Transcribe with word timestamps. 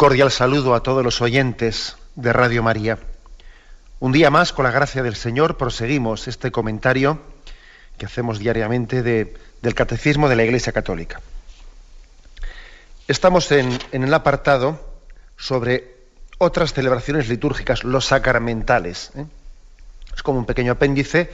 Cordial 0.00 0.30
saludo 0.30 0.74
a 0.74 0.82
todos 0.82 1.04
los 1.04 1.20
oyentes 1.20 1.98
de 2.14 2.32
Radio 2.32 2.62
María. 2.62 2.98
Un 3.98 4.12
día 4.12 4.30
más, 4.30 4.50
con 4.50 4.64
la 4.64 4.70
gracia 4.70 5.02
del 5.02 5.14
Señor, 5.14 5.58
proseguimos 5.58 6.26
este 6.26 6.50
comentario 6.50 7.20
que 7.98 8.06
hacemos 8.06 8.38
diariamente 8.38 9.02
del 9.02 9.74
Catecismo 9.74 10.30
de 10.30 10.36
la 10.36 10.44
Iglesia 10.44 10.72
Católica. 10.72 11.20
Estamos 13.08 13.52
en, 13.52 13.78
el 13.92 14.14
apartado 14.14 14.80
sobre 15.36 15.96
otras 16.38 16.72
celebraciones 16.72 17.28
litúrgicas, 17.28 17.84
los 17.84 18.06
sacramentales. 18.06 19.10
¿eh? 19.16 19.26
Es 20.16 20.22
como 20.22 20.38
un 20.38 20.46
pequeño 20.46 20.72
apéndice 20.72 21.30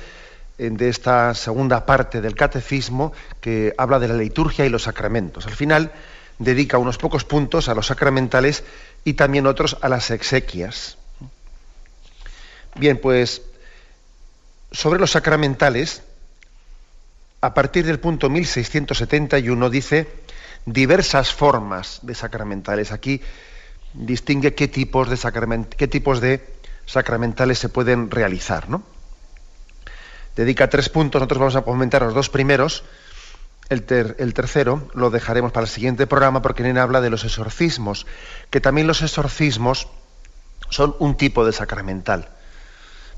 eh, 0.59 0.71
de 0.73 0.89
esta 0.89 1.35
segunda 1.35 1.87
parte 1.87 2.21
del 2.21 2.35
Catecismo 2.35 3.13
que 3.41 3.75
habla 3.79 4.01
de 4.01 4.09
la 4.09 4.15
liturgia 4.15 4.67
y 4.67 4.71
los 4.71 4.83
sacramentos. 4.83 5.47
Al 5.47 5.55
final, 5.55 5.93
dedica 6.39 6.79
unos 6.79 6.99
pocos 6.99 7.25
puntos 7.25 7.69
a 7.69 7.75
los 7.75 7.87
sacramentales 7.87 8.65
y 9.05 9.15
también 9.15 9.47
otros 9.47 9.77
a 9.81 9.89
las 9.89 10.11
exequias. 10.11 10.99
Bien, 12.75 12.99
pues 13.01 13.43
sobre 14.73 15.01
los 15.01 15.13
sacramentales, 15.13 16.03
a 17.41 17.55
partir 17.55 17.87
del 17.87 18.01
punto 18.01 18.29
1671 18.29 19.71
dice 19.71 20.09
diversas 20.67 21.33
formas 21.33 22.01
de 22.03 22.15
sacramentales. 22.15 22.93
Aquí 22.93 23.23
distingue 23.95 24.55
qué 24.55 24.69
tipos 24.69 25.09
de, 25.09 26.47
sacramentales 26.85 27.59
se 27.59 27.69
pueden 27.69 28.11
realizar. 28.11 28.69
¿no? 28.69 28.83
Dedica 30.35 30.69
tres 30.69 30.89
puntos, 30.89 31.21
nosotros 31.21 31.41
vamos 31.41 31.57
a 31.57 31.63
comentar 31.63 32.03
los 32.03 32.15
dos 32.15 32.29
primeros, 32.29 32.85
el, 33.69 34.35
tercero 34.35 34.89
lo 34.95 35.11
dejaremos 35.11 35.53
para 35.53 35.65
el 35.65 35.71
siguiente 35.71 36.07
programa 36.07 36.43
porque 36.43 36.63
en 36.63 36.71
él 36.71 36.79
habla 36.79 37.01
de 37.01 37.11
los 37.11 37.25
exorcismos, 37.25 38.07
que 38.51 38.61
también 38.61 38.87
los 38.87 39.03
exorcismos 39.03 39.89
son 40.71 40.95
un 40.99 41.17
tipo 41.17 41.45
de 41.45 41.53
sacramental. 41.53 42.29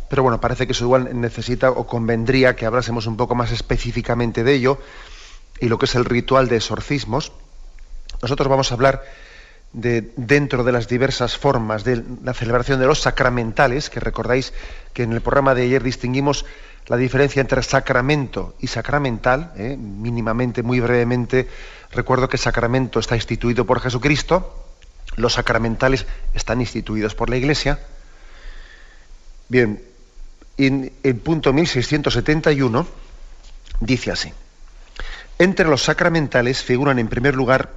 Pero 0.08 0.22
bueno, 0.22 0.40
parece 0.40 0.66
que 0.66 0.72
eso 0.72 0.84
igual 0.84 1.20
necesita 1.20 1.70
o 1.70 1.86
convendría 1.86 2.56
que 2.56 2.64
hablásemos 2.64 3.06
un 3.06 3.16
poco 3.16 3.34
más 3.34 3.52
específicamente 3.52 4.42
de 4.42 4.54
ello 4.54 4.78
y 5.60 5.68
lo 5.68 5.78
que 5.78 5.84
es 5.84 5.94
el 5.94 6.06
ritual 6.06 6.48
de 6.48 6.56
exorcismos. 6.56 7.32
Nosotros 8.22 8.48
vamos 8.48 8.70
a 8.70 8.74
hablar 8.74 9.02
de 9.74 10.12
dentro 10.16 10.64
de 10.64 10.72
las 10.72 10.88
diversas 10.88 11.36
formas 11.36 11.84
de 11.84 12.02
la 12.24 12.32
celebración 12.32 12.80
de 12.80 12.86
los 12.86 13.00
sacramentales, 13.00 13.90
que 13.90 14.00
recordáis 14.00 14.54
que 14.94 15.02
en 15.02 15.12
el 15.12 15.20
programa 15.20 15.54
de 15.54 15.62
ayer 15.62 15.82
distinguimos 15.82 16.46
la 16.88 16.96
diferencia 16.96 17.40
entre 17.40 17.62
sacramento 17.62 18.54
y 18.60 18.66
sacramental, 18.66 19.52
¿eh? 19.56 19.76
mínimamente, 19.76 20.62
muy 20.62 20.80
brevemente, 20.80 21.46
recuerdo 21.92 22.28
que 22.28 22.38
sacramento 22.38 22.98
está 22.98 23.14
instituido 23.14 23.66
por 23.66 23.80
Jesucristo, 23.80 24.64
los 25.16 25.34
sacramentales 25.34 26.06
están 26.32 26.60
instituidos 26.60 27.14
por 27.14 27.28
la 27.28 27.36
Iglesia. 27.36 27.78
Bien, 29.48 29.82
en 30.56 30.92
el 31.02 31.16
punto 31.16 31.52
1671 31.52 32.86
dice 33.80 34.10
así, 34.10 34.32
entre 35.38 35.68
los 35.68 35.82
sacramentales 35.82 36.62
figuran 36.62 36.98
en 36.98 37.08
primer 37.08 37.36
lugar 37.36 37.70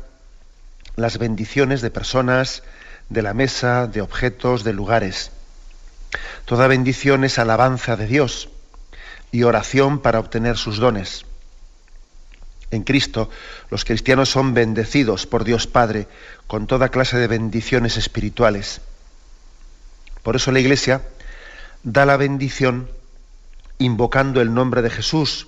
las 0.96 1.18
bendiciones 1.18 1.82
de 1.82 1.92
personas, 1.92 2.64
de 3.10 3.22
la 3.22 3.34
mesa, 3.34 3.88
de 3.88 4.02
objetos, 4.02 4.64
de 4.64 4.72
lugares. 4.72 5.32
Toda 6.46 6.68
bendición 6.68 7.26
es 7.26 7.40
alabanza 7.40 7.98
de 7.98 8.08
Dios 8.08 8.51
y 9.32 9.44
oración 9.44 10.00
para 10.00 10.20
obtener 10.20 10.58
sus 10.58 10.78
dones. 10.78 11.26
En 12.72 12.84
Cristo, 12.84 13.30
los 13.70 13.84
cristianos 13.84 14.30
son 14.30 14.54
bendecidos 14.54 15.28
por 15.28 15.44
Dios 15.44 15.68
Padre 15.68 16.08
con 16.48 16.68
toda 16.68 16.90
clase 16.90 17.18
de 17.18 17.28
bendiciones 17.28 17.98
espirituales. 17.98 18.82
Por 20.24 20.36
eso 20.36 20.52
la 20.52 20.60
Iglesia 20.60 21.02
da 21.84 22.06
la 22.06 22.18
bendición 22.18 22.90
invocando 23.78 24.42
el 24.42 24.54
nombre 24.54 24.82
de 24.82 24.90
Jesús 24.90 25.48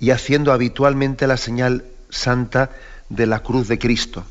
y 0.00 0.10
haciendo 0.10 0.52
habitualmente 0.52 1.26
la 1.26 1.36
señal 1.36 1.84
santa 2.10 2.70
de 3.08 3.26
la 3.26 3.40
cruz 3.40 3.68
de 3.68 3.78
Cristo. 3.78 4.24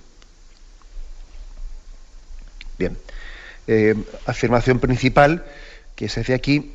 Bien, 2.77 2.97
eh, 3.65 3.95
afirmación 4.25 4.79
principal 4.79 5.45
que 5.95 6.09
se 6.09 6.19
hace 6.19 6.35
aquí 6.35 6.73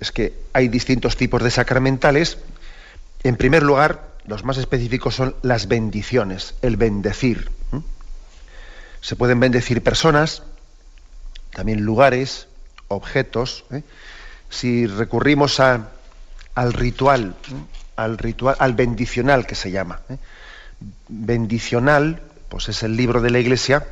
es 0.00 0.12
que 0.12 0.34
hay 0.52 0.68
distintos 0.68 1.16
tipos 1.16 1.42
de 1.42 1.50
sacramentales. 1.50 2.38
En 3.22 3.36
primer 3.36 3.62
lugar, 3.62 4.16
los 4.26 4.44
más 4.44 4.58
específicos 4.58 5.14
son 5.14 5.34
las 5.42 5.68
bendiciones, 5.68 6.54
el 6.62 6.76
bendecir. 6.76 7.50
Se 9.00 9.16
pueden 9.16 9.38
bendecir 9.38 9.82
personas, 9.82 10.42
también 11.52 11.82
lugares, 11.82 12.48
objetos. 12.88 13.64
¿eh? 13.70 13.82
Si 14.50 14.86
recurrimos 14.86 15.60
a, 15.60 15.90
al 16.54 16.72
ritual, 16.72 17.36
al 17.94 18.18
ritual, 18.18 18.56
al 18.58 18.74
bendicional 18.74 19.46
que 19.46 19.54
se 19.54 19.70
llama. 19.70 20.00
¿eh? 20.08 20.18
Bendicional, 21.08 22.20
pues 22.48 22.68
es 22.68 22.82
el 22.82 22.96
libro 22.96 23.20
de 23.20 23.30
la 23.30 23.38
Iglesia 23.38 23.86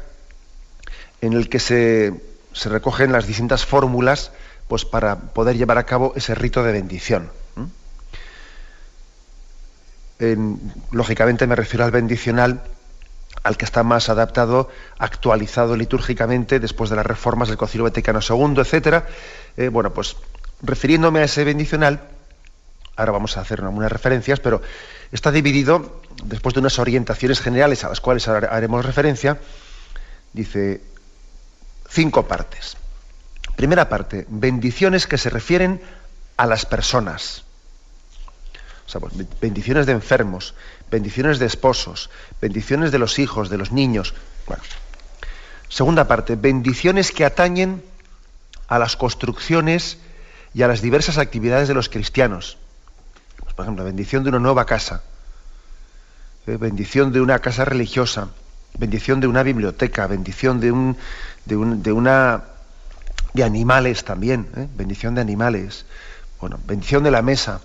en 1.20 1.32
el 1.32 1.48
que 1.48 1.58
se, 1.58 2.12
se 2.52 2.68
recogen 2.68 3.12
las 3.12 3.26
distintas 3.26 3.64
fórmulas 3.64 4.32
pues 4.68 4.84
para 4.84 5.16
poder 5.16 5.56
llevar 5.56 5.78
a 5.78 5.84
cabo 5.84 6.12
ese 6.16 6.34
rito 6.34 6.62
de 6.62 6.72
bendición. 6.72 7.30
lógicamente 10.90 11.46
me 11.46 11.54
refiero 11.54 11.84
al 11.84 11.90
bendicional, 11.90 12.62
al 13.42 13.56
que 13.58 13.66
está 13.66 13.82
más 13.82 14.08
adaptado, 14.08 14.70
actualizado 14.98 15.76
litúrgicamente 15.76 16.60
después 16.60 16.88
de 16.88 16.96
las 16.96 17.04
reformas 17.04 17.48
del 17.48 17.58
Concilio 17.58 17.84
Vaticano 17.84 18.20
II, 18.26 18.54
etcétera. 18.58 19.06
Eh, 19.56 19.68
bueno, 19.68 19.92
pues 19.92 20.16
refiriéndome 20.62 21.20
a 21.20 21.24
ese 21.24 21.44
bendicional, 21.44 22.00
ahora 22.96 23.12
vamos 23.12 23.36
a 23.36 23.42
hacer 23.42 23.60
algunas 23.60 23.92
referencias, 23.92 24.40
pero 24.40 24.62
está 25.12 25.30
dividido, 25.30 26.00
después 26.24 26.54
de 26.54 26.60
unas 26.60 26.78
orientaciones 26.78 27.40
generales 27.40 27.84
a 27.84 27.90
las 27.90 28.00
cuales 28.00 28.26
haremos 28.28 28.84
referencia, 28.84 29.38
dice 30.32 30.80
cinco 31.88 32.26
partes. 32.26 32.78
Primera 33.56 33.88
parte, 33.88 34.26
bendiciones 34.28 35.06
que 35.06 35.18
se 35.18 35.30
refieren 35.30 35.80
a 36.36 36.46
las 36.46 36.66
personas. 36.66 37.44
Pues, 38.92 39.12
bendiciones 39.40 39.86
de 39.86 39.92
enfermos, 39.92 40.54
bendiciones 40.90 41.38
de 41.38 41.46
esposos, 41.46 42.10
bendiciones 42.40 42.92
de 42.92 42.98
los 42.98 43.18
hijos, 43.18 43.48
de 43.50 43.58
los 43.58 43.72
niños. 43.72 44.14
Segunda 45.68 46.06
parte, 46.06 46.36
bendiciones 46.36 47.10
que 47.10 47.24
atañen 47.24 47.82
a 48.68 48.78
las 48.78 48.96
construcciones 48.96 49.98
y 50.52 50.62
a 50.62 50.68
las 50.68 50.82
diversas 50.82 51.18
actividades 51.18 51.66
de 51.66 51.74
los 51.74 51.88
cristianos. 51.88 52.58
Pues, 53.40 53.54
por 53.54 53.64
ejemplo, 53.64 53.84
bendición 53.84 54.22
de 54.22 54.30
una 54.30 54.38
nueva 54.38 54.66
casa, 54.66 55.02
¿eh? 56.46 56.56
bendición 56.56 57.12
de 57.12 57.20
una 57.20 57.40
casa 57.40 57.64
religiosa, 57.64 58.28
bendición 58.78 59.20
de 59.20 59.26
una 59.26 59.42
biblioteca, 59.42 60.06
bendición 60.06 60.60
de 60.60 61.92
una 61.92 62.44
de 63.34 63.42
animales 63.42 64.04
también, 64.04 64.48
¿eh? 64.56 64.68
bendición 64.76 65.16
de 65.16 65.20
animales, 65.20 65.86
bueno, 66.40 66.60
bendición 66.66 67.02
de 67.02 67.10
la 67.10 67.20
mesa. 67.20 67.60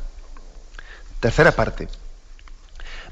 Tercera 1.19 1.51
parte, 1.51 1.88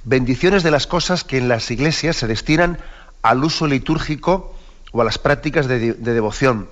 bendiciones 0.04 0.64
de 0.64 0.72
las 0.72 0.88
cosas 0.88 1.24
que 1.24 1.38
en 1.38 1.50
las 1.50 1.70
iglesias 1.70 2.16
se 2.16 2.26
destinan 2.26 2.80
al 3.22 3.44
uso 3.44 3.68
litúrgico 3.68 4.56
o 4.92 5.02
a 5.02 5.06
las 5.06 5.20
prácticas 5.20 5.68
de, 5.68 5.94
devoción. 5.94 6.68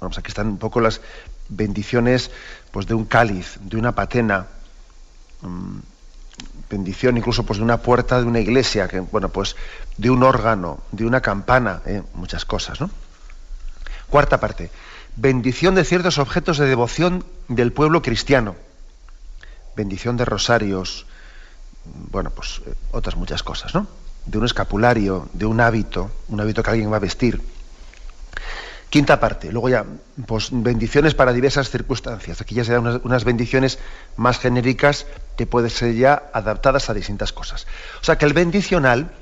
Vamos, 0.00 0.18
aquí 0.18 0.28
están 0.28 0.48
un 0.48 0.58
poco 0.58 0.80
las 0.80 1.00
bendiciones 1.48 2.32
pues, 2.72 2.86
de 2.88 2.94
un 2.94 3.04
cáliz, 3.04 3.58
de 3.60 3.76
una 3.76 3.94
patena, 3.94 4.46
mm, 5.42 5.78
bendición 6.68 7.18
incluso 7.18 7.44
pues 7.44 7.58
de 7.58 7.64
una 7.64 7.82
puerta 7.82 8.20
de 8.20 8.26
una 8.26 8.40
iglesia, 8.40 8.88
que, 8.88 8.98
bueno, 8.98 9.28
pues 9.28 9.54
de 9.96 10.10
un 10.10 10.24
órgano, 10.24 10.80
de 10.90 11.04
una 11.06 11.20
campana, 11.20 11.82
¿eh? 11.86 12.02
muchas 12.14 12.44
cosas, 12.44 12.80
¿no? 12.80 12.90
Cuarta 14.10 14.40
parte, 14.40 14.70
bendición 15.16 15.76
de 15.76 15.84
ciertos 15.84 16.18
objetos 16.18 16.58
de 16.58 16.66
devoción 16.66 17.24
del 17.46 17.72
pueblo 17.72 18.02
cristiano, 18.02 18.56
bendición 19.76 20.16
de 20.16 20.24
rosarios, 20.24 21.06
bueno, 21.84 22.30
pues 22.30 22.60
eh, 22.66 22.74
otras 22.90 23.16
muchas 23.16 23.44
cosas, 23.44 23.72
¿no? 23.72 23.86
De 24.26 24.36
un 24.36 24.44
escapulario, 24.44 25.28
de 25.32 25.46
un 25.46 25.60
hábito, 25.60 26.10
un 26.28 26.40
hábito 26.40 26.62
que 26.62 26.70
alguien 26.70 26.92
va 26.92 26.96
a 26.96 27.00
vestir. 27.00 27.40
Quinta 28.90 29.20
parte, 29.20 29.52
luego 29.52 29.68
ya, 29.68 29.86
pues 30.26 30.48
bendiciones 30.50 31.14
para 31.14 31.32
diversas 31.32 31.70
circunstancias. 31.70 32.40
Aquí 32.40 32.56
ya 32.56 32.64
se 32.64 32.72
dan 32.72 32.80
unas, 32.80 33.00
unas, 33.04 33.22
bendiciones 33.22 33.78
más 34.16 34.40
genéricas 34.40 35.06
que 35.36 35.46
pueden 35.46 35.70
ser 35.70 35.94
ya 35.94 36.24
adaptadas 36.32 36.90
a 36.90 36.94
distintas 36.94 37.32
cosas. 37.32 37.68
O 38.00 38.04
sea 38.04 38.18
que 38.18 38.26
el 38.26 38.32
bendicional, 38.32 39.12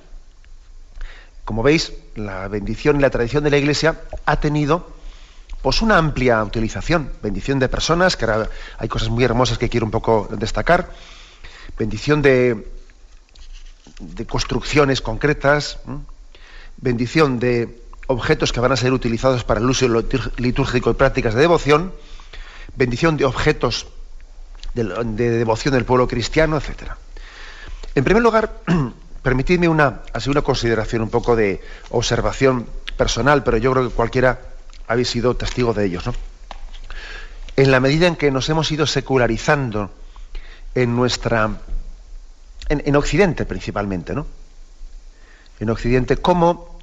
como 1.49 1.63
veis, 1.63 1.95
la 2.15 2.47
bendición 2.47 2.97
y 2.97 3.01
la 3.01 3.09
tradición 3.09 3.43
de 3.43 3.49
la 3.49 3.57
Iglesia 3.57 4.03
ha 4.27 4.39
tenido 4.39 4.87
pues 5.63 5.81
una 5.81 5.97
amplia 5.97 6.45
utilización. 6.45 7.11
Bendición 7.23 7.59
de 7.59 7.71
personas, 7.71 8.19
que 8.19 8.27
ahora 8.27 8.51
hay 8.77 8.87
cosas 8.87 9.09
muy 9.09 9.25
hermosas 9.25 9.57
que 9.57 9.71
quiero 9.71 9.87
un 9.87 9.91
poco 9.91 10.29
destacar. 10.31 10.93
Bendición 11.79 12.21
de, 12.21 12.69
construcciones 14.29 15.01
concretas. 15.01 15.79
Bendición 16.77 17.39
de 17.39 17.81
objetos 18.09 18.53
que 18.53 18.61
van 18.61 18.73
a 18.73 18.77
ser 18.77 18.93
utilizados 18.93 19.43
para 19.43 19.59
el 19.59 19.71
uso 19.71 19.89
litúrgico 20.37 20.91
y 20.91 20.95
prácticas 20.95 21.33
de 21.33 21.41
devoción, 21.41 21.95
bendición 22.77 23.17
de 23.17 23.25
objetos 23.25 23.87
de, 24.75 24.85
de 24.85 25.31
devoción 25.31 25.73
del 25.73 25.87
pueblo 25.87 26.09
cristiano, 26.09 26.59
etc. 26.59 26.93
En 27.95 28.05
primer 28.05 28.23
lugar, 28.23 28.53
permitidme 29.23 29.69
una, 29.69 30.01
así 30.13 30.31
una 30.31 30.43
consideración, 30.43 31.03
un 31.03 31.11
poco 31.11 31.37
de 31.37 31.61
observación 31.91 32.67
personal, 32.97 33.45
pero 33.45 33.57
yo 33.57 33.73
creo 33.73 33.89
que 33.89 33.95
cualquiera 33.95 34.41
habéis 34.87 35.11
sido 35.11 35.37
testigo 35.37 35.75
de 35.75 35.85
ellos. 35.87 36.07
¿no? 36.07 36.15
En 37.57 37.71
la 37.71 37.81
medida 37.81 38.07
en 38.07 38.17
que 38.17 38.31
nos 38.31 38.49
hemos 38.49 38.71
ido 38.71 38.87
secularizando 38.87 39.91
en 40.75 40.95
nuestra. 40.97 41.59
en, 42.69 42.83
en 42.85 42.97
Occidente 42.97 43.45
principalmente, 43.45 44.15
¿no? 44.15 44.27
En 45.61 45.71
Occidente, 45.71 46.17
¿cómo 46.17 46.79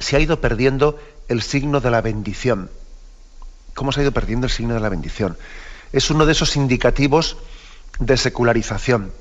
se 0.00 0.16
ha 0.16 0.20
ido 0.20 0.40
perdiendo 0.40 0.98
el 1.28 1.42
signo 1.42 1.80
de 1.80 1.90
la 1.90 2.00
bendición. 2.00 2.70
¿Cómo 3.74 3.92
se 3.92 4.00
ha 4.00 4.02
ido 4.02 4.12
perdiendo 4.12 4.46
el 4.46 4.52
signo 4.52 4.74
de 4.74 4.80
la 4.80 4.88
bendición? 4.88 5.38
Es 5.92 6.10
uno 6.10 6.26
de 6.26 6.32
esos 6.32 6.56
indicativos 6.56 7.36
de 8.00 8.16
secularización. 8.16 9.12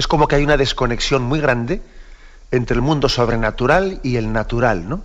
Es 0.00 0.06
como 0.06 0.28
que 0.28 0.36
hay 0.36 0.44
una 0.44 0.56
desconexión 0.56 1.24
muy 1.24 1.42
grande 1.42 1.82
entre 2.50 2.74
el 2.74 2.80
mundo 2.80 3.10
sobrenatural 3.10 4.00
y 4.02 4.16
el 4.16 4.32
natural, 4.32 4.88
¿no? 4.88 5.04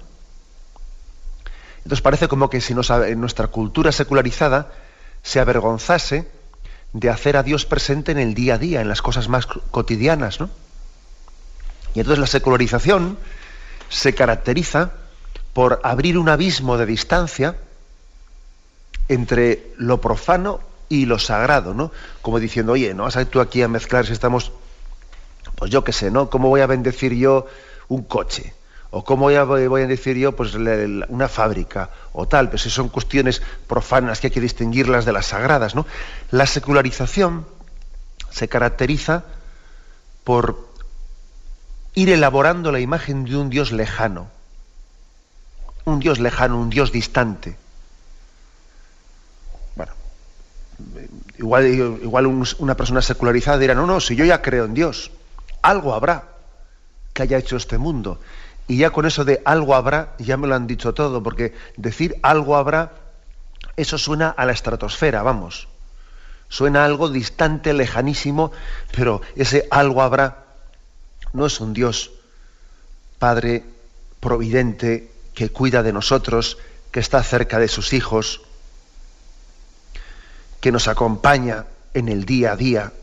Entonces 1.79 2.01
parece 2.01 2.29
como 2.29 2.49
que 2.49 2.61
si 2.61 2.73
nuestra 2.73 3.47
cultura 3.47 3.91
secularizada 3.91 4.71
se 5.21 5.41
avergonzase 5.41 6.31
de 6.93 7.09
hacer 7.09 7.35
a 7.35 7.43
Dios 7.43 7.65
presente 7.65 8.13
en 8.13 8.19
el 8.19 8.35
día 8.35 8.53
a 8.53 8.57
día, 8.57 8.79
en 8.79 8.87
las 8.87 9.01
cosas 9.01 9.27
más 9.27 9.47
cotidianas, 9.47 10.39
¿no? 10.39 10.49
Y 11.93 11.99
entonces 11.99 12.19
la 12.19 12.27
secularización 12.27 13.17
se 13.89 14.15
caracteriza 14.15 14.93
por 15.51 15.81
abrir 15.83 16.17
un 16.17 16.29
abismo 16.29 16.77
de 16.77 16.85
distancia 16.85 17.57
entre 19.09 19.73
lo 19.75 19.99
profano 19.99 20.61
y 20.87 21.05
lo 21.05 21.19
sagrado, 21.19 21.73
¿no? 21.73 21.91
Como 22.21 22.39
diciendo, 22.39 22.71
oye, 22.71 22.93
no 22.93 23.03
vas 23.03 23.17
a 23.17 23.23
ir 23.23 23.27
tú 23.27 23.41
aquí 23.41 23.61
a 23.61 23.67
mezclar 23.67 24.05
si 24.05 24.13
estamos, 24.13 24.53
pues 25.55 25.71
yo 25.71 25.83
qué 25.83 25.93
sé, 25.93 26.11
¿no? 26.11 26.29
¿Cómo 26.29 26.49
voy 26.49 26.61
a 26.61 26.67
bendecir 26.67 27.13
yo 27.13 27.47
un 27.87 28.03
coche? 28.03 28.53
¿O 28.91 29.03
cómo 29.03 29.23
voy 29.23 29.35
a, 29.35 29.43
voy 29.43 29.81
a 29.81 29.87
decir 29.87 30.15
yo 30.15 30.33
pues, 30.35 30.55
una 30.55 31.27
fábrica? 31.27 31.89
O 32.13 32.27
tal, 32.27 32.49
pues 32.49 32.61
son 32.61 32.89
cuestiones 32.89 33.41
profanas 33.67 34.19
que 34.19 34.27
hay 34.27 34.31
que 34.31 34.39
distinguirlas 34.39 35.03
de 35.05 35.11
las 35.11 35.27
sagradas, 35.27 35.75
¿no? 35.75 35.85
La 36.31 36.45
secularización 36.45 37.45
se 38.29 38.47
caracteriza 38.47 39.25
por 40.23 40.69
ir 41.93 42.09
elaborando 42.09 42.71
la 42.71 42.79
imagen 42.79 43.25
de 43.25 43.35
un 43.37 43.49
Dios 43.49 43.71
lejano, 43.71 44.29
un 45.85 45.99
Dios 45.99 46.19
lejano, 46.19 46.59
un 46.59 46.69
Dios 46.69 46.91
distante. 46.91 47.57
Bueno, 49.75 49.93
igual, 51.37 51.65
igual 51.65 52.45
una 52.59 52.75
persona 52.75 53.01
secularizada 53.01 53.57
dirá, 53.57 53.75
no, 53.75 53.85
no, 53.85 53.99
si 53.99 54.15
yo 54.15 54.25
ya 54.25 54.41
creo 54.41 54.65
en 54.65 54.73
Dios, 54.73 55.11
algo 55.65 55.93
habrá 55.93 56.29
que 57.13 57.23
haya 57.23 57.37
hecho 57.37 57.57
este 57.57 57.77
mundo. 57.77 58.19
Y 58.67 58.77
ya 58.77 58.91
con 58.91 59.05
eso 59.05 59.25
de 59.25 59.41
algo 59.45 59.75
habrá, 59.75 60.15
ya 60.19 60.37
me 60.37 60.47
lo 60.47 60.55
han 60.55 60.67
dicho 60.67 60.93
todo, 60.93 61.21
porque 61.21 61.53
decir 61.77 62.17
algo 62.21 62.55
habrá, 62.55 62.91
eso 63.75 63.97
suena 63.97 64.29
a 64.29 64.45
la 64.45 64.53
estratosfera, 64.53 65.23
vamos. 65.23 65.67
Suena 66.49 66.85
algo 66.85 67.09
distante, 67.09 67.73
lejanísimo, 67.73 68.51
pero 68.91 69.21
ese 69.35 69.67
algo 69.71 70.01
habrá 70.01 70.45
no 71.33 71.45
es 71.45 71.59
un 71.59 71.73
Dios 71.73 72.11
Padre 73.19 73.63
providente 74.19 75.11
que 75.33 75.49
cuida 75.49 75.83
de 75.83 75.93
nosotros, 75.93 76.57
que 76.91 76.99
está 76.99 77.23
cerca 77.23 77.59
de 77.59 77.67
sus 77.67 77.93
hijos, 77.93 78.41
que 80.61 80.71
nos 80.71 80.87
acompaña 80.87 81.65
en 81.93 82.09
el 82.09 82.25
día 82.25 82.51
a 82.51 82.55
día, 82.55 82.93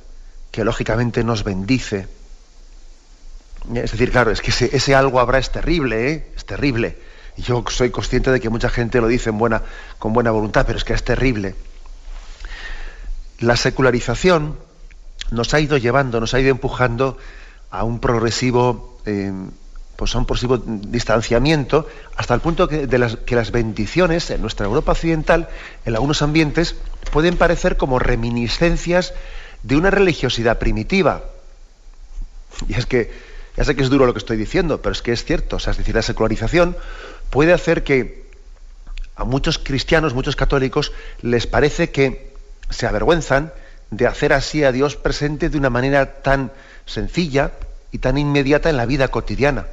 que 0.50 0.64
lógicamente 0.64 1.24
nos 1.24 1.44
bendice. 1.44 2.08
Es 3.74 3.92
decir, 3.92 4.10
claro, 4.10 4.30
es 4.30 4.40
que 4.40 4.50
ese, 4.50 4.94
algo 4.94 5.20
habrá 5.20 5.38
es 5.38 5.50
terrible, 5.50 6.10
¿eh? 6.10 6.26
es 6.36 6.44
terrible. 6.44 6.96
Yo 7.36 7.64
soy 7.68 7.90
consciente 7.90 8.30
de 8.30 8.40
que 8.40 8.50
mucha 8.50 8.68
gente 8.68 9.00
lo 9.00 9.06
dice 9.06 9.30
con 9.98 10.12
buena 10.12 10.30
voluntad, 10.30 10.66
pero 10.66 10.78
es 10.78 10.84
que 10.84 10.92
es 10.92 11.04
terrible. 11.04 11.54
La 13.38 13.56
secularización 13.56 14.58
nos 15.30 15.54
ha 15.54 15.60
ido 15.60 15.76
llevando, 15.76 16.20
nos 16.20 16.34
ha 16.34 16.40
ido 16.40 16.50
empujando 16.50 17.16
a 17.70 17.84
un 17.84 18.00
progresivo, 18.00 18.98
eh, 19.06 19.32
pues 19.96 20.14
a 20.14 20.18
un 20.18 20.26
progresivo 20.26 20.58
distanciamiento, 20.58 21.86
hasta 22.16 22.34
el 22.34 22.40
punto 22.40 22.66
de 22.66 23.16
que 23.24 23.34
las 23.34 23.50
bendiciones 23.50 24.30
en 24.30 24.42
nuestra 24.42 24.66
Europa 24.66 24.92
occidental, 24.92 25.48
en 25.84 25.94
algunos 25.94 26.20
ambientes, 26.22 26.76
pueden 27.10 27.36
parecer 27.36 27.76
como 27.76 27.98
reminiscencias 27.98 29.14
de 29.62 29.76
una 29.76 29.90
religiosidad 29.90 30.58
primitiva. 30.58 31.22
Y 32.68 32.74
es 32.74 32.86
que, 32.86 33.31
ya 33.56 33.64
sé 33.64 33.76
que 33.76 33.82
es 33.82 33.90
duro 33.90 34.06
lo 34.06 34.12
que 34.14 34.18
estoy 34.18 34.36
diciendo, 34.36 34.80
pero 34.80 34.92
es 34.92 35.02
que 35.02 35.12
es 35.12 35.24
cierto. 35.24 35.56
O 35.56 35.58
sea, 35.58 35.72
es 35.72 35.76
decir, 35.76 35.94
la 35.94 36.02
secularización 36.02 36.76
puede 37.30 37.52
hacer 37.52 37.84
que 37.84 38.30
a 39.14 39.24
muchos 39.24 39.58
cristianos, 39.58 40.14
muchos 40.14 40.36
católicos, 40.36 40.92
les 41.20 41.46
parece 41.46 41.90
que 41.90 42.32
se 42.70 42.86
avergüenzan 42.86 43.52
de 43.90 44.06
hacer 44.06 44.32
así 44.32 44.64
a 44.64 44.72
Dios 44.72 44.96
presente 44.96 45.50
de 45.50 45.58
una 45.58 45.68
manera 45.68 46.22
tan 46.22 46.50
sencilla 46.86 47.52
y 47.90 47.98
tan 47.98 48.16
inmediata 48.16 48.70
en 48.70 48.78
la 48.78 48.86
vida 48.86 49.08
cotidiana. 49.08 49.66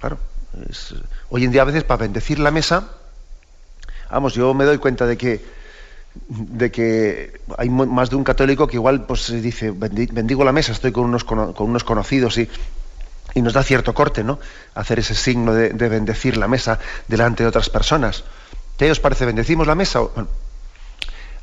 Claro, 0.00 0.18
hoy 1.28 1.44
en 1.44 1.52
día 1.52 1.62
a 1.62 1.66
veces 1.66 1.84
para 1.84 1.98
bendecir 1.98 2.38
la 2.38 2.50
mesa, 2.50 2.88
vamos, 4.10 4.34
yo 4.34 4.54
me 4.54 4.64
doy 4.64 4.78
cuenta 4.78 5.06
de 5.06 5.18
que 5.18 5.44
de 6.28 6.70
que 6.70 7.40
hay 7.58 7.68
más 7.70 8.10
de 8.10 8.16
un 8.16 8.24
católico 8.24 8.66
que 8.66 8.76
igual 8.76 9.06
pues 9.06 9.30
dice 9.42 9.70
bendigo 9.70 10.44
la 10.44 10.52
mesa, 10.52 10.72
estoy 10.72 10.92
con 10.92 11.04
unos, 11.04 11.24
con 11.24 11.54
unos 11.58 11.84
conocidos 11.84 12.38
y, 12.38 12.48
y 13.34 13.42
nos 13.42 13.52
da 13.52 13.62
cierto 13.62 13.94
corte, 13.94 14.24
¿no? 14.24 14.38
Hacer 14.74 14.98
ese 14.98 15.14
signo 15.14 15.52
de, 15.52 15.70
de 15.70 15.88
bendecir 15.88 16.36
la 16.36 16.48
mesa 16.48 16.78
delante 17.08 17.42
de 17.42 17.48
otras 17.48 17.70
personas. 17.70 18.24
¿Qué 18.78 18.90
os 18.90 19.00
parece? 19.00 19.26
¿Bendecimos 19.26 19.66
la 19.66 19.74
mesa? 19.74 20.00
Bueno, 20.00 20.28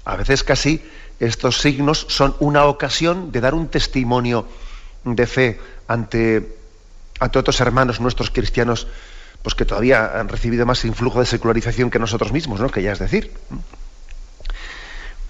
a 0.06 0.16
veces 0.16 0.44
casi 0.44 0.84
estos 1.20 1.60
signos 1.60 2.06
son 2.10 2.36
una 2.40 2.66
ocasión 2.66 3.32
de 3.32 3.42
dar 3.42 3.54
un 3.54 3.68
testimonio 3.68 4.48
de 5.04 5.28
fe 5.28 5.60
ante, 5.88 6.58
ante 7.20 7.40
otros 7.40 7.60
hermanos 7.62 8.00
nuestros 8.00 8.30
cristianos 8.30 8.88
pues 9.42 9.56
que 9.56 9.66
todavía 9.66 10.20
han 10.20 10.30
recibido 10.30 10.66
más 10.66 10.86
influjo 10.86 11.20
de 11.20 11.26
secularización 11.26 11.90
que 11.90 12.00
nosotros 12.00 12.32
mismos, 12.32 12.62
¿no? 12.62 12.70
que 12.70 12.82
ya 12.82 12.94
es 12.94 13.00
decir. 13.00 13.32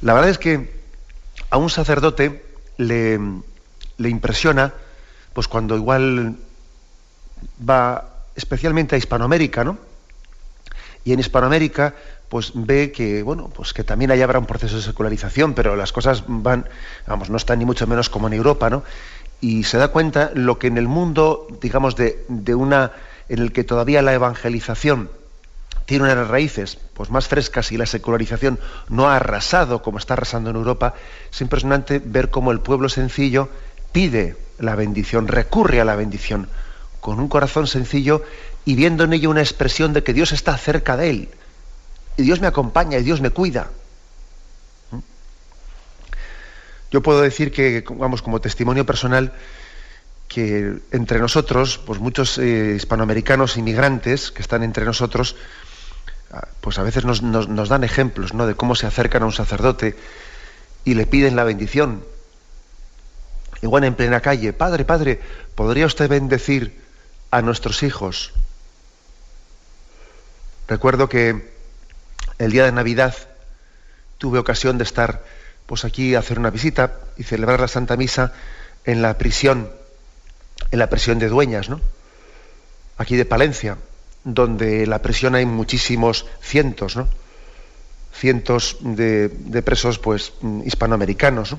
La 0.04 0.14
verdad 0.14 0.30
es 0.30 0.38
que 0.38 0.70
a 1.50 1.58
un 1.58 1.70
sacerdote 1.70 2.44
le, 2.76 3.18
le 3.98 4.10
impresiona, 4.10 4.74
pues 5.32 5.48
cuando 5.48 5.78
igual 5.78 6.36
va 7.68 8.10
especialmente 8.36 8.96
a 8.96 8.98
Hispanoamérica, 8.98 9.64
¿no? 9.64 9.78
Y 11.06 11.14
en 11.14 11.22
Hispanoamérica 11.22 11.96
pues 12.28 12.52
ve 12.54 12.92
que 12.92 13.24
bueno 13.24 13.50
pues 13.56 13.74
que 13.74 13.84
también 13.84 14.12
allá 14.12 14.24
habrá 14.24 14.40
un 14.40 14.46
proceso 14.46 14.78
de 14.78 14.82
secularización 14.82 15.54
pero 15.54 15.76
las 15.76 15.92
cosas 15.92 16.24
van 16.26 16.68
vamos 17.06 17.30
no 17.30 17.38
están 17.38 17.60
ni 17.60 17.66
mucho 17.66 17.86
menos 17.86 18.10
como 18.10 18.26
en 18.26 18.34
Europa 18.34 18.72
no 18.72 18.84
y 19.40 19.66
se 19.66 19.78
da 19.78 19.90
cuenta 19.90 20.32
lo 20.34 20.58
que 20.58 20.66
en 20.66 20.80
el 20.80 20.88
mundo 20.88 21.46
digamos 21.62 21.96
de, 21.96 22.26
de 22.30 22.56
una 22.56 22.92
en 23.30 23.38
el 23.38 23.52
que 23.52 23.64
todavía 23.64 24.02
la 24.02 24.14
evangelización 24.14 25.12
tiene 25.86 26.06
unas 26.06 26.28
raíces 26.28 26.78
pues, 26.94 27.10
más 27.10 27.28
frescas 27.28 27.72
y 27.72 27.78
la 27.78 27.86
secularización 27.86 28.60
no 28.90 29.10
ha 29.10 29.18
arrasado 29.18 29.82
como 29.82 29.98
está 29.98 30.14
arrasando 30.14 30.50
en 30.50 30.56
Europa, 30.56 30.94
es 31.32 31.42
impresionante 31.42 32.02
ver 32.04 32.30
cómo 32.30 32.52
el 32.52 32.60
pueblo 32.60 32.90
sencillo 32.90 33.50
pide 33.92 34.38
la 34.60 34.76
bendición, 34.76 35.28
recurre 35.28 35.82
a 35.82 35.86
la 35.86 35.96
bendición, 35.96 36.48
con 37.00 37.20
un 37.20 37.28
corazón 37.28 37.68
sencillo 37.68 38.24
y 38.66 38.76
viendo 38.76 39.04
en 39.04 39.14
ello 39.14 39.30
una 39.30 39.42
expresión 39.42 39.94
de 39.94 40.04
que 40.04 40.14
Dios 40.14 40.32
está 40.32 40.58
cerca 40.58 40.96
de 40.96 41.10
él, 41.10 41.30
y 42.18 42.24
Dios 42.24 42.40
me 42.40 42.48
acompaña 42.48 42.98
y 42.98 43.04
Dios 43.04 43.22
me 43.22 43.32
cuida. 43.32 43.70
¿Mm? 44.92 45.00
Yo 46.92 47.02
puedo 47.02 47.22
decir 47.22 47.52
que, 47.52 47.84
vamos, 47.90 48.22
como 48.22 48.40
testimonio 48.40 48.86
personal, 48.86 49.34
que 50.28 50.78
entre 50.92 51.20
nosotros, 51.20 51.78
pues 51.78 52.00
muchos 52.00 52.38
eh, 52.38 52.74
hispanoamericanos 52.76 53.58
inmigrantes 53.58 54.32
que 54.32 54.42
están 54.42 54.64
entre 54.64 54.86
nosotros, 54.86 55.36
pues 56.62 56.80
a 56.80 56.84
veces 56.84 57.06
nos, 57.06 57.22
nos, 57.22 57.70
dan 57.70 57.84
ejemplos 57.84 58.34
¿no? 58.34 58.48
de 58.48 58.56
cómo 58.56 58.76
se 58.76 58.88
acercan 58.88 59.24
a 59.24 59.26
un 59.26 59.34
sacerdote 59.34 59.96
y 60.86 60.96
le 60.96 61.06
piden 61.06 61.36
la 61.36 61.44
bendición. 61.44 62.04
Igual 63.62 63.84
en 63.84 63.96
plena 63.96 64.20
calle, 64.20 64.52
Padre, 64.54 64.86
Padre, 64.86 65.22
¿podría 65.56 65.86
usted 65.86 66.10
bendecir 66.10 66.82
a 67.32 67.42
nuestros 67.42 67.84
hijos? 67.84 68.34
Recuerdo 70.68 71.08
que 71.08 71.54
el 72.40 72.52
día 72.52 72.66
de 72.66 72.72
Navidad 72.72 73.16
tuve 74.18 74.40
ocasión 74.40 74.78
de 74.78 74.84
estar 74.84 75.24
pues 75.66 75.86
aquí 75.86 76.16
a 76.16 76.20
hacer 76.20 76.40
una 76.40 76.50
visita 76.50 77.00
y 77.18 77.24
celebrar 77.24 77.60
la 77.60 77.68
Santa 77.68 77.96
Misa 77.96 78.34
en 78.86 79.02
la 79.02 79.18
prisión, 79.18 79.72
en 80.72 80.80
la 80.80 80.90
prisión 80.90 81.20
de 81.20 81.30
Dueñas, 81.30 81.70
¿no? 81.70 81.80
Aquí 82.98 83.16
de 83.16 83.26
Palencia, 83.26 83.78
donde 84.24 84.88
la 84.88 85.02
prisión 85.02 85.36
hay 85.36 85.46
muchísimos 85.46 86.26
cientos, 86.42 86.96
¿no? 86.96 87.08
Cientos 88.14 88.78
de, 88.82 89.30
presos, 89.66 90.00
pues, 90.00 90.34
hispanoamericanos, 90.66 91.56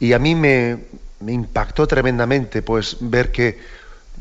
Y 0.00 0.14
a 0.14 0.18
mí 0.18 0.34
me, 0.34 0.78
me 1.20 1.32
impactó 1.32 1.86
tremendamente, 1.86 2.62
pues, 2.62 2.96
ver 3.00 3.30
que 3.30 3.58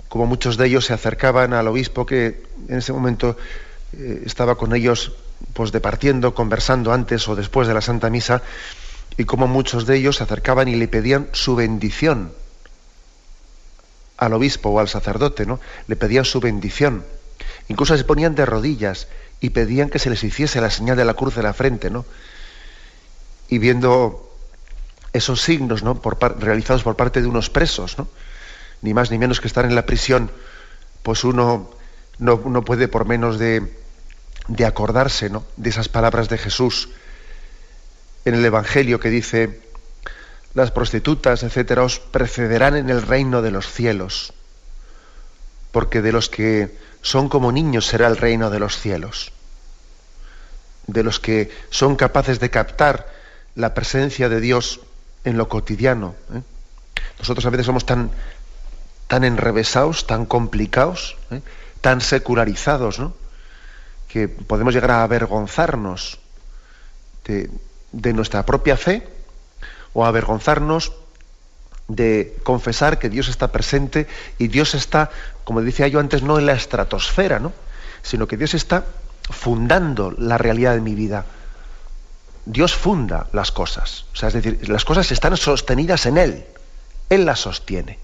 como 0.07 0.25
muchos 0.25 0.57
de 0.57 0.67
ellos 0.67 0.85
se 0.85 0.93
acercaban 0.93 1.53
al 1.53 1.67
obispo 1.67 2.05
que 2.05 2.43
en 2.67 2.77
ese 2.77 2.93
momento 2.93 3.37
eh, 3.97 4.23
estaba 4.25 4.55
con 4.55 4.75
ellos 4.75 5.13
pues 5.53 5.71
departiendo, 5.71 6.33
conversando 6.33 6.93
antes 6.93 7.27
o 7.27 7.35
después 7.35 7.67
de 7.67 7.73
la 7.73 7.81
Santa 7.81 8.09
Misa, 8.09 8.41
y 9.17 9.25
como 9.25 9.47
muchos 9.47 9.85
de 9.85 9.97
ellos 9.97 10.17
se 10.17 10.23
acercaban 10.23 10.67
y 10.67 10.75
le 10.75 10.87
pedían 10.87 11.27
su 11.31 11.55
bendición 11.55 12.31
al 14.17 14.33
obispo 14.33 14.69
o 14.69 14.79
al 14.79 14.87
sacerdote, 14.87 15.45
¿no? 15.45 15.59
Le 15.87 15.95
pedían 15.95 16.25
su 16.25 16.39
bendición. 16.39 17.03
Incluso 17.67 17.97
se 17.97 18.03
ponían 18.03 18.35
de 18.35 18.45
rodillas 18.45 19.07
y 19.39 19.51
pedían 19.51 19.89
que 19.89 19.99
se 19.99 20.09
les 20.09 20.23
hiciese 20.23 20.61
la 20.61 20.69
señal 20.69 20.97
de 20.97 21.05
la 21.05 21.13
cruz 21.13 21.35
de 21.35 21.43
la 21.43 21.53
frente, 21.53 21.89
¿no? 21.89 22.05
Y 23.49 23.57
viendo 23.57 24.29
esos 25.13 25.41
signos, 25.41 25.83
¿no? 25.83 25.99
Realizados 26.39 26.83
por 26.83 26.95
parte 26.95 27.21
de 27.21 27.27
unos 27.27 27.49
presos, 27.49 27.97
¿no? 27.97 28.07
Ni 28.81 28.93
más 28.93 29.11
ni 29.11 29.17
menos 29.17 29.41
que 29.41 29.47
estar 29.47 29.65
en 29.65 29.75
la 29.75 29.85
prisión, 29.85 30.31
pues 31.03 31.23
uno 31.23 31.69
no, 32.19 32.41
no 32.45 32.63
puede 32.63 32.87
por 32.87 33.05
menos 33.05 33.39
de, 33.39 33.81
de 34.47 34.65
acordarse 34.65 35.29
¿no? 35.29 35.43
de 35.57 35.69
esas 35.69 35.89
palabras 35.89 36.29
de 36.29 36.37
Jesús 36.37 36.89
en 38.25 38.35
el 38.35 38.45
Evangelio 38.45 38.99
que 38.99 39.09
dice, 39.09 39.61
las 40.53 40.71
prostitutas, 40.71 41.43
etcétera, 41.43 41.83
os 41.83 41.99
precederán 41.99 42.75
en 42.75 42.89
el 42.89 43.01
reino 43.01 43.41
de 43.41 43.51
los 43.51 43.65
cielos, 43.65 44.33
porque 45.71 46.01
de 46.01 46.11
los 46.11 46.29
que 46.29 46.77
son 47.01 47.29
como 47.29 47.51
niños 47.51 47.87
será 47.87 48.07
el 48.07 48.17
reino 48.17 48.49
de 48.49 48.59
los 48.59 48.77
cielos, 48.79 49.31
de 50.87 51.03
los 51.03 51.19
que 51.19 51.51
son 51.69 51.95
capaces 51.95 52.39
de 52.39 52.49
captar 52.49 53.07
la 53.55 53.73
presencia 53.73 54.29
de 54.29 54.39
Dios 54.39 54.81
en 55.23 55.37
lo 55.37 55.49
cotidiano. 55.49 56.15
¿eh? 56.33 56.41
Nosotros 57.19 57.45
a 57.45 57.49
veces 57.49 57.65
somos 57.65 57.85
tan, 57.85 58.11
tan 59.07 59.23
enrevesados, 59.23 60.07
tan 60.07 60.25
complicados, 60.25 61.17
¿eh? 61.31 61.41
tan 61.81 62.01
secularizados, 62.01 62.99
¿no? 62.99 63.13
que 64.11 64.27
podemos 64.27 64.73
llegar 64.73 64.91
a 64.91 65.03
avergonzarnos 65.03 66.19
de, 67.23 67.49
nuestra 68.13 68.45
propia 68.45 68.75
fe 68.75 69.07
o 69.93 70.05
avergonzarnos 70.05 70.91
de 71.87 72.37
confesar 72.43 72.99
que 72.99 73.09
Dios 73.09 73.29
está 73.29 73.51
presente 73.51 74.07
y 74.37 74.49
Dios 74.49 74.75
está, 74.75 75.11
como 75.43 75.61
decía 75.61 75.87
yo 75.87 75.99
antes, 75.99 76.23
no 76.23 76.39
en 76.39 76.45
la 76.45 76.53
estratosfera, 76.53 77.39
¿no? 77.39 77.53
sino 78.03 78.27
que 78.27 78.37
Dios 78.37 78.53
está 78.53 78.85
fundando 79.29 80.11
la 80.17 80.37
realidad 80.37 80.73
de 80.73 80.81
mi 80.81 80.95
vida. 80.95 81.25
Dios 82.45 82.73
funda 82.75 83.27
las 83.33 83.51
cosas. 83.51 84.05
O 84.13 84.15
sea, 84.15 84.29
es 84.29 84.33
decir, 84.33 84.67
las 84.69 84.85
cosas 84.85 85.11
están 85.11 85.37
sostenidas 85.37 86.05
en 86.05 86.17
Él. 86.17 86.45
Él 87.09 87.25
las 87.25 87.39
sostiene. 87.39 87.99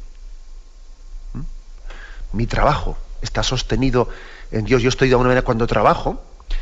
¿Mm? 1.34 2.38
Mi 2.38 2.46
trabajo 2.46 2.98
está 3.22 3.44
sostenido 3.44 4.10
en 4.52 4.66
Dios. 4.66 4.82
Yo 4.82 4.90
estoy 4.90 5.10
de 5.10 5.16
alguna 5.16 5.30
manera 5.30 5.46
cuando 5.46 5.66
trabajo, 5.66 6.22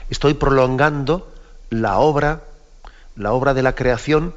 estoy 0.10 0.36
prolongando 0.36 1.34
la 1.70 1.98
obra, 1.98 2.44
la 3.16 3.34
obra 3.34 3.54
de 3.54 3.64
la 3.64 3.76
creación 3.76 4.34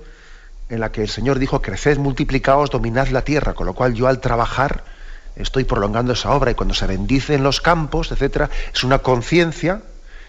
en 0.68 0.80
la 0.80 0.92
que 0.92 1.02
el 1.02 1.08
Señor 1.08 1.38
dijo, 1.38 1.62
creced, 1.62 1.98
multiplicaos, 1.98 2.70
dominad 2.70 3.08
la 3.08 3.22
tierra, 3.22 3.54
con 3.54 3.66
lo 3.66 3.74
cual 3.74 3.94
yo 3.94 4.06
al 4.08 4.20
trabajar 4.20 4.84
estoy 5.38 5.64
prolongando 5.64 6.12
esa 6.12 6.32
obra 6.32 6.50
y 6.50 6.54
cuando 6.54 6.74
se 6.74 6.86
bendice 6.86 7.34
en 7.34 7.42
los 7.42 7.60
campos, 7.60 8.12
etcétera, 8.12 8.50
es 8.72 8.84
una 8.84 8.98
conciencia, 8.98 9.82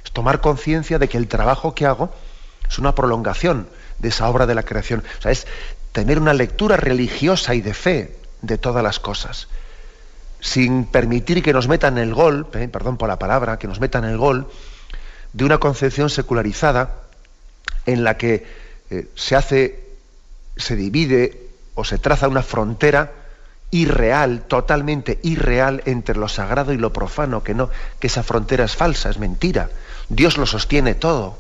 es 0.04 0.12
tomar 0.12 0.42
conciencia 0.42 1.00
de 1.00 1.08
que 1.08 1.18
el 1.18 1.28
trabajo 1.28 1.76
que 1.76 1.86
hago 1.86 2.14
es 2.68 2.80
una 2.80 2.96
prolongación 2.96 3.68
de 4.00 4.10
esa 4.10 4.30
obra 4.30 4.46
de 4.46 4.56
la 4.56 4.64
creación. 4.64 5.04
O 5.20 5.22
sea, 5.22 5.32
es 5.32 5.48
tener 5.92 6.20
una 6.20 6.34
lectura 6.34 6.78
religiosa 6.78 7.56
y 7.56 7.62
de 7.62 7.74
fe 7.74 8.16
de 8.42 8.58
todas 8.58 8.84
las 8.84 9.00
cosas 9.00 9.48
sin 10.40 10.86
permitir 10.86 11.44
que 11.44 11.54
nos 11.54 11.68
metan 11.68 11.98
el 11.98 12.14
gol, 12.14 12.48
eh, 12.54 12.68
perdón 12.68 12.98
por 12.98 13.10
la 13.10 13.20
palabra, 13.20 13.60
que 13.60 13.68
nos 13.68 13.80
metan 13.80 14.06
el 14.06 14.18
gol, 14.18 14.48
de 15.34 15.46
una 15.46 15.58
concepción 15.58 16.10
secularizada 16.10 16.96
en 17.86 18.04
la 18.04 18.18
que 18.18 18.46
eh, 18.90 19.08
se 19.16 19.36
hace, 19.36 19.84
se 20.56 20.76
divide 20.76 21.48
o 21.76 21.84
se 21.84 21.98
traza 21.98 22.28
una 22.28 22.42
frontera 22.42 23.12
irreal, 23.72 24.42
totalmente 24.42 25.20
irreal 25.24 25.84
entre 25.86 26.16
lo 26.16 26.28
sagrado 26.28 26.74
y 26.74 26.78
lo 26.78 26.92
profano, 26.92 27.44
que 27.44 27.54
no, 27.54 27.70
que 28.00 28.08
esa 28.08 28.24
frontera 28.24 28.66
es 28.66 28.76
falsa, 28.76 29.10
es 29.10 29.18
mentira. 29.18 29.70
Dios 30.10 30.38
lo 30.38 30.46
sostiene 30.46 30.96
todo. 30.96 31.38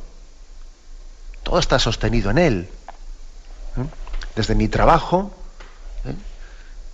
Todo 1.44 1.60
está 1.60 1.80
sostenido 1.80 2.30
en 2.32 2.38
Él. 2.38 2.70
¿eh? 3.78 3.86
Desde 4.36 4.56
mi 4.56 4.68
trabajo, 4.68 5.34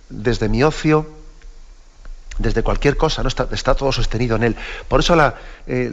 desde 0.08 0.48
mi 0.48 0.62
ocio, 0.62 1.06
desde 2.38 2.62
cualquier 2.62 2.96
cosa, 2.96 3.22
¿no? 3.22 3.28
está, 3.28 3.74
todo 3.74 3.92
sostenido 3.92 4.36
en 4.36 4.44
él. 4.44 4.56
Por 4.88 5.00
eso 5.00 5.16
la, 5.16 5.34
eh, 5.66 5.90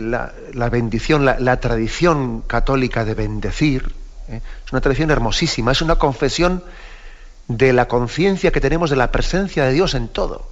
bendición, 0.71 1.25
la, 1.25 1.59
tradición 1.59 2.41
católica 2.41 3.05
de 3.05 3.13
bendecir, 3.13 3.93
¿eh? 4.27 4.41
es 4.65 4.71
una 4.71 4.81
tradición 4.81 5.11
hermosísima, 5.11 5.71
es 5.71 5.81
una 5.81 5.95
confesión 5.95 6.63
de 7.47 7.73
la 7.73 7.87
conciencia 7.87 8.51
que 8.51 8.61
tenemos 8.61 8.89
de 8.89 8.95
la 8.95 9.11
presencia 9.11 9.65
de 9.65 9.73
Dios 9.73 9.93
en 9.93 10.07
todo. 10.07 10.47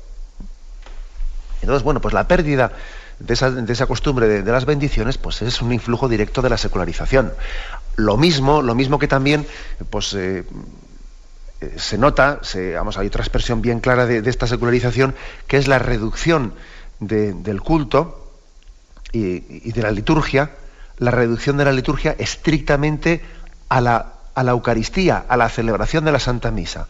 Entonces, 1.61 1.83
bueno, 1.83 2.01
pues 2.01 2.13
la 2.13 2.27
pérdida 2.27 2.71
de 3.19 3.33
esa, 3.73 3.85
costumbre 3.85 4.41
de, 4.41 4.51
las 4.51 4.65
bendiciones, 4.65 5.17
pues 5.17 5.41
es 5.41 5.61
un 5.61 5.71
influjo 5.71 6.09
directo 6.09 6.41
de 6.41 6.49
la 6.49 6.57
secularización. 6.57 7.33
Lo 7.95 8.17
mismo, 8.17 8.61
lo 8.61 8.73
mismo 8.73 8.97
que 8.99 9.07
también, 9.07 9.45
pues 9.89 10.13
eh, 10.13 10.43
eh, 11.61 11.73
se 11.77 11.97
nota, 11.97 12.39
se, 12.41 12.73
vamos, 12.73 12.97
hay 12.97 13.07
otra 13.07 13.21
expresión 13.21 13.61
bien 13.61 13.79
clara 13.79 14.05
de, 14.05 14.27
esta 14.27 14.47
secularización, 14.47 15.13
que 15.47 15.57
es 15.57 15.67
la 15.67 15.79
reducción 15.79 16.53
del 16.99 17.61
culto 17.61 18.31
y, 19.11 19.71
de 19.71 19.81
la 19.81 19.91
liturgia, 19.91 20.51
la 20.97 21.11
reducción 21.11 21.57
de 21.57 21.65
la 21.65 21.71
liturgia 21.71 22.15
estrictamente 22.17 23.21
a 23.69 23.81
la, 23.81 24.13
a 24.35 24.43
la 24.43 24.51
Eucaristía, 24.51 25.25
a 25.27 25.37
la 25.37 25.49
celebración 25.49 26.05
de 26.05 26.11
la 26.11 26.19
Santa 26.19 26.51
Misa. 26.51 26.87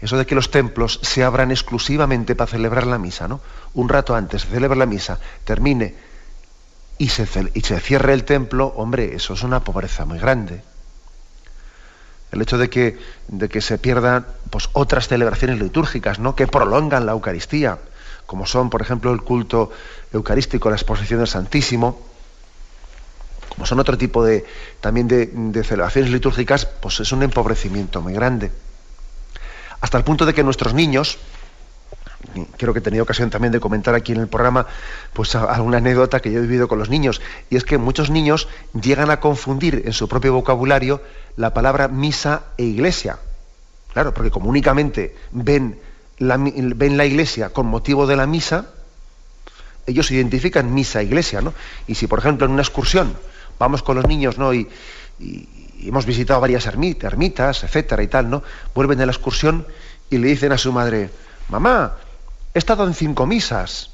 Eso 0.00 0.16
de 0.16 0.26
que 0.26 0.34
los 0.34 0.50
templos 0.50 1.00
se 1.02 1.24
abran 1.24 1.50
exclusivamente 1.50 2.34
para 2.36 2.50
celebrar 2.50 2.86
la 2.86 2.98
misa, 2.98 3.26
¿no? 3.26 3.40
Un 3.74 3.88
rato 3.88 4.14
antes 4.14 4.42
se 4.42 4.48
celebra 4.48 4.76
la 4.76 4.86
misa, 4.86 5.18
termine 5.44 5.94
y 6.98 7.08
se, 7.08 7.26
y 7.52 7.60
se 7.62 7.80
cierre 7.80 8.12
el 8.12 8.24
templo, 8.24 8.72
hombre, 8.76 9.16
eso 9.16 9.34
es 9.34 9.42
una 9.42 9.64
pobreza 9.64 10.04
muy 10.04 10.18
grande 10.18 10.62
el 12.32 12.42
hecho 12.42 12.58
de 12.58 12.68
que, 12.68 12.98
de 13.28 13.48
que 13.48 13.60
se 13.60 13.78
pierdan 13.78 14.26
pues, 14.50 14.68
otras 14.72 15.08
celebraciones 15.08 15.58
litúrgicas 15.58 16.18
¿no? 16.18 16.34
que 16.34 16.46
prolongan 16.46 17.06
la 17.06 17.12
Eucaristía, 17.12 17.78
como 18.26 18.46
son, 18.46 18.70
por 18.70 18.82
ejemplo, 18.82 19.12
el 19.12 19.22
culto 19.22 19.70
eucarístico, 20.12 20.68
la 20.68 20.76
exposición 20.76 21.20
del 21.20 21.28
Santísimo, 21.28 22.07
como 23.58 23.66
son 23.66 23.80
otro 23.80 23.98
tipo 23.98 24.24
de, 24.24 24.44
también 24.80 25.08
de, 25.08 25.64
celebraciones 25.64 26.12
litúrgicas, 26.12 26.64
pues 26.64 27.00
es 27.00 27.10
un 27.10 27.24
empobrecimiento 27.24 28.00
muy 28.00 28.12
grande. 28.12 28.52
Hasta 29.80 29.98
el 29.98 30.04
punto 30.04 30.24
de 30.24 30.32
que 30.32 30.44
nuestros 30.44 30.74
niños, 30.74 31.18
creo 32.56 32.72
que 32.72 32.78
he 32.78 32.82
tenido 32.82 33.02
ocasión 33.02 33.30
también 33.30 33.50
de 33.50 33.58
comentar 33.58 33.96
aquí 33.96 34.12
en 34.12 34.20
el 34.20 34.28
programa 34.28 34.68
pues 35.12 35.34
alguna 35.34 35.78
anécdota 35.78 36.20
que 36.20 36.30
yo 36.30 36.38
he 36.38 36.42
vivido 36.42 36.68
con 36.68 36.78
los 36.78 36.88
niños 36.88 37.20
y 37.50 37.56
es 37.56 37.64
que 37.64 37.78
muchos 37.78 38.10
niños 38.10 38.46
llegan 38.80 39.10
a 39.10 39.18
confundir 39.18 39.82
en 39.86 39.92
su 39.92 40.08
propio 40.08 40.32
vocabulario 40.34 41.02
la 41.36 41.52
palabra 41.52 41.88
misa 41.88 42.44
e 42.58 42.62
iglesia. 42.62 43.18
Claro, 43.92 44.14
porque 44.14 44.30
como 44.30 44.48
únicamente 44.48 45.16
ven 45.32 45.80
la, 46.18 46.36
ven 46.36 46.96
la 46.96 47.06
iglesia 47.06 47.48
con 47.48 47.66
motivo 47.66 48.06
de 48.06 48.14
la 48.14 48.28
misa, 48.28 48.66
ellos 49.84 50.12
identifican 50.12 50.72
misa 50.72 51.00
e 51.00 51.04
iglesia, 51.06 51.40
¿no? 51.40 51.54
Y 51.88 51.96
si, 51.96 52.06
por 52.06 52.20
ejemplo, 52.20 52.46
en 52.46 52.52
una 52.52 52.62
excursión 52.62 53.16
vamos 53.58 53.82
con 53.82 53.96
los 53.96 54.06
niños, 54.06 54.38
¿no? 54.38 54.52
Y, 54.54 54.68
hemos 55.80 56.06
visitado 56.06 56.40
varias 56.40 56.66
ermitas, 56.66 57.62
etcétera 57.62 58.02
y 58.02 58.08
tal, 58.08 58.30
¿no? 58.30 58.42
Vuelven 58.74 58.98
de 58.98 59.06
la 59.06 59.12
excursión 59.12 59.66
y 60.10 60.18
le 60.18 60.28
dicen 60.28 60.52
a 60.52 60.58
su 60.58 60.72
madre, 60.72 61.10
mamá, 61.48 61.96
he 62.54 62.58
estado 62.58 62.86
en 62.86 62.94
cinco 62.94 63.26
misas. 63.26 63.90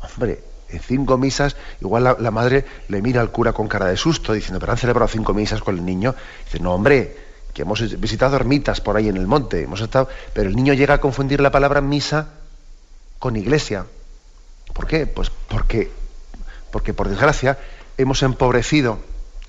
Hombre, 0.00 0.40
en 0.68 0.80
cinco 0.80 1.16
misas, 1.16 1.56
igual 1.80 2.16
la, 2.18 2.30
madre 2.30 2.64
le 2.88 3.02
mira 3.02 3.20
al 3.20 3.30
cura 3.30 3.52
con 3.52 3.68
cara 3.68 3.86
de 3.86 3.96
susto, 3.96 4.32
diciendo, 4.32 4.60
pero 4.60 4.72
han 4.72 4.78
celebrado 4.78 5.08
cinco 5.08 5.34
misas 5.34 5.60
con 5.60 5.76
el 5.76 5.84
niño. 5.84 6.14
Dice, 6.44 6.60
no, 6.60 6.74
hombre, 6.74 7.16
que 7.54 7.62
hemos 7.62 7.98
visitado 7.98 8.36
ermitas 8.36 8.80
por 8.80 8.96
ahí 8.96 9.08
en 9.08 9.16
el 9.16 9.26
monte, 9.26 9.62
hemos 9.62 9.80
estado. 9.80 10.08
Pero 10.34 10.48
el 10.48 10.56
niño 10.56 10.74
llega 10.74 10.94
a 10.94 11.00
confundir 11.00 11.40
la 11.40 11.50
palabra 11.50 11.80
misa 11.80 12.28
con 13.18 13.36
iglesia. 13.36 13.86
¿Por 14.72 14.86
qué? 14.86 15.06
Pues 15.06 15.30
porque, 15.48 15.90
porque 16.70 16.94
por 16.94 17.08
desgracia, 17.08 17.58
hemos 17.98 18.22
empobrecido 18.22 18.98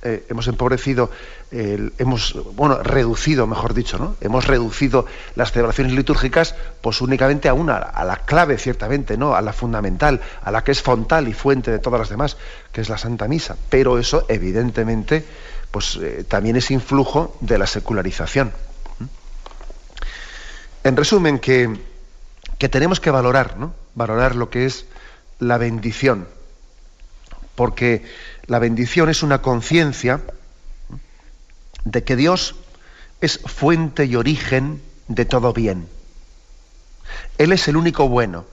eh, 0.02 0.26
hemos 0.30 0.48
empobrecido, 0.48 1.12
hemos, 1.52 2.38
bueno, 2.56 2.82
reducido, 2.82 3.48
mejor 3.48 3.74
dicho, 3.74 3.98
¿no? 3.98 4.16
Hemos 4.22 4.48
reducido 4.48 5.06
las 5.36 5.52
celebraciones 5.52 5.92
litúrgicas, 5.92 6.56
pues 6.80 7.02
únicamente 7.02 7.50
a 7.50 7.54
una, 7.54 7.76
a 7.76 8.06
la 8.06 8.16
clave, 8.16 8.58
ciertamente, 8.58 9.18
¿no? 9.18 9.36
A 9.36 9.42
la 9.42 9.52
fundamental, 9.52 10.22
a 10.42 10.52
la 10.52 10.64
que 10.64 10.72
es 10.72 10.82
fontal 10.82 11.28
y 11.28 11.34
fuente 11.34 11.70
de 11.70 11.80
todas 11.80 12.00
las 12.00 12.08
demás, 12.08 12.38
que 12.72 12.80
es 12.80 12.88
la 12.88 12.98
Santa 12.98 13.28
Misa. 13.28 13.58
Pero 13.70 14.00
eso, 14.00 14.26
evidentemente, 14.30 15.26
pues 15.70 15.98
eh, 16.02 16.24
también 16.26 16.56
es 16.56 16.72
influjo 16.72 17.36
de 17.42 17.58
la 17.58 17.68
secularización. 17.68 18.54
En 20.86 20.96
resumen, 20.96 21.40
que, 21.40 21.78
que 22.58 22.70
tenemos 22.70 23.02
que 23.02 23.12
valorar, 23.12 23.58
¿no? 23.58 23.74
Valorar 23.96 24.38
lo 24.38 24.50
que 24.50 24.66
es 24.66 24.86
la 25.40 25.58
bendición. 25.58 26.39
Porque 27.60 28.06
la 28.46 28.58
bendición 28.58 29.10
es 29.10 29.22
una 29.22 29.42
conciencia 29.42 30.22
de 31.84 32.06
que 32.06 32.16
Dios 32.16 32.56
es 33.20 33.38
fuente 33.40 34.06
y 34.06 34.16
origen 34.16 34.82
de 35.10 35.26
todo 35.26 35.52
bien. 35.52 35.90
Él 37.38 37.52
es 37.52 37.68
el 37.68 37.76
único 37.76 38.08
bueno, 38.08 38.46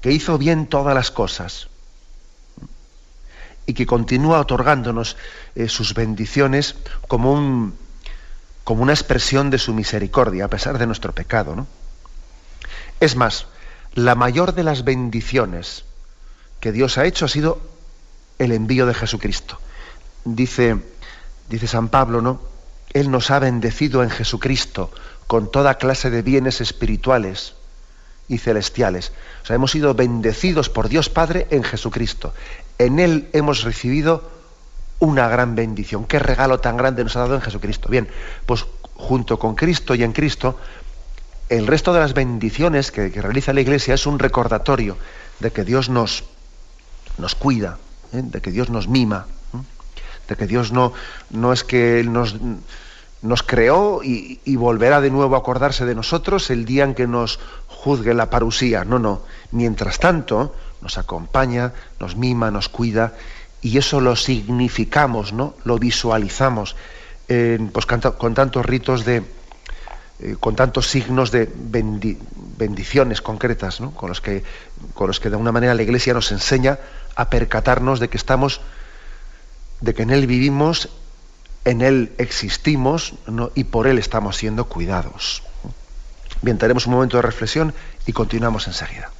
que 0.00 0.12
hizo 0.12 0.38
bien 0.38 0.66
todas 0.66 0.94
las 0.94 1.10
cosas 1.10 1.68
y 3.66 3.74
que 3.74 3.84
continúa 3.84 4.40
otorgándonos 4.40 5.18
eh, 5.54 5.68
sus 5.68 5.92
bendiciones 5.92 6.76
como, 7.08 7.34
un, 7.34 7.76
como 8.64 8.82
una 8.82 8.94
expresión 8.94 9.50
de 9.50 9.58
su 9.58 9.74
misericordia, 9.74 10.46
a 10.46 10.48
pesar 10.48 10.78
de 10.78 10.86
nuestro 10.86 11.12
pecado. 11.12 11.54
¿no? 11.54 11.66
Es 12.98 13.14
más, 13.14 13.44
la 13.92 14.14
mayor 14.14 14.54
de 14.54 14.62
las 14.62 14.84
bendiciones 14.84 15.84
que 16.60 16.72
Dios 16.72 16.96
ha 16.96 17.04
hecho 17.04 17.26
ha 17.26 17.28
sido 17.28 17.71
el 18.44 18.52
envío 18.52 18.86
de 18.86 18.94
Jesucristo. 18.94 19.58
Dice, 20.24 20.76
dice 21.48 21.66
San 21.66 21.88
Pablo, 21.88 22.20
¿no? 22.20 22.40
Él 22.92 23.10
nos 23.10 23.30
ha 23.30 23.38
bendecido 23.38 24.02
en 24.02 24.10
Jesucristo 24.10 24.90
con 25.26 25.50
toda 25.50 25.78
clase 25.78 26.10
de 26.10 26.22
bienes 26.22 26.60
espirituales 26.60 27.54
y 28.28 28.38
celestiales. 28.38 29.12
O 29.42 29.46
sea, 29.46 29.56
hemos 29.56 29.70
sido 29.70 29.94
bendecidos 29.94 30.68
por 30.68 30.88
Dios 30.88 31.08
Padre 31.08 31.46
en 31.50 31.64
Jesucristo. 31.64 32.34
En 32.78 32.98
Él 32.98 33.28
hemos 33.32 33.62
recibido 33.62 34.30
una 34.98 35.28
gran 35.28 35.54
bendición. 35.54 36.04
Qué 36.04 36.18
regalo 36.18 36.60
tan 36.60 36.76
grande 36.76 37.02
nos 37.02 37.16
ha 37.16 37.20
dado 37.20 37.34
en 37.34 37.40
Jesucristo. 37.40 37.88
Bien, 37.88 38.08
pues 38.46 38.66
junto 38.94 39.38
con 39.38 39.54
Cristo 39.54 39.94
y 39.94 40.02
en 40.04 40.12
Cristo, 40.12 40.58
el 41.48 41.66
resto 41.66 41.92
de 41.92 42.00
las 42.00 42.14
bendiciones 42.14 42.92
que, 42.92 43.08
realiza 43.08 43.52
la 43.52 43.60
Iglesia 43.60 43.94
es 43.94 44.06
un 44.06 44.18
recordatorio 44.18 44.96
de 45.40 45.50
que 45.50 45.64
Dios 45.64 45.88
nos, 45.88 46.24
nos 47.18 47.34
cuida, 47.34 47.78
¿eh? 48.12 48.22
de 48.22 48.40
que 48.40 48.50
Dios 48.50 48.70
nos 48.70 48.88
mima, 48.88 49.26
¿eh? 49.54 49.58
de 50.28 50.36
que 50.36 50.46
Dios 50.46 50.72
no, 50.72 50.92
no 51.30 51.52
es 51.52 51.64
que 51.64 52.00
Él 52.00 52.12
nos, 52.12 52.36
nos 53.22 53.42
creó 53.42 54.02
y, 54.02 54.40
volverá 54.56 55.00
de 55.00 55.10
nuevo 55.10 55.34
a 55.34 55.38
acordarse 55.38 55.84
de 55.84 55.94
nosotros 55.94 56.50
el 56.50 56.64
día 56.64 56.84
en 56.84 56.94
que 56.94 57.06
nos 57.06 57.40
juzgue 57.66 58.14
la 58.14 58.30
parusía. 58.30 58.84
No, 58.84 58.98
no. 58.98 59.22
Mientras 59.50 59.98
tanto, 59.98 60.54
nos 60.80 60.98
acompaña, 60.98 61.72
nos 61.98 62.16
mima, 62.16 62.50
nos 62.50 62.68
cuida, 62.68 63.14
y 63.60 63.78
eso 63.78 64.00
lo 64.00 64.16
significamos, 64.16 65.32
¿no? 65.32 65.54
Lo 65.64 65.78
visualizamos 65.78 66.76
pues, 67.26 67.86
con 67.86 68.34
tantos 68.34 68.66
ritos 68.66 69.04
de. 69.04 69.22
Eh, 70.22 70.36
con 70.38 70.54
tantos 70.54 70.86
signos 70.88 71.32
de 71.32 71.50
bendiciones 72.56 73.20
concretas, 73.20 73.80
¿no? 73.80 73.90
con, 73.90 74.08
los 74.08 74.20
que, 74.20 74.44
con 74.94 75.08
los 75.08 75.18
que 75.18 75.28
de 75.28 75.34
alguna 75.34 75.50
manera 75.50 75.74
la 75.74 75.82
Iglesia 75.82 76.14
nos 76.14 76.30
enseña 76.30 76.78
a 77.14 77.30
percatarnos 77.30 78.00
de 78.00 78.08
que 78.08 78.16
estamos, 78.16 78.60
de 79.80 79.94
que 79.94 80.02
en 80.02 80.10
Él 80.10 80.26
vivimos, 80.26 80.88
en 81.64 81.80
Él 81.80 82.12
existimos 82.18 83.14
y 83.54 83.64
por 83.64 83.86
Él 83.86 83.98
estamos 83.98 84.36
siendo 84.36 84.64
cuidados. 84.64 85.42
Bien, 86.40 86.58
tenemos 86.58 86.86
un 86.86 86.94
momento 86.94 87.18
de 87.18 87.22
reflexión 87.22 87.72
y 88.04 88.12
continuamos 88.12 88.66
enseguida. 88.66 89.11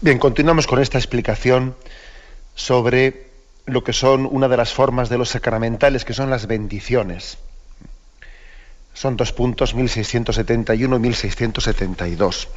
Bien, 0.00 0.20
continuamos 0.20 0.68
con 0.68 0.80
esta 0.80 0.96
explicación 0.96 1.74
sobre 2.54 3.26
lo 3.66 3.82
que 3.82 3.92
son 3.92 4.28
una 4.30 4.46
de 4.46 4.56
las 4.56 4.72
formas 4.72 5.08
de 5.08 5.18
los 5.18 5.30
sacramentales, 5.30 6.04
que 6.04 6.14
son 6.14 6.30
las 6.30 6.46
bendiciones. 6.46 7.38
Son 8.94 9.16
dos 9.16 9.32
puntos, 9.32 9.74
1671 9.74 10.96
y 10.96 10.98
1672. 11.00 12.48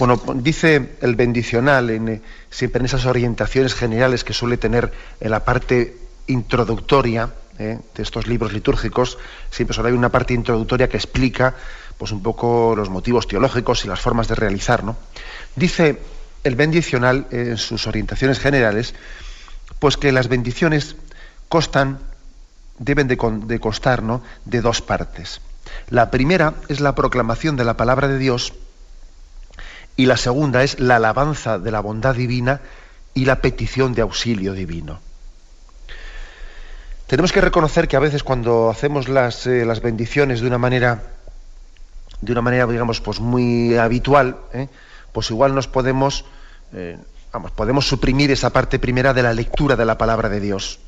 Bueno, 0.00 0.20
dice 0.34 0.96
el 1.00 1.14
bendicional, 1.14 1.90
en, 1.90 2.22
siempre 2.50 2.80
en 2.80 2.86
esas 2.86 3.06
orientaciones 3.06 3.74
generales 3.74 4.24
que 4.24 4.32
suele 4.32 4.56
tener 4.56 4.92
en 5.20 5.30
la 5.30 5.44
parte 5.44 5.96
introductoria 6.26 7.32
eh, 7.58 7.78
de 7.94 8.02
estos 8.02 8.26
libros 8.26 8.52
litúrgicos, 8.52 9.18
siempre 9.50 9.74
solo 9.74 9.88
hay 9.88 9.94
una 9.94 10.10
parte 10.10 10.34
introductoria 10.34 10.88
que 10.88 10.96
explica 10.96 11.54
pues, 11.96 12.12
un 12.12 12.22
poco 12.22 12.74
los 12.76 12.88
motivos 12.88 13.26
teológicos 13.26 13.84
y 13.84 13.88
las 13.88 14.00
formas 14.00 14.28
de 14.28 14.34
realizar. 14.34 14.84
¿no? 14.84 14.96
Dice 15.56 16.00
el 16.44 16.54
bendicional 16.54 17.26
en 17.30 17.56
sus 17.56 17.86
orientaciones 17.86 18.38
generales, 18.38 18.94
pues 19.78 19.96
que 19.96 20.12
las 20.12 20.28
bendiciones 20.28 20.96
costan, 21.48 21.98
deben 22.78 23.08
de, 23.08 23.16
de 23.46 23.60
costar 23.60 24.02
¿no? 24.02 24.22
de 24.44 24.60
dos 24.60 24.82
partes. 24.82 25.40
La 25.90 26.10
primera 26.10 26.54
es 26.68 26.80
la 26.80 26.94
proclamación 26.94 27.56
de 27.56 27.64
la 27.64 27.76
palabra 27.76 28.08
de 28.08 28.18
Dios, 28.18 28.54
y 29.98 30.06
la 30.06 30.16
segunda 30.16 30.62
es 30.62 30.78
la 30.78 30.96
alabanza 30.96 31.58
de 31.58 31.72
la 31.72 31.80
bondad 31.80 32.14
divina 32.14 32.60
y 33.14 33.24
la 33.24 33.42
petición 33.42 33.94
de 33.94 34.02
auxilio 34.02 34.52
divino. 34.52 35.00
Tenemos 37.08 37.32
que 37.32 37.40
reconocer 37.40 37.88
que 37.88 37.96
a 37.96 38.00
veces 38.00 38.22
cuando 38.22 38.68
hacemos 38.68 39.08
las, 39.08 39.46
eh, 39.46 39.64
las 39.64 39.80
bendiciones 39.80 40.42
de 40.42 40.46
una 40.46 40.58
manera, 40.58 41.04
de 42.20 42.32
una 42.32 42.42
manera, 42.42 42.66
digamos, 42.66 43.00
pues 43.00 43.18
muy 43.18 43.78
habitual, 43.78 44.36
¿eh? 44.52 44.68
pues 45.10 45.30
igual 45.30 45.54
nos 45.54 45.68
podemos, 45.68 46.26
eh, 46.74 46.98
vamos, 47.32 47.50
podemos 47.52 47.88
suprimir 47.88 48.30
esa 48.30 48.50
parte 48.50 48.78
primera 48.78 49.14
de 49.14 49.22
la 49.22 49.32
lectura 49.32 49.74
de 49.74 49.86
la 49.86 49.96
palabra 49.96 50.28
de 50.28 50.38
Dios. 50.38 50.80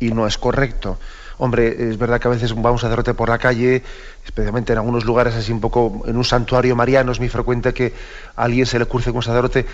Y 0.00 0.10
no 0.10 0.26
es 0.26 0.38
correcto. 0.38 0.98
Hombre, 1.38 1.90
es 1.90 1.96
verdad 1.96 2.20
que 2.20 2.26
a 2.26 2.32
veces 2.32 2.52
vamos 2.52 2.82
a 2.82 2.88
sacerdote 2.88 3.14
por 3.14 3.28
la 3.28 3.38
calle, 3.38 3.84
especialmente 4.24 4.72
en 4.72 4.80
algunos 4.80 5.04
lugares 5.04 5.36
así 5.36 5.52
un 5.52 5.60
poco, 5.60 6.02
en 6.06 6.16
un 6.16 6.24
santuario 6.24 6.74
mariano 6.74 7.12
es 7.12 7.20
muy 7.20 7.28
frecuente 7.28 7.72
que 7.72 7.94
a 8.34 8.42
alguien 8.42 8.66
se 8.66 8.80
le 8.80 8.86
curse 8.86 9.10
con 9.10 9.18
un 9.18 9.22
sacerdote, 9.22 9.66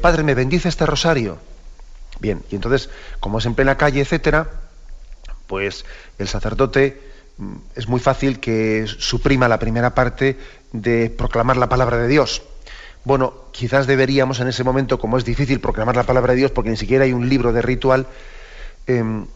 Padre, 0.00 0.22
¿me 0.22 0.34
bendice 0.34 0.70
este 0.70 0.86
rosario? 0.86 1.36
Bien, 2.20 2.42
y 2.50 2.56
entonces, 2.56 2.90
como 3.20 3.38
es 3.38 3.46
en 3.46 3.54
plena 3.54 3.76
calle, 3.76 4.00
etcétera, 4.00 4.50
pues 5.46 5.84
el 6.18 6.28
sacerdote 6.28 7.00
mm, 7.38 7.54
es 7.76 7.88
muy 7.88 8.00
fácil 8.00 8.40
que 8.40 8.86
suprima 8.86 9.48
la 9.48 9.58
primera 9.58 9.94
parte 9.94 10.36
de 10.72 11.10
proclamar 11.10 11.56
la 11.56 11.68
palabra 11.68 11.98
de 11.98 12.08
Dios. 12.08 12.42
Bueno, 13.04 13.32
quizás 13.52 13.86
deberíamos 13.86 14.40
en 14.40 14.48
ese 14.48 14.64
momento, 14.64 14.98
como 14.98 15.16
es 15.16 15.24
difícil 15.24 15.60
proclamar 15.60 15.96
la 15.96 16.04
palabra 16.04 16.32
de 16.32 16.40
Dios, 16.40 16.50
porque 16.50 16.70
ni 16.70 16.76
siquiera 16.76 17.04
hay 17.04 17.12
un 17.12 17.28
libro 17.28 17.52
de 17.52 17.62
ritual, 17.62 18.06
em, 18.86 19.26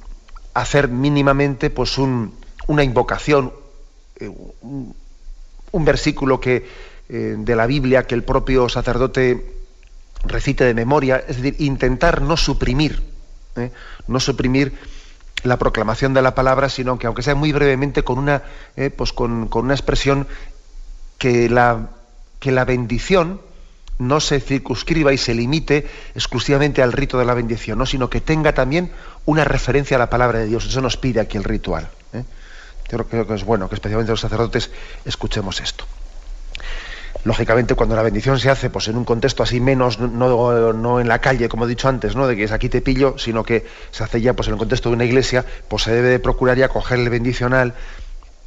hacer 0.54 0.88
mínimamente 0.88 1.70
pues 1.70 1.96
una 1.98 2.84
invocación, 2.84 3.52
eh, 4.16 4.30
un, 4.60 4.94
versículo 5.84 6.40
que, 6.40 6.66
eh, 7.08 7.36
de 7.38 7.56
la 7.56 7.66
Biblia 7.66 8.06
que 8.06 8.14
el 8.14 8.24
propio 8.24 8.68
sacerdote 8.68 9.61
recite 10.24 10.64
de 10.64 10.74
memoria, 10.74 11.22
es 11.26 11.36
decir, 11.36 11.56
intentar 11.58 12.22
no 12.22 12.36
suprimir, 12.36 13.02
¿eh? 13.56 13.70
no 14.06 14.20
suprimir 14.20 14.72
la 15.42 15.58
proclamación 15.58 16.14
de 16.14 16.22
la 16.22 16.34
palabra, 16.34 16.68
sino 16.68 16.98
que 16.98 17.06
aunque 17.06 17.22
sea 17.22 17.34
muy 17.34 17.52
brevemente, 17.52 18.04
con 18.04 18.18
una, 18.18 18.42
pues 18.96 19.12
con, 19.12 19.48
con, 19.48 19.64
una 19.64 19.74
expresión 19.74 20.28
que 21.18 21.48
la, 21.48 21.88
que 22.38 22.52
la 22.52 22.64
bendición 22.64 23.40
no 23.98 24.20
se 24.20 24.40
circunscriba 24.40 25.12
y 25.12 25.18
se 25.18 25.34
limite 25.34 25.86
exclusivamente 26.14 26.82
al 26.82 26.92
rito 26.92 27.18
de 27.18 27.24
la 27.24 27.34
bendición, 27.34 27.78
¿no? 27.78 27.86
sino 27.86 28.10
que 28.10 28.20
tenga 28.20 28.52
también 28.52 28.90
una 29.24 29.44
referencia 29.44 29.96
a 29.96 29.98
la 29.98 30.10
palabra 30.10 30.40
de 30.40 30.46
Dios. 30.46 30.66
Eso 30.66 30.80
nos 30.80 30.96
pide 30.96 31.20
aquí 31.20 31.36
el 31.36 31.44
ritual. 31.44 31.88
¿eh? 32.12 32.24
Yo 32.90 33.06
creo 33.06 33.26
que 33.26 33.34
es 33.34 33.44
bueno 33.44 33.68
que 33.68 33.76
especialmente 33.76 34.12
los 34.12 34.20
sacerdotes 34.20 34.70
escuchemos 35.04 35.60
esto. 35.60 35.84
Lógicamente, 37.24 37.76
cuando 37.76 37.94
la 37.94 38.02
bendición 38.02 38.40
se 38.40 38.50
hace 38.50 38.68
pues, 38.68 38.88
en 38.88 38.96
un 38.96 39.04
contexto 39.04 39.44
así 39.44 39.60
menos, 39.60 40.00
no, 40.00 41.00
en 41.00 41.08
la 41.08 41.20
calle, 41.20 41.48
como 41.48 41.66
he 41.66 41.68
dicho 41.68 41.88
antes, 41.88 42.16
¿no? 42.16 42.26
de 42.26 42.36
que 42.36 42.44
es 42.44 42.52
aquí 42.52 42.68
te 42.68 42.80
pillo, 42.80 43.16
sino 43.16 43.44
que 43.44 43.64
se 43.92 44.02
hace 44.02 44.20
ya 44.20 44.34
pues, 44.34 44.48
en 44.48 44.54
el 44.54 44.58
contexto 44.58 44.88
de 44.88 44.96
una 44.96 45.04
iglesia, 45.04 45.44
pues 45.68 45.84
se 45.84 45.92
debe 45.92 46.08
de 46.08 46.18
procurar 46.18 46.56
ya 46.56 46.68
coger 46.68 46.98
el 46.98 47.10
bendicional 47.10 47.74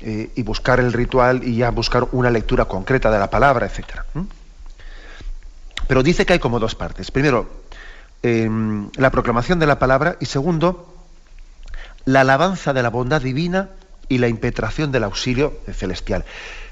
eh, 0.01 0.29
y 0.35 0.43
buscar 0.43 0.81
el 0.81 0.91
ritual 0.91 1.43
y 1.45 1.55
ya 1.55 1.71
buscar 1.71 2.09
una 2.11 2.29
lectura 2.29 2.65
concreta 2.65 3.09
de 3.11 3.17
la 3.17 3.29
palabra, 3.29 3.65
etc. 3.65 4.01
Pero 5.87 6.03
dice 6.03 6.25
que 6.25 6.33
hay 6.33 6.39
como 6.39 6.59
dos 6.59 6.75
partes. 6.75 7.11
Primero, 7.11 7.49
em, 8.23 8.89
la 8.97 9.09
proclamación 9.09 9.57
de 9.59 9.67
la 9.67 9.79
palabra 9.79 10.17
y 10.19 10.25
segundo, 10.25 10.93
la 12.03 12.21
alabanza 12.21 12.73
de 12.73 12.83
la 12.83 12.89
bondad 12.89 13.21
divina 13.21 13.69
y 14.09 14.17
la 14.17 14.27
impetración 14.27 14.91
del 14.91 15.05
auxilio 15.05 15.53
celestial. 15.71 16.25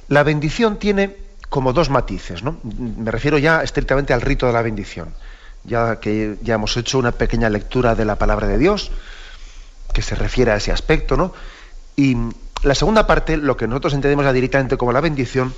La 0.09 0.23
bendición 0.23 0.77
tiene 0.77 1.15
como 1.49 1.73
dos 1.73 1.89
matices, 1.89 2.43
¿no? 2.43 2.57
Me 2.63 3.11
refiero 3.11 3.37
ya 3.37 3.61
estrictamente 3.63 4.13
al 4.13 4.21
rito 4.21 4.47
de 4.47 4.53
la 4.53 4.61
bendición, 4.61 5.13
ya 5.63 5.99
que 5.99 6.37
ya 6.41 6.55
hemos 6.55 6.75
hecho 6.77 6.97
una 6.97 7.11
pequeña 7.11 7.49
lectura 7.49 7.95
de 7.95 8.05
la 8.05 8.17
palabra 8.17 8.47
de 8.47 8.57
Dios 8.57 8.91
que 9.93 10.01
se 10.01 10.15
refiere 10.15 10.51
a 10.51 10.55
ese 10.55 10.71
aspecto, 10.71 11.15
¿no? 11.15 11.33
Y 11.95 12.17
la 12.63 12.75
segunda 12.75 13.05
parte, 13.05 13.37
lo 13.37 13.55
que 13.55 13.67
nosotros 13.67 13.93
entendemos 13.93 14.25
ya 14.25 14.33
directamente 14.33 14.77
como 14.77 14.91
la 14.91 15.01
bendición, 15.01 15.53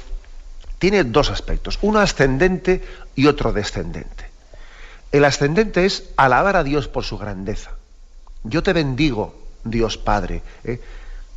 tiene 0.79 1.03
dos 1.03 1.31
aspectos, 1.31 1.79
uno 1.81 1.99
ascendente 1.99 2.83
y 3.15 3.27
otro 3.27 3.53
descendente. 3.53 4.25
El 5.11 5.23
ascendente 5.23 5.85
es 5.85 6.03
alabar 6.17 6.57
a 6.57 6.63
Dios 6.63 6.87
por 6.87 7.05
su 7.05 7.17
grandeza. 7.17 7.71
Yo 8.43 8.63
te 8.63 8.73
bendigo, 8.73 9.33
Dios 9.63 9.97
Padre. 9.97 10.43
¿eh? 10.63 10.81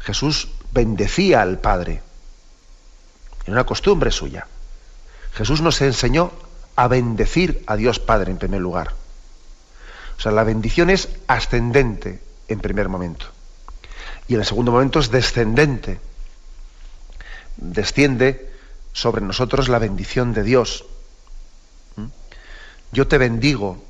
Jesús 0.00 0.48
bendecía 0.72 1.42
al 1.42 1.58
Padre. 1.58 2.02
En 3.48 3.54
una 3.54 3.64
costumbre 3.64 4.10
suya. 4.10 4.46
Jesús 5.32 5.62
nos 5.62 5.80
enseñó 5.80 6.32
a 6.76 6.86
bendecir 6.86 7.64
a 7.66 7.76
Dios 7.76 7.98
Padre 7.98 8.30
en 8.30 8.36
primer 8.36 8.60
lugar. 8.60 8.92
O 10.18 10.20
sea, 10.20 10.32
la 10.32 10.44
bendición 10.44 10.90
es 10.90 11.08
ascendente 11.28 12.20
en 12.46 12.60
primer 12.60 12.90
momento. 12.90 13.24
Y 14.28 14.34
en 14.34 14.40
el 14.40 14.46
segundo 14.46 14.70
momento 14.70 15.00
es 15.00 15.10
descendente. 15.10 15.98
Desciende 17.56 18.52
sobre 18.92 19.22
nosotros 19.22 19.70
la 19.70 19.78
bendición 19.78 20.34
de 20.34 20.42
Dios. 20.42 20.84
¿Mm? 21.96 22.04
Yo 22.92 23.08
te 23.08 23.16
bendigo. 23.16 23.82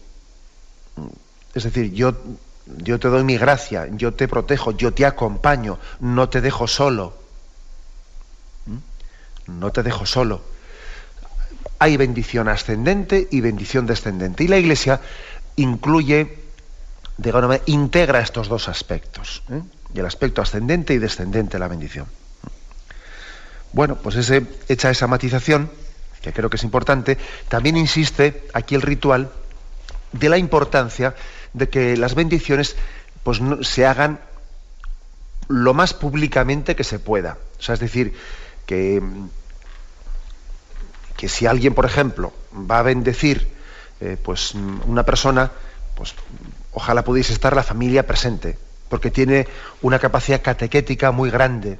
Es 1.52 1.64
decir, 1.64 1.92
yo, 1.92 2.14
yo 2.76 3.00
te 3.00 3.08
doy 3.08 3.24
mi 3.24 3.36
gracia, 3.36 3.88
yo 3.90 4.14
te 4.14 4.28
protejo, 4.28 4.70
yo 4.70 4.94
te 4.94 5.04
acompaño, 5.04 5.80
no 5.98 6.28
te 6.28 6.40
dejo 6.40 6.68
solo. 6.68 7.26
No 9.48 9.72
te 9.72 9.82
dejo 9.82 10.06
solo. 10.06 10.42
Hay 11.78 11.96
bendición 11.96 12.48
ascendente 12.48 13.28
y 13.30 13.40
bendición 13.40 13.86
descendente. 13.86 14.44
Y 14.44 14.48
la 14.48 14.58
Iglesia 14.58 15.00
incluye, 15.56 16.38
manera, 17.18 17.62
integra 17.66 18.20
estos 18.20 18.48
dos 18.48 18.68
aspectos. 18.68 19.42
¿eh? 19.50 19.62
Y 19.94 20.00
el 20.00 20.06
aspecto 20.06 20.42
ascendente 20.42 20.94
y 20.94 20.98
descendente 20.98 21.52
de 21.52 21.58
la 21.58 21.68
bendición. 21.68 22.06
Bueno, 23.72 23.96
pues 23.96 24.16
ese, 24.16 24.46
hecha 24.68 24.90
esa 24.90 25.06
matización, 25.06 25.70
que 26.22 26.32
creo 26.32 26.50
que 26.50 26.56
es 26.56 26.64
importante, 26.64 27.18
también 27.48 27.76
insiste 27.76 28.44
aquí 28.52 28.74
el 28.74 28.82
ritual 28.82 29.30
de 30.12 30.28
la 30.28 30.38
importancia 30.38 31.14
de 31.52 31.68
que 31.68 31.96
las 31.96 32.14
bendiciones 32.14 32.76
pues, 33.22 33.40
se 33.62 33.86
hagan 33.86 34.20
lo 35.48 35.74
más 35.74 35.94
públicamente 35.94 36.76
que 36.76 36.84
se 36.84 36.98
pueda. 36.98 37.38
O 37.58 37.62
sea, 37.62 37.74
es 37.74 37.80
decir, 37.80 38.14
que, 38.66 39.02
que 41.18 41.28
si 41.28 41.44
alguien, 41.44 41.74
por 41.74 41.84
ejemplo, 41.84 42.32
va 42.54 42.78
a 42.78 42.82
bendecir 42.82 43.46
eh, 44.00 44.16
pues, 44.22 44.54
una 44.54 45.02
persona, 45.02 45.52
pues 45.94 46.14
ojalá 46.72 47.04
pudiese 47.04 47.34
estar 47.34 47.54
la 47.54 47.62
familia 47.62 48.06
presente, 48.06 48.56
porque 48.88 49.10
tiene 49.10 49.46
una 49.82 49.98
capacidad 49.98 50.40
catequética 50.40 51.10
muy 51.10 51.30
grande 51.30 51.78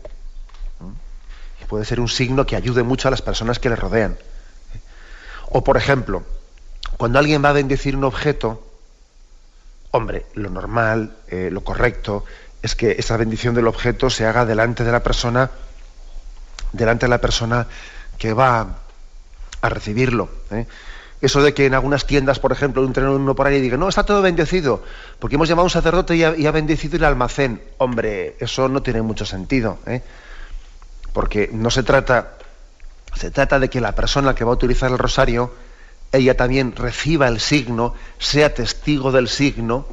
puede 1.69 1.85
ser 1.85 2.01
un 2.01 2.09
signo 2.09 2.47
que 2.47 2.57
ayude 2.57 2.83
mucho 2.83 3.07
a 3.07 3.11
las 3.11 3.23
personas 3.23 3.59
que 3.59 3.69
le 3.69 3.77
rodean. 3.77 4.19
O, 5.51 5.63
por 5.63 5.77
ejemplo, 5.77 6.25
cuando 6.97 7.19
alguien 7.19 7.45
va 7.45 7.51
a 7.51 7.53
bendecir 7.53 7.95
un 7.95 8.05
objeto, 8.05 8.67
hombre, 9.93 10.27
lo 10.35 10.51
normal, 10.51 11.17
eh, 11.29 11.51
lo 11.53 11.63
correcto, 11.63 12.25
es 12.63 12.75
que 12.75 12.97
esa 12.99 13.17
bendición 13.17 13.55
del 13.55 13.69
objeto 13.69 14.11
se 14.11 14.27
haga 14.27 14.45
delante 14.45 14.83
de 14.83 14.91
la 14.91 15.03
persona, 15.03 15.51
delante 16.73 17.07
de 17.07 17.11
la 17.11 17.21
persona 17.21 17.67
que 18.19 18.33
va 18.33 18.79
a 19.61 19.69
recibirlo. 19.69 20.29
¿eh? 20.51 20.67
Eso 21.21 21.43
de 21.43 21.53
que 21.53 21.67
en 21.67 21.75
algunas 21.75 22.07
tiendas, 22.07 22.39
por 22.39 22.53
ejemplo, 22.53 22.83
un 22.83 22.97
uno 22.97 23.35
por 23.35 23.47
ahí 23.47 23.57
y 23.57 23.61
diga, 23.61 23.77
no, 23.77 23.89
está 23.89 24.05
todo 24.05 24.23
bendecido, 24.23 24.83
porque 25.19 25.35
hemos 25.35 25.49
llamado 25.49 25.63
a 25.63 25.67
un 25.67 25.71
sacerdote 25.71 26.17
y 26.17 26.23
ha, 26.23 26.51
bendecido 26.53 26.97
el 26.97 27.05
almacén. 27.05 27.61
Hombre, 27.79 28.37
eso 28.39 28.69
no 28.69 28.83
tiene 28.83 29.03
mucho 29.03 29.25
sentido. 29.27 29.79
¿eh? 29.87 30.03
porque 31.13 31.51
no 31.53 31.71
se 31.71 31.83
trata, 31.83 32.35
se 33.15 33.33
trata 33.33 33.59
de 33.59 33.69
que 33.69 33.81
la 33.81 33.93
persona 33.93 34.37
que 34.37 34.45
va 34.45 34.53
a 34.53 34.55
utilizar 34.55 34.91
el 34.91 34.99
rosario 34.99 35.53
ella 36.13 36.37
también 36.37 36.77
reciba 36.77 37.29
el 37.29 37.41
signo, 37.41 37.95
sea 38.19 38.55
testigo 38.55 39.11
del 39.11 39.29
signo, 39.29 39.87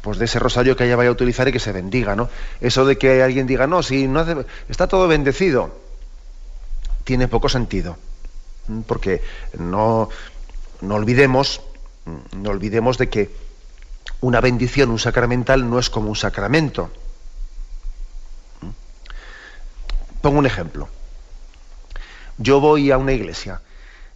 pues 0.00 0.18
de 0.18 0.24
ese 0.24 0.38
rosario 0.38 0.76
que 0.76 0.84
ella 0.84 0.96
vaya 0.96 1.10
a 1.10 1.12
utilizar 1.12 1.46
y 1.46 1.52
que 1.52 1.60
se 1.60 1.72
bendiga, 1.72 2.16
¿no? 2.16 2.30
Eso 2.60 2.84
de 2.84 2.98
que 2.98 3.22
alguien 3.22 3.46
diga, 3.46 3.66
no, 3.66 3.82
si 3.82 4.08
no 4.08 4.24
está 4.68 4.86
todo 4.86 5.08
bendecido, 5.08 5.78
tiene 7.04 7.28
poco 7.28 7.48
sentido, 7.48 7.96
porque 8.86 9.22
no, 9.58 10.08
no 10.80 10.94
olvidemos, 10.94 11.60
no 12.32 12.50
olvidemos 12.50 12.98
de 12.98 13.08
que 13.08 13.30
una 14.20 14.40
bendición, 14.40 14.90
un 14.90 14.98
sacramental, 14.98 15.68
no 15.68 15.78
es 15.78 15.90
como 15.90 16.08
un 16.08 16.16
sacramento. 16.16 16.90
Pongo 20.22 20.38
un 20.38 20.46
ejemplo. 20.46 20.88
Yo 22.38 22.58
voy 22.60 22.90
a 22.90 22.98
una 22.98 23.12
iglesia 23.12 23.60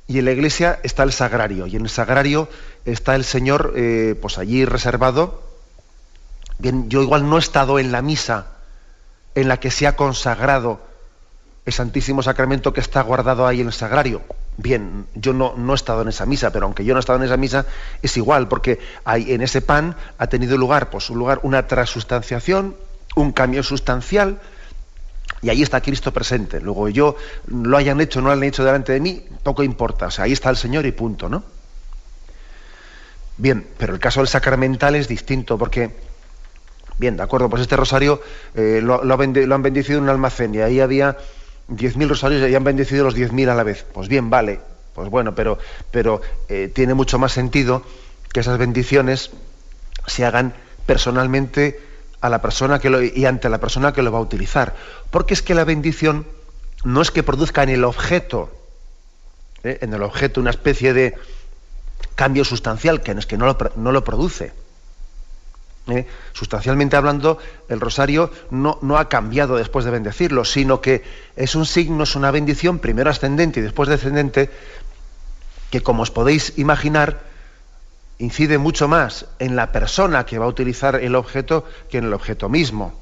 y 0.06 0.18
en 0.18 0.24
la 0.24 0.32
iglesia 0.32 0.80
está 0.82 1.02
el 1.02 1.12
sagrario 1.12 1.66
y 1.66 1.76
en 1.76 1.82
el 1.82 1.90
sagrario 1.90 2.48
está 2.86 3.14
el 3.14 3.24
Señor 3.24 3.74
eh, 3.76 4.18
pues 4.20 4.38
allí 4.38 4.64
reservado. 4.64 5.42
Bien, 6.58 6.88
yo 6.88 7.02
igual 7.02 7.28
no 7.28 7.36
he 7.36 7.40
estado 7.40 7.78
en 7.78 7.92
la 7.92 8.00
misa 8.00 8.46
en 9.34 9.48
la 9.48 9.60
que 9.60 9.70
se 9.70 9.86
ha 9.86 9.94
consagrado 9.94 10.80
el 11.68 11.74
Santísimo 11.74 12.22
Sacramento 12.22 12.72
que 12.72 12.80
está 12.80 13.02
guardado 13.02 13.46
ahí 13.46 13.60
en 13.60 13.66
el 13.68 13.72
sagrario. 13.72 14.22
Bien, 14.56 15.06
yo 15.14 15.32
no, 15.32 15.54
no, 15.56 15.72
he 15.72 15.76
estado 15.76 16.02
en 16.02 16.08
esa 16.08 16.26
misa, 16.26 16.50
pero 16.50 16.66
aunque 16.66 16.84
yo 16.84 16.94
no 16.94 16.98
he 16.98 17.00
estado 17.00 17.18
en 17.18 17.26
esa 17.26 17.36
misa, 17.36 17.66
es 18.02 18.16
igual, 18.16 18.48
porque 18.48 18.80
hay, 19.04 19.32
en 19.32 19.42
ese 19.42 19.60
pan 19.60 19.94
ha 20.18 20.26
tenido 20.26 20.56
lugar, 20.56 20.90
pues, 20.90 21.10
un 21.10 21.18
lugar, 21.18 21.40
una 21.42 21.66
transustanciación, 21.66 22.74
un 23.14 23.32
cambio 23.32 23.62
sustancial, 23.62 24.40
y 25.42 25.50
ahí 25.50 25.62
está 25.62 25.80
Cristo 25.80 26.12
presente. 26.12 26.60
Luego 26.60 26.88
yo 26.88 27.16
lo 27.46 27.76
hayan 27.76 28.00
hecho 28.00 28.20
no 28.20 28.28
lo 28.28 28.32
hayan 28.32 28.44
hecho 28.44 28.64
delante 28.64 28.92
de 28.92 29.00
mí, 29.00 29.24
poco 29.42 29.62
importa. 29.62 30.06
O 30.06 30.10
sea, 30.10 30.24
ahí 30.24 30.32
está 30.32 30.50
el 30.50 30.56
Señor 30.56 30.86
y 30.86 30.92
punto, 30.92 31.28
¿no? 31.28 31.44
Bien, 33.36 33.64
pero 33.76 33.94
el 33.94 34.00
caso 34.00 34.20
del 34.20 34.28
sacramental 34.28 34.96
es 34.96 35.06
distinto 35.06 35.56
porque, 35.56 35.90
bien, 36.98 37.16
de 37.16 37.22
acuerdo, 37.22 37.48
pues 37.48 37.62
este 37.62 37.76
rosario 37.76 38.20
eh, 38.54 38.80
lo, 38.82 39.04
lo, 39.04 39.14
han 39.14 39.62
bendecido 39.62 39.98
en 39.98 40.04
un 40.04 40.10
almacén 40.10 40.54
y 40.56 40.58
ahí 40.58 40.80
había 40.80 41.16
10.000 41.68 42.08
rosarios 42.08 42.50
y 42.50 42.54
han 42.54 42.64
bendecido 42.64 43.04
los 43.04 43.16
10.000 43.16 43.48
a 43.50 43.54
la 43.54 43.62
vez. 43.62 43.84
Pues 43.92 44.08
bien, 44.08 44.30
vale, 44.30 44.60
pues 44.94 45.10
bueno, 45.10 45.34
pero, 45.34 45.58
pero 45.90 46.20
eh, 46.48 46.70
tiene 46.74 46.94
mucho 46.94 47.18
más 47.18 47.32
sentido 47.32 47.82
que 48.32 48.40
esas 48.40 48.58
bendiciones 48.58 49.30
se 50.06 50.24
hagan 50.24 50.54
personalmente 50.86 51.80
a 52.20 52.28
la 52.28 52.42
persona 52.42 52.78
que 52.78 52.90
lo, 52.90 53.02
y 53.02 53.24
ante 53.26 53.48
la 53.48 53.58
persona 53.58 53.92
que 53.92 54.02
lo 54.02 54.10
va 54.10 54.18
a 54.18 54.22
utilizar. 54.22 54.74
Porque 55.10 55.34
es 55.34 55.42
que 55.42 55.54
la 55.54 55.64
bendición 55.64 56.26
no 56.84 57.02
es 57.02 57.10
que 57.10 57.22
produzca 57.22 57.62
en 57.62 57.68
el 57.70 57.84
objeto, 57.84 58.50
¿eh? 59.62 59.78
en 59.82 59.92
el 59.92 60.02
objeto 60.02 60.40
una 60.40 60.50
especie 60.50 60.92
de 60.92 61.14
cambio 62.14 62.44
sustancial, 62.44 63.02
que 63.02 63.12
es 63.12 63.26
que 63.26 63.36
no 63.36 63.46
lo, 63.46 63.56
no 63.76 63.92
lo 63.92 64.04
produce. 64.04 64.52
¿Eh? 65.90 66.06
Sustancialmente 66.32 66.96
hablando, 66.96 67.38
el 67.68 67.80
rosario 67.80 68.30
no, 68.50 68.78
no, 68.82 68.98
ha 68.98 69.08
cambiado 69.08 69.56
después 69.56 69.84
de 69.84 69.90
bendecirlo, 69.90 70.44
sino 70.44 70.80
que 70.80 71.02
es 71.36 71.54
un 71.54 71.66
signo, 71.66 72.04
es 72.04 72.16
una 72.16 72.30
bendición, 72.30 72.78
primero 72.78 73.10
ascendente 73.10 73.60
y 73.60 73.62
después 73.62 73.88
descendente, 73.88 74.50
que 75.70 75.82
como 75.82 76.02
os 76.02 76.10
podéis 76.10 76.58
imaginar, 76.58 77.20
incide 78.18 78.58
mucho 78.58 78.88
más 78.88 79.26
en 79.38 79.56
la 79.56 79.72
persona 79.72 80.26
que 80.26 80.38
va 80.38 80.46
a 80.46 80.48
utilizar 80.48 80.96
el 80.96 81.14
objeto 81.14 81.64
que 81.88 81.98
en 81.98 82.04
el 82.04 82.14
objeto 82.14 82.48
mismo. 82.48 82.98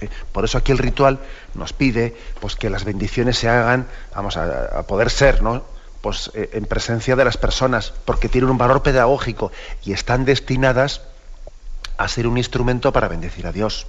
Eh, 0.00 0.10
por 0.32 0.44
eso 0.44 0.58
aquí 0.58 0.72
el 0.72 0.78
ritual 0.78 1.18
nos 1.54 1.72
pide 1.72 2.14
pues, 2.40 2.56
que 2.56 2.68
las 2.68 2.84
bendiciones 2.84 3.38
se 3.38 3.48
hagan, 3.48 3.86
vamos 4.14 4.36
a, 4.36 4.82
poder 4.82 5.10
ser, 5.10 5.42
¿no? 5.42 5.64
Pues 6.02 6.30
eh, 6.34 6.50
en 6.52 6.66
presencia 6.66 7.16
de 7.16 7.24
las 7.24 7.38
personas, 7.38 7.92
porque 8.04 8.28
tienen 8.28 8.50
un 8.50 8.58
valor 8.58 8.82
pedagógico 8.82 9.50
y 9.84 9.92
están 9.92 10.24
destinadas 10.24 11.00
a 11.96 12.08
ser 12.08 12.26
un 12.26 12.38
instrumento 12.38 12.92
para 12.92 13.08
bendecir 13.08 13.46
a 13.46 13.52
Dios. 13.52 13.86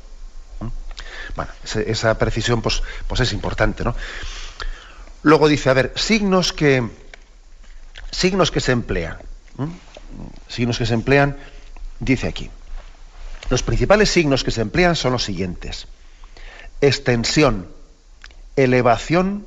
Bueno, 1.35 1.51
esa 1.85 2.17
precisión 2.17 2.61
pues, 2.61 2.81
pues 3.07 3.21
es 3.21 3.33
importante, 3.33 3.83
¿no? 3.83 3.95
Luego 5.23 5.47
dice, 5.47 5.69
a 5.69 5.73
ver, 5.73 5.93
signos 5.95 6.53
que 6.53 6.87
signos 8.11 8.49
que 8.49 8.61
se 8.61 8.71
emplean 8.71 9.17
signos 10.47 10.77
que 10.77 10.85
se 10.85 10.93
emplean, 10.93 11.37
dice 11.99 12.27
aquí. 12.27 12.49
Los 13.49 13.63
principales 13.63 14.09
signos 14.09 14.43
que 14.43 14.51
se 14.51 14.61
emplean 14.61 14.95
son 14.95 15.13
los 15.13 15.23
siguientes. 15.23 15.87
Extensión, 16.81 17.67
elevación 18.55 19.45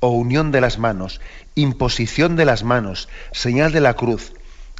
o 0.00 0.08
unión 0.08 0.50
de 0.50 0.60
las 0.60 0.78
manos, 0.78 1.20
imposición 1.54 2.36
de 2.36 2.44
las 2.44 2.64
manos, 2.64 3.08
señal 3.32 3.72
de 3.72 3.80
la 3.80 3.94
cruz, 3.94 4.32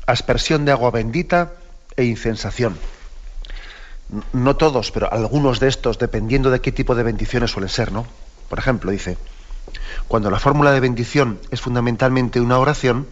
aspersión 0.06 0.64
de 0.64 0.72
agua 0.72 0.90
bendita 0.90 1.52
e 1.96 2.04
incensación. 2.04 2.76
No 4.32 4.56
todos, 4.56 4.90
pero 4.90 5.12
algunos 5.12 5.58
de 5.60 5.68
estos, 5.68 5.98
dependiendo 5.98 6.50
de 6.50 6.60
qué 6.60 6.72
tipo 6.72 6.94
de 6.94 7.02
bendiciones 7.02 7.50
suelen 7.50 7.70
ser, 7.70 7.92
¿no? 7.92 8.06
Por 8.48 8.58
ejemplo, 8.58 8.90
dice, 8.90 9.16
cuando 10.08 10.30
la 10.30 10.38
fórmula 10.38 10.72
de 10.72 10.80
bendición 10.80 11.38
es 11.50 11.60
fundamentalmente 11.60 12.40
una 12.40 12.58
oración, 12.58 13.06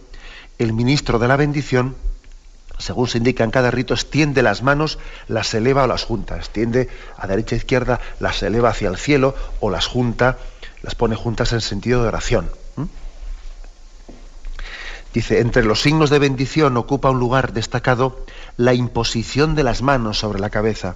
el 0.59 0.73
ministro 0.73 1.17
de 1.17 1.27
la 1.27 1.37
bendición 1.37 1.95
según 2.81 3.07
se 3.07 3.19
indica 3.19 3.43
en 3.43 3.51
cada 3.51 3.71
rito, 3.71 3.93
extiende 3.93 4.41
las 4.41 4.63
manos, 4.63 4.97
las 5.27 5.53
eleva 5.53 5.83
o 5.83 5.87
las 5.87 6.03
junta. 6.03 6.37
Extiende 6.37 6.89
a 7.17 7.27
derecha 7.27 7.55
e 7.55 7.59
izquierda, 7.59 8.01
las 8.19 8.41
eleva 8.43 8.69
hacia 8.69 8.89
el 8.89 8.97
cielo 8.97 9.35
o 9.59 9.69
las 9.69 9.85
junta, 9.85 10.37
las 10.81 10.95
pone 10.95 11.15
juntas 11.15 11.53
en 11.53 11.61
sentido 11.61 12.01
de 12.01 12.07
oración. 12.09 12.49
Dice, 15.13 15.41
entre 15.41 15.63
los 15.63 15.81
signos 15.81 16.09
de 16.09 16.19
bendición 16.19 16.77
ocupa 16.77 17.09
un 17.09 17.19
lugar 17.19 17.51
destacado 17.51 18.25
la 18.55 18.73
imposición 18.73 19.55
de 19.55 19.63
las 19.63 19.81
manos 19.81 20.19
sobre 20.19 20.39
la 20.39 20.49
cabeza, 20.49 20.95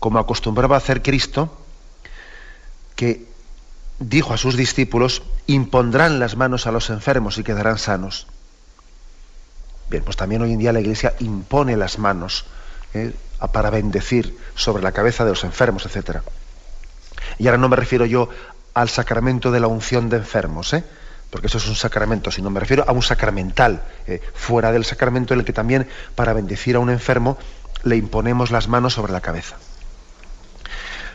como 0.00 0.18
acostumbraba 0.18 0.74
a 0.74 0.78
hacer 0.78 1.02
Cristo, 1.02 1.56
que 2.96 3.26
dijo 4.00 4.34
a 4.34 4.38
sus 4.38 4.56
discípulos, 4.56 5.22
impondrán 5.46 6.18
las 6.18 6.36
manos 6.36 6.66
a 6.66 6.72
los 6.72 6.90
enfermos 6.90 7.38
y 7.38 7.44
quedarán 7.44 7.78
sanos. 7.78 8.26
Bien, 9.88 10.02
pues 10.02 10.16
también 10.16 10.42
hoy 10.42 10.52
en 10.52 10.58
día 10.58 10.72
la 10.72 10.80
Iglesia 10.80 11.14
impone 11.20 11.76
las 11.76 11.98
manos 11.98 12.46
¿eh? 12.92 13.12
para 13.52 13.70
bendecir 13.70 14.36
sobre 14.56 14.82
la 14.82 14.92
cabeza 14.92 15.24
de 15.24 15.30
los 15.30 15.44
enfermos, 15.44 15.86
etc. 15.86 16.18
Y 17.38 17.46
ahora 17.46 17.58
no 17.58 17.68
me 17.68 17.76
refiero 17.76 18.04
yo 18.04 18.28
al 18.72 18.88
sacramento 18.88 19.52
de 19.52 19.60
la 19.60 19.68
unción 19.68 20.08
de 20.08 20.16
enfermos, 20.16 20.72
¿eh? 20.72 20.84
Porque 21.34 21.48
eso 21.48 21.58
es 21.58 21.66
un 21.66 21.74
sacramento, 21.74 22.30
sino 22.30 22.48
me 22.48 22.60
refiero 22.60 22.84
a 22.86 22.92
un 22.92 23.02
sacramental, 23.02 23.82
¿eh? 24.06 24.20
fuera 24.34 24.70
del 24.70 24.84
sacramento 24.84 25.34
en 25.34 25.40
el 25.40 25.44
que 25.44 25.52
también 25.52 25.88
para 26.14 26.32
bendecir 26.32 26.76
a 26.76 26.78
un 26.78 26.90
enfermo 26.90 27.36
le 27.82 27.96
imponemos 27.96 28.52
las 28.52 28.68
manos 28.68 28.92
sobre 28.92 29.12
la 29.12 29.20
cabeza. 29.20 29.56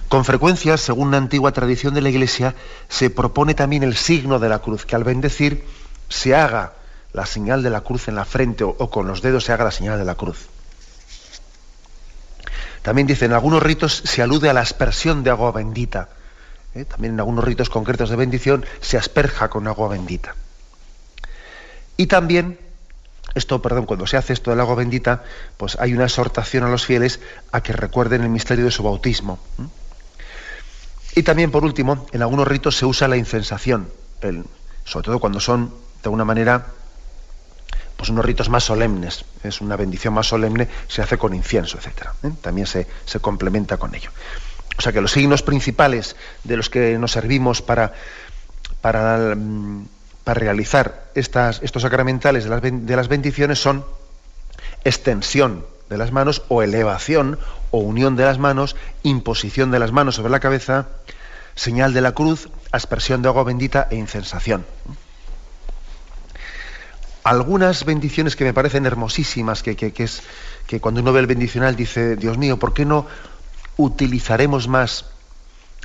Con 0.10 0.26
frecuencia, 0.26 0.76
según 0.76 1.08
una 1.08 1.20
antigua 1.20 1.54
tradición 1.54 1.94
de 1.94 2.02
la 2.02 2.10
Iglesia, 2.10 2.54
se 2.90 3.10
propone 3.10 3.54
también 3.54 3.82
el 3.82 3.96
signo 3.96 4.40
de 4.40 4.50
la 4.50 4.60
cruz, 4.60 4.86
que 4.86 4.98
al 4.98 5.06
bendecir 5.06 5.64
se 6.10 6.36
haga 6.36 6.74
la 7.14 7.26
señal 7.26 7.64
de 7.64 7.70
la 7.70 7.80
cruz 7.80 8.10
en 8.10 8.16
la 8.16 8.26
frente 8.26 8.66
o, 8.66 8.76
con 8.90 9.08
los 9.08 9.22
dedos 9.22 9.46
se 9.46 9.54
haga 9.54 9.64
la 9.64 9.72
señal 9.72 9.98
de 9.98 10.04
la 10.04 10.16
cruz. 10.16 10.50
También 12.82 13.08
dice, 13.08 13.24
en 13.24 13.32
algunos 13.32 13.64
ritos 13.64 14.02
se 14.04 14.22
alude 14.22 14.50
a 14.50 14.54
la 14.54 14.60
aspersión 14.60 15.24
de 15.24 15.30
agua 15.30 15.54
bendita. 15.54 16.10
¿Eh? 16.76 16.86
También 16.86 17.14
en 17.14 17.20
algunos 17.20 17.44
ritos 17.44 17.70
concretos 17.70 18.10
de 18.10 18.16
bendición 18.16 18.66
se 18.82 18.98
asperja 18.98 19.50
con 19.50 19.68
agua 19.68 19.90
bendita. 19.90 20.36
Y 21.98 22.08
también, 22.08 22.58
esto, 23.36 23.62
perdón, 23.62 23.86
cuando 23.86 24.08
se 24.08 24.18
hace 24.18 24.34
esto 24.34 24.52
del 24.52 24.60
agua 24.60 24.76
bendita, 24.76 25.24
pues 25.58 25.78
hay 25.80 25.94
una 25.94 26.06
exhortación 26.06 26.64
a 26.64 26.70
los 26.70 26.86
fieles 26.86 27.20
a 27.52 27.62
que 27.62 27.74
recuerden 27.74 28.22
el 28.22 28.30
misterio 28.30 28.66
de 28.66 28.72
su 28.72 28.84
bautismo. 28.84 29.40
Y 31.16 31.24
también, 31.24 31.52
por 31.52 31.64
último, 31.64 32.08
en 32.12 32.22
algunos 32.22 32.48
ritos 32.48 32.78
se 32.78 32.86
usa 32.86 33.08
la 33.08 33.18
incensación, 33.18 33.90
sobre 34.86 35.06
todo 35.06 35.20
cuando 35.20 35.40
son, 35.40 35.70
de 35.70 36.06
alguna 36.06 36.24
manera, 36.24 36.68
pues 38.00 38.10
unos 38.10 38.24
ritos 38.24 38.48
más 38.48 38.64
solemnes, 38.64 39.26
es 39.44 39.60
una 39.60 39.76
bendición 39.76 40.14
más 40.14 40.28
solemne, 40.28 40.70
se 40.88 41.02
hace 41.02 41.18
con 41.18 41.34
incienso, 41.34 41.78
etc. 41.78 42.08
¿eh? 42.24 42.32
También 42.42 42.66
se, 42.66 42.88
complementa 43.20 43.76
con 43.76 43.94
ello. 43.94 44.10
O 44.80 44.82
sea 44.82 44.94
que 44.94 45.02
los 45.02 45.12
signos 45.12 45.44
principales 45.44 46.16
de 46.46 46.56
los 46.56 46.70
que 46.70 46.98
nos 46.98 47.12
servimos 47.12 47.62
para, 47.62 47.92
para, 48.80 49.36
mm, 49.36 49.88
para 50.24 50.40
realizar 50.40 51.04
estas, 51.16 51.62
estos 51.62 51.82
sacramentales 51.82 52.46
de 52.46 52.50
las, 52.50 52.62
de 52.62 52.96
las 52.96 53.10
bendiciones 53.10 53.60
son 53.62 53.84
extensión 54.86 55.66
de 55.90 55.98
las 55.98 56.14
manos 56.14 56.44
o 56.48 56.64
elevación 56.64 57.38
o 57.72 57.80
unión 57.80 58.16
de 58.16 58.24
las 58.24 58.38
manos, 58.38 58.78
imposición 59.04 59.70
de 59.70 59.80
las 59.80 59.92
manos 59.92 60.16
sobre 60.16 60.32
la 60.32 60.40
cabeza, 60.40 60.88
señal 61.56 61.94
de 61.94 62.00
la 62.00 62.14
cruz, 62.14 62.48
aspersión 62.72 63.22
de 63.22 63.28
agua 63.28 63.44
bendita 63.44 63.90
e 63.92 63.98
incensación. 63.98 64.66
Algunas 67.26 67.84
bendiciones 67.84 68.38
que 68.38 68.46
me 68.46 68.54
parecen 68.54 68.86
hermosísimas, 68.86 69.62
que, 69.62 69.76
es 69.98 70.22
que 70.68 70.80
cuando 70.80 71.02
uno 71.02 71.12
ve 71.12 71.20
el 71.20 71.28
bendicional 71.28 71.76
dice, 71.76 72.16
Dios 72.16 72.38
mío, 72.38 72.58
¿por 72.58 72.74
qué 72.74 72.86
no 72.86 73.08
utilizaremos 73.80 74.68
más 74.68 75.06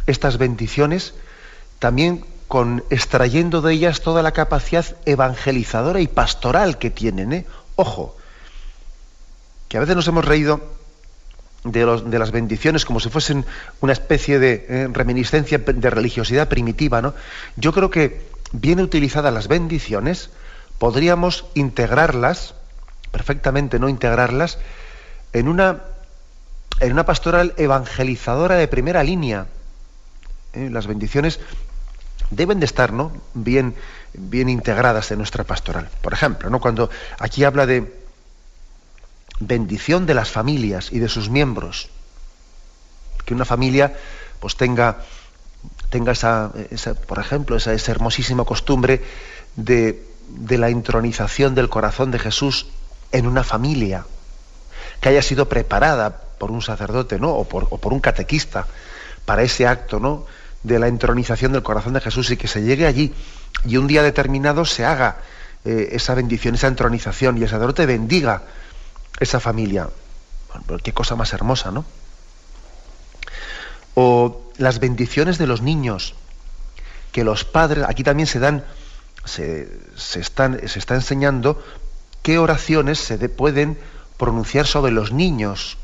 estas 0.09 0.37
bendiciones 0.37 1.15
también 1.79 2.25
con 2.49 2.83
extrayendo 2.91 3.63
de 3.63 3.73
ellas 3.73 4.01
toda 4.01 4.23
la 4.23 4.33
capacidad 4.33 4.85
evangelizadora 5.07 6.01
y 6.01 6.09
pastoral 6.09 6.77
que 6.79 6.91
tienen. 6.91 7.33
¿eh? 7.33 7.47
Ojo, 7.77 8.17
que 9.69 9.77
a 9.77 9.81
veces 9.81 9.95
nos 9.95 10.09
hemos 10.09 10.25
reído 10.25 10.61
de, 11.63 11.87
las 12.19 12.33
bendiciones 12.33 12.85
como 12.85 12.99
si 12.99 13.11
fuesen 13.11 13.47
una 13.81 13.93
especie 13.93 14.41
de 14.41 14.67
eh, 14.69 14.89
reminiscencia 14.93 15.59
de 15.59 15.91
religiosidad 15.91 16.49
primitiva. 16.49 17.01
¿no? 17.01 17.15
Yo 17.57 17.73
creo 17.73 17.91
que 17.91 18.27
bien 18.51 18.81
utilizadas 18.81 19.33
las 19.33 19.47
bendiciones, 19.47 20.31
podríamos 20.79 21.47
integrarlas, 21.55 22.55
perfectamente 23.13 23.79
no 23.79 23.89
integrarlas, 23.89 24.59
en 25.33 25.47
una, 25.47 25.81
en 26.81 26.93
una 26.93 27.05
pastoral 27.05 27.55
evangelizadora 27.57 28.57
de 28.57 28.69
primera 28.69 29.03
línea. 29.03 29.47
¿Eh? 30.53 30.69
Las 30.71 30.87
bendiciones 30.87 31.41
deben 32.31 32.61
de 32.61 32.67
estar 32.67 32.93
¿no? 32.93 33.13
bien, 33.35 33.75
bien 34.13 34.49
integradas 34.49 35.11
en 35.11 35.19
nuestra 35.19 35.45
pastoral. 35.45 35.89
Por 36.01 36.13
ejemplo, 36.13 36.51
¿no? 36.51 36.61
cuando 36.61 36.91
aquí 37.19 37.45
habla 37.45 37.67
de 37.67 38.05
bendición 39.41 40.07
de 40.07 40.15
las 40.15 40.31
familias 40.31 40.93
y 40.93 40.99
de 40.99 41.09
sus 41.09 41.29
miembros, 41.29 41.91
que 43.25 43.35
una 43.35 43.45
familia 43.45 43.95
pues 44.41 44.57
tenga, 44.57 44.99
tenga 45.91 46.13
esa, 46.13 46.53
por 47.07 47.19
ejemplo, 47.19 47.57
esa, 47.57 47.73
hermosísima 47.73 48.45
costumbre 48.45 49.03
de 49.57 49.99
la 50.59 50.71
intronización 50.71 51.55
del 51.55 51.69
corazón 51.69 52.11
de 52.11 52.19
Jesús 52.19 52.67
en 53.13 53.27
una 53.27 53.45
familia, 53.45 54.07
que 55.01 55.09
haya 55.09 55.23
sido 55.23 55.49
preparada 55.49 56.21
por 56.39 56.51
un 56.51 56.63
sacerdote 56.63 57.19
¿no? 57.19 57.31
o, 57.31 57.45
por, 57.45 57.67
o 57.71 57.79
por 57.79 57.93
un 57.93 58.01
catequista 58.01 58.67
para 59.25 59.43
ese 59.43 59.67
acto, 59.67 60.01
¿no? 60.01 60.27
de 60.63 60.79
la 60.79 60.89
entronización 60.89 61.53
del 61.53 61.63
corazón 61.63 61.93
de 61.93 62.01
Jesús 62.01 62.31
y 62.31 62.37
que 62.37 62.49
se 62.49 62.63
llegue 62.63 62.87
allí 62.87 63.15
y 63.65 63.77
un 63.77 63.87
día 63.87 64.03
determinado 64.03 64.65
se 64.65 64.85
haga 64.85 65.19
eh, 65.65 65.91
esa 65.93 66.15
bendición, 66.15 66.55
esa 66.55 66.67
entronización 66.67 67.39
y 67.39 67.43
el 67.43 67.49
sacerdote 67.49 67.87
bendiga 67.87 68.43
esa 69.21 69.41
familia. 69.41 69.89
Bueno, 70.67 70.83
qué 70.83 70.93
cosa 70.93 71.17
más 71.17 71.33
hermosa, 71.33 71.71
¿no? 71.71 71.85
O 73.95 74.43
las 74.57 74.81
bendiciones 74.81 75.39
de 75.39 75.47
los 75.47 75.63
niños, 75.63 76.15
que 77.13 77.25
los 77.25 77.45
padres, 77.45 77.85
aquí 77.89 78.03
también 78.03 78.27
se 78.27 78.41
dan, 78.41 78.65
se, 79.25 79.69
están, 80.17 80.69
se 80.69 80.79
está 80.79 80.95
enseñando 80.95 81.63
qué 82.23 82.39
oraciones 82.39 82.99
se 82.99 83.17
pueden 83.29 83.79
pronunciar 84.17 84.67
sobre 84.67 84.93
los 84.93 85.13
niños, 85.13 85.79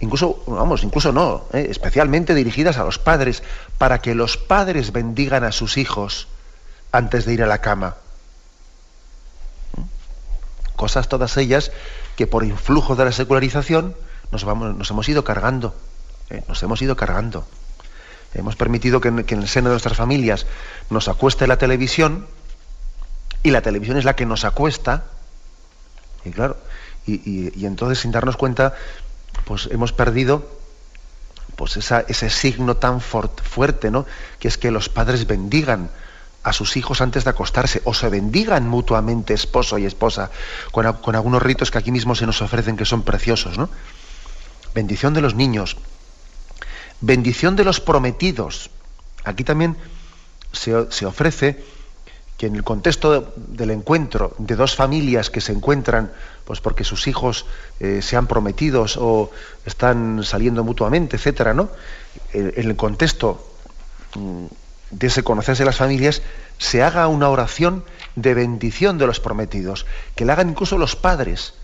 incluso, 0.00 0.42
vamos, 0.46 0.84
incluso 0.84 1.12
no, 1.12 1.44
¿eh? 1.52 1.66
especialmente 1.70 2.34
dirigidas 2.34 2.78
a 2.78 2.84
los 2.84 2.98
padres, 2.98 3.42
para 3.78 4.00
que 4.00 4.14
los 4.14 4.36
padres 4.36 4.92
bendigan 4.92 5.44
a 5.44 5.52
sus 5.52 5.76
hijos 5.76 6.28
antes 6.92 7.24
de 7.24 7.34
ir 7.34 7.42
a 7.42 7.46
la 7.46 7.58
cama. 7.60 7.96
Cosas 10.76 11.08
todas 11.08 11.36
ellas 11.36 11.72
que 12.16 12.26
por 12.26 12.44
influjo 12.44 12.94
de 12.94 13.04
la 13.04 13.12
secularización 13.12 13.96
nos, 14.30 14.44
vamos, 14.44 14.76
nos 14.76 14.90
hemos 14.90 15.08
ido 15.08 15.24
cargando, 15.24 15.74
¿eh? 16.30 16.42
nos 16.46 16.62
hemos 16.62 16.80
ido 16.82 16.96
cargando. 16.96 17.46
Hemos 18.34 18.56
permitido 18.56 19.00
que 19.00 19.08
en, 19.08 19.18
el 19.26 19.48
seno 19.48 19.70
de 19.70 19.72
nuestras 19.72 19.96
familias 19.96 20.46
nos 20.90 21.08
acueste 21.08 21.46
la 21.46 21.56
televisión 21.56 22.26
y 23.42 23.50
la 23.50 23.62
televisión 23.62 23.96
es 23.96 24.04
la 24.04 24.14
que 24.14 24.26
nos 24.26 24.44
acuesta. 24.44 25.04
Y 26.26 26.30
claro, 26.30 26.58
y 27.06 27.64
entonces 27.64 28.00
sin 28.00 28.12
darnos 28.12 28.36
cuenta 28.36 28.74
pues 29.48 29.66
hemos 29.72 29.94
perdido 29.94 30.46
pues 31.56 31.78
ese 31.78 32.30
signo 32.30 32.76
tan 32.76 33.00
fuerte, 33.00 33.90
¿no? 33.90 34.04
Que 34.38 34.46
es 34.46 34.58
que 34.58 34.70
los 34.70 34.90
padres 34.90 35.26
bendigan 35.26 35.88
a 36.42 36.52
sus 36.52 36.76
hijos 36.76 37.00
antes 37.00 37.24
de 37.24 37.30
acostarse, 37.30 37.80
o 37.84 37.94
se 37.94 38.10
bendigan 38.10 38.68
mutuamente 38.68 39.32
esposo 39.32 39.78
y 39.78 39.86
esposa, 39.86 40.30
con, 40.70 40.84
algunos 40.86 41.42
ritos 41.42 41.70
que 41.70 41.78
aquí 41.78 41.90
mismo 41.90 42.14
se 42.14 42.26
nos 42.26 42.42
ofrecen 42.42 42.76
que 42.76 42.84
son 42.84 43.02
preciosos, 43.02 43.56
¿no? 43.56 43.70
Bendición 44.74 45.14
de 45.14 45.22
los 45.22 45.34
niños, 45.34 45.78
bendición 47.00 47.56
de 47.56 47.64
los 47.64 47.80
prometidos. 47.80 48.68
Aquí 49.24 49.44
también 49.44 49.78
se, 50.52 50.92
se 50.92 51.06
ofrece 51.06 51.64
que 52.38 52.46
en 52.46 52.54
el 52.54 52.62
contexto 52.62 53.34
del 53.36 53.72
encuentro 53.72 54.32
de 54.38 54.54
dos 54.54 54.76
familias 54.76 55.28
que 55.28 55.40
se 55.40 55.52
encuentran 55.52 56.12
pues 56.44 56.60
porque 56.60 56.84
sus 56.84 57.08
hijos 57.08 57.44
eh, 57.80 58.00
se 58.00 58.16
han 58.16 58.28
prometidos 58.28 58.96
o 58.96 59.30
están 59.66 60.22
saliendo 60.24 60.64
mutuamente, 60.64 61.16
etcétera, 61.16 61.52
¿no? 61.52 61.68
En, 62.32 62.52
el 62.56 62.76
contexto 62.76 63.44
mm, 64.14 64.46
de 64.92 65.06
ese 65.08 65.22
conocerse 65.22 65.64
las 65.64 65.76
familias, 65.76 66.22
se 66.56 66.82
haga 66.82 67.08
una 67.08 67.28
oración 67.28 67.84
de 68.16 68.34
bendición 68.34 68.98
de 68.98 69.06
los 69.06 69.20
prometidos, 69.20 69.84
que 70.14 70.24
la 70.24 70.32
hagan 70.34 70.50
incluso 70.50 70.78
los 70.78 70.96
padres, 70.96 71.54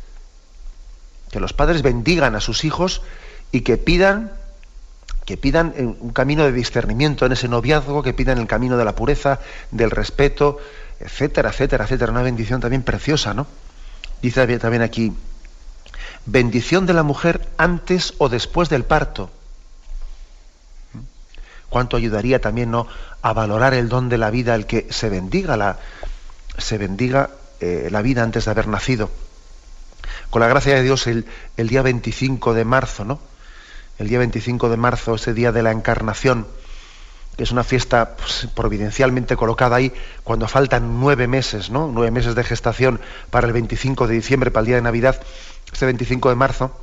que 1.31 1.41
los 1.41 1.53
padres 1.53 1.83
bendigan 1.83 2.35
a 2.35 2.41
sus 2.41 2.65
hijos 2.65 3.01
y 3.53 3.63
que 3.63 3.79
pidan 3.79 4.33
que 5.25 5.37
pidan 5.37 5.75
un 5.79 6.11
camino 6.11 6.45
de 6.45 6.53
discernimiento 6.53 7.25
en 7.25 7.33
ese 7.33 7.49
noviazgo, 7.49 8.03
que 8.03 8.13
pidan 8.13 8.39
el 8.39 8.47
camino 8.47 8.77
de 8.77 8.85
la 8.85 8.95
pureza, 8.95 9.41
del 9.71 9.91
respeto, 9.91 10.59
etcétera, 11.01 11.51
etcétera, 11.51 11.85
etcétera. 11.85 12.13
Una 12.13 12.23
bendición 12.23 12.61
también 12.61 12.83
preciosa, 12.83 13.33
¿no? 13.33 13.47
Dice 14.21 14.59
también 14.59 14.83
aquí, 14.83 15.13
bendición 16.27 16.87
de 16.87 16.95
la 16.95 17.03
mujer 17.03 17.49
antes 17.57 18.15
o 18.19 18.29
después 18.29 18.69
del 18.69 18.85
parto. 18.85 19.31
¿Cuánto 21.69 21.97
ayudaría 21.97 22.41
también 22.41 22.71
¿no? 22.71 22.87
a 23.21 23.33
valorar 23.33 23.75
el 23.75 23.89
don 23.89 24.09
de 24.09 24.19
la 24.19 24.31
vida, 24.31 24.55
el 24.55 24.67
que 24.67 24.87
se 24.91 25.09
bendiga 25.09 25.57
la, 25.57 25.79
se 26.57 26.79
bendiga, 26.79 27.31
eh, 27.61 27.89
la 27.91 28.01
vida 28.01 28.23
antes 28.23 28.45
de 28.45 28.51
haber 28.51 28.69
nacido? 28.69 29.11
Con 30.31 30.41
la 30.41 30.49
gracia 30.49 30.75
de 30.75 30.83
Dios, 30.83 31.07
el, 31.07 31.27
el 31.57 31.69
día 31.69 31.83
25 31.83 32.55
de 32.55 32.65
marzo, 32.65 33.05
¿no? 33.05 33.19
El 33.99 34.09
día 34.09 34.19
25 34.19 34.69
de 34.69 34.77
marzo, 34.77 35.15
ese 35.15 35.35
día 35.35 35.53
de 35.53 35.63
la 35.63 35.71
encarnación, 35.71 36.47
que 37.37 37.45
es 37.45 37.51
una 37.51 37.65
fiesta 37.65 38.17
pues, 38.17 38.49
providencialmente 38.55 39.37
colocada 39.37 39.77
ahí 39.77 39.93
cuando 40.23 40.49
faltan 40.49 41.01
nueve 41.01 41.27
meses, 41.27 41.71
¿no? 41.71 41.91
Nueve 41.93 42.11
meses 42.11 42.35
de 42.35 42.45
gestación 42.45 43.01
para 43.31 43.47
el 43.47 43.53
25 43.53 44.07
de 44.07 44.15
diciembre, 44.15 44.51
para 44.51 44.63
el 44.63 44.67
día 44.67 44.77
de 44.77 44.83
Navidad, 44.83 45.21
este 45.73 45.87
25 45.87 46.29
de 46.29 46.35
marzo, 46.35 46.81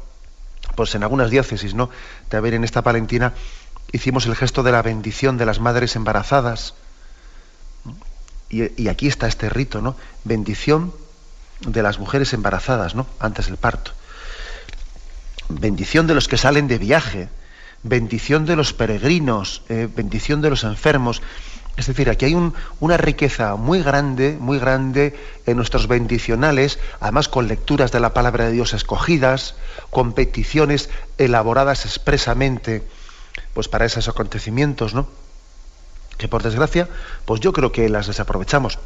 pues 0.75 0.95
en 0.95 1.03
algunas 1.03 1.29
diócesis, 1.29 1.73
¿no? 1.73 1.89
De 2.29 2.37
haber 2.37 2.53
en 2.53 2.63
esta 2.63 2.81
Palentina 2.81 3.33
hicimos 3.91 4.25
el 4.25 4.35
gesto 4.35 4.63
de 4.63 4.71
la 4.71 4.81
bendición 4.81 5.37
de 5.37 5.45
las 5.45 5.59
madres 5.59 5.95
embarazadas. 5.95 6.73
Y, 8.49 8.81
y, 8.81 8.89
aquí 8.89 9.07
está 9.07 9.27
este 9.27 9.49
rito, 9.49 9.81
¿no? 9.81 9.95
Bendición 10.25 10.93
de 11.61 11.81
las 11.81 11.99
mujeres 11.99 12.33
embarazadas, 12.33 12.95
¿no? 12.95 13.07
Antes 13.19 13.45
del 13.45 13.55
parto. 13.55 13.93
Bendición 15.59 16.07
de 16.07 16.15
los 16.15 16.27
que 16.27 16.37
salen 16.37 16.67
de 16.67 16.77
viaje, 16.77 17.29
bendición 17.83 18.45
de 18.45 18.55
los 18.55 18.73
peregrinos, 18.73 19.63
eh, 19.69 19.87
bendición 19.93 20.41
de 20.41 20.49
los 20.49 20.63
enfermos. 20.63 21.21
Es 21.77 21.87
decir, 21.87 22.09
aquí 22.09 22.25
hay 22.25 22.51
una 22.79 22.97
riqueza 22.97 23.55
muy 23.55 23.81
grande, 23.81 24.37
muy 24.39 24.59
grande 24.59 25.17
en 25.45 25.57
nuestros 25.57 25.87
bendicionales, 25.87 26.79
además 26.99 27.27
con 27.27 27.47
lecturas 27.47 27.91
de 27.91 27.99
la 27.99 28.13
palabra 28.13 28.45
de 28.45 28.51
Dios 28.51 28.73
escogidas, 28.73 29.55
con 29.89 30.13
peticiones 30.13 30.89
elaboradas 31.17 31.85
expresamente 31.85 32.83
pues 33.53 33.67
para 33.67 33.85
esos 33.85 34.07
acontecimientos, 34.07 34.93
¿no? 34.93 35.07
Que 36.17 36.27
por 36.27 36.43
desgracia, 36.43 36.87
pues 37.25 37.39
yo 37.39 37.53
creo 37.53 37.71
que 37.71 37.89
las 37.89 38.07
desaprovechamos. 38.07 38.79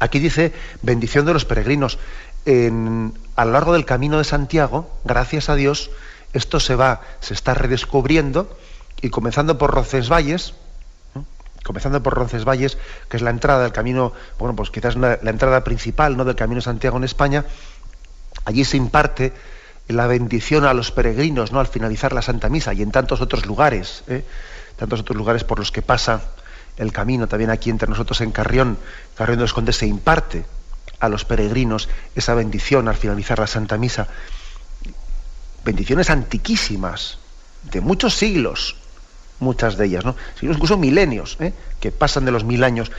Aquí 0.00 0.18
dice 0.18 0.52
bendición 0.82 1.26
de 1.26 1.32
los 1.32 1.44
peregrinos. 1.44 1.98
a 2.46 3.44
lo 3.44 3.52
largo 3.52 3.72
del 3.72 3.84
camino 3.84 4.18
de 4.18 4.24
Santiago, 4.24 4.90
gracias 5.04 5.48
a 5.48 5.54
Dios, 5.54 5.90
esto 6.32 6.60
se 6.60 6.74
va, 6.74 7.02
se 7.20 7.34
está 7.34 7.54
redescubriendo 7.54 8.56
y 9.00 9.10
comenzando 9.10 9.58
por 9.58 9.72
Roncesvalles, 9.72 10.54
comenzando 11.64 12.02
por 12.02 12.14
Roncesvalles, 12.14 12.78
que 13.08 13.16
es 13.16 13.22
la 13.22 13.30
entrada 13.30 13.62
del 13.62 13.72
camino, 13.72 14.12
bueno, 14.38 14.54
pues 14.56 14.70
quizás 14.70 14.96
la, 14.96 15.14
entrada 15.24 15.64
principal 15.64 16.16
¿no? 16.16 16.24
del 16.24 16.36
Camino 16.36 16.58
de 16.58 16.64
Santiago 16.64 16.96
en 16.96 17.04
España, 17.04 17.44
allí 18.44 18.64
se 18.64 18.76
imparte 18.76 19.32
la 19.88 20.06
bendición 20.06 20.64
a 20.64 20.74
los 20.74 20.90
peregrinos, 20.90 21.52
¿no? 21.52 21.60
Al 21.60 21.66
finalizar 21.66 22.12
la 22.12 22.22
Santa 22.22 22.48
Misa 22.48 22.74
y 22.74 22.82
en 22.82 22.90
tantos 22.90 23.20
otros 23.20 23.46
lugares, 23.46 24.04
¿eh? 24.06 24.24
tantos 24.76 25.00
otros 25.00 25.16
lugares 25.16 25.44
por 25.44 25.58
los 25.58 25.72
que 25.72 25.82
pasa 25.82 26.22
el 26.78 26.92
camino, 26.92 27.28
también 27.28 27.50
aquí 27.50 27.70
entre 27.70 27.88
nosotros 27.88 28.20
en 28.20 28.32
Carrión, 28.32 28.78
Carrión 29.14 29.38
de 29.38 29.48
los 29.48 29.76
se 29.76 29.86
imparte 29.86 30.44
a 31.00 31.08
los 31.08 31.24
peregrinos 31.24 31.88
esa 32.14 32.34
bendición 32.34 32.88
al 32.88 32.96
finalizar 32.96 33.38
la 33.38 33.46
Santa 33.46 33.76
Misa 33.76 34.08
bendiciones 35.68 36.08
antiquísimas, 36.08 37.18
de 37.70 37.82
muchos 37.82 38.14
siglos, 38.14 38.76
muchas 39.38 39.76
de 39.76 39.84
ellas, 39.84 40.04
¿no? 40.04 40.16
incluso 40.40 40.78
milenios, 40.78 41.36
¿eh? 41.40 41.52
que 41.78 41.92
pasan 41.92 42.24
de 42.24 42.30
los 42.30 42.44
mil 42.44 42.64
años, 42.64 42.90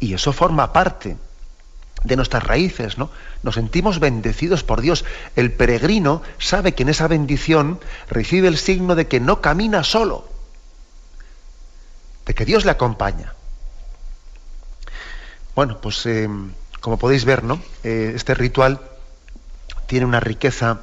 y 0.00 0.14
eso 0.14 0.32
forma 0.32 0.72
parte 0.72 1.18
de 2.02 2.16
nuestras 2.16 2.42
raíces, 2.42 2.96
¿no? 2.96 3.10
Nos 3.42 3.54
sentimos 3.54 4.00
bendecidos 4.00 4.64
por 4.64 4.80
Dios. 4.80 5.04
El 5.36 5.52
peregrino 5.52 6.22
sabe 6.38 6.72
que 6.72 6.82
en 6.82 6.88
esa 6.88 7.06
bendición 7.06 7.78
recibe 8.08 8.48
el 8.48 8.56
signo 8.56 8.96
de 8.96 9.06
que 9.06 9.20
no 9.20 9.40
camina 9.40 9.84
solo, 9.84 10.28
de 12.26 12.34
que 12.34 12.44
Dios 12.44 12.64
le 12.64 12.70
acompaña. 12.70 13.34
Bueno, 15.54 15.80
pues 15.80 16.06
eh, 16.06 16.28
como 16.80 16.98
podéis 16.98 17.24
ver, 17.24 17.44
¿no? 17.44 17.60
Eh, 17.84 18.12
este 18.14 18.34
ritual 18.34 18.80
tiene 19.86 20.06
una 20.06 20.20
riqueza, 20.20 20.80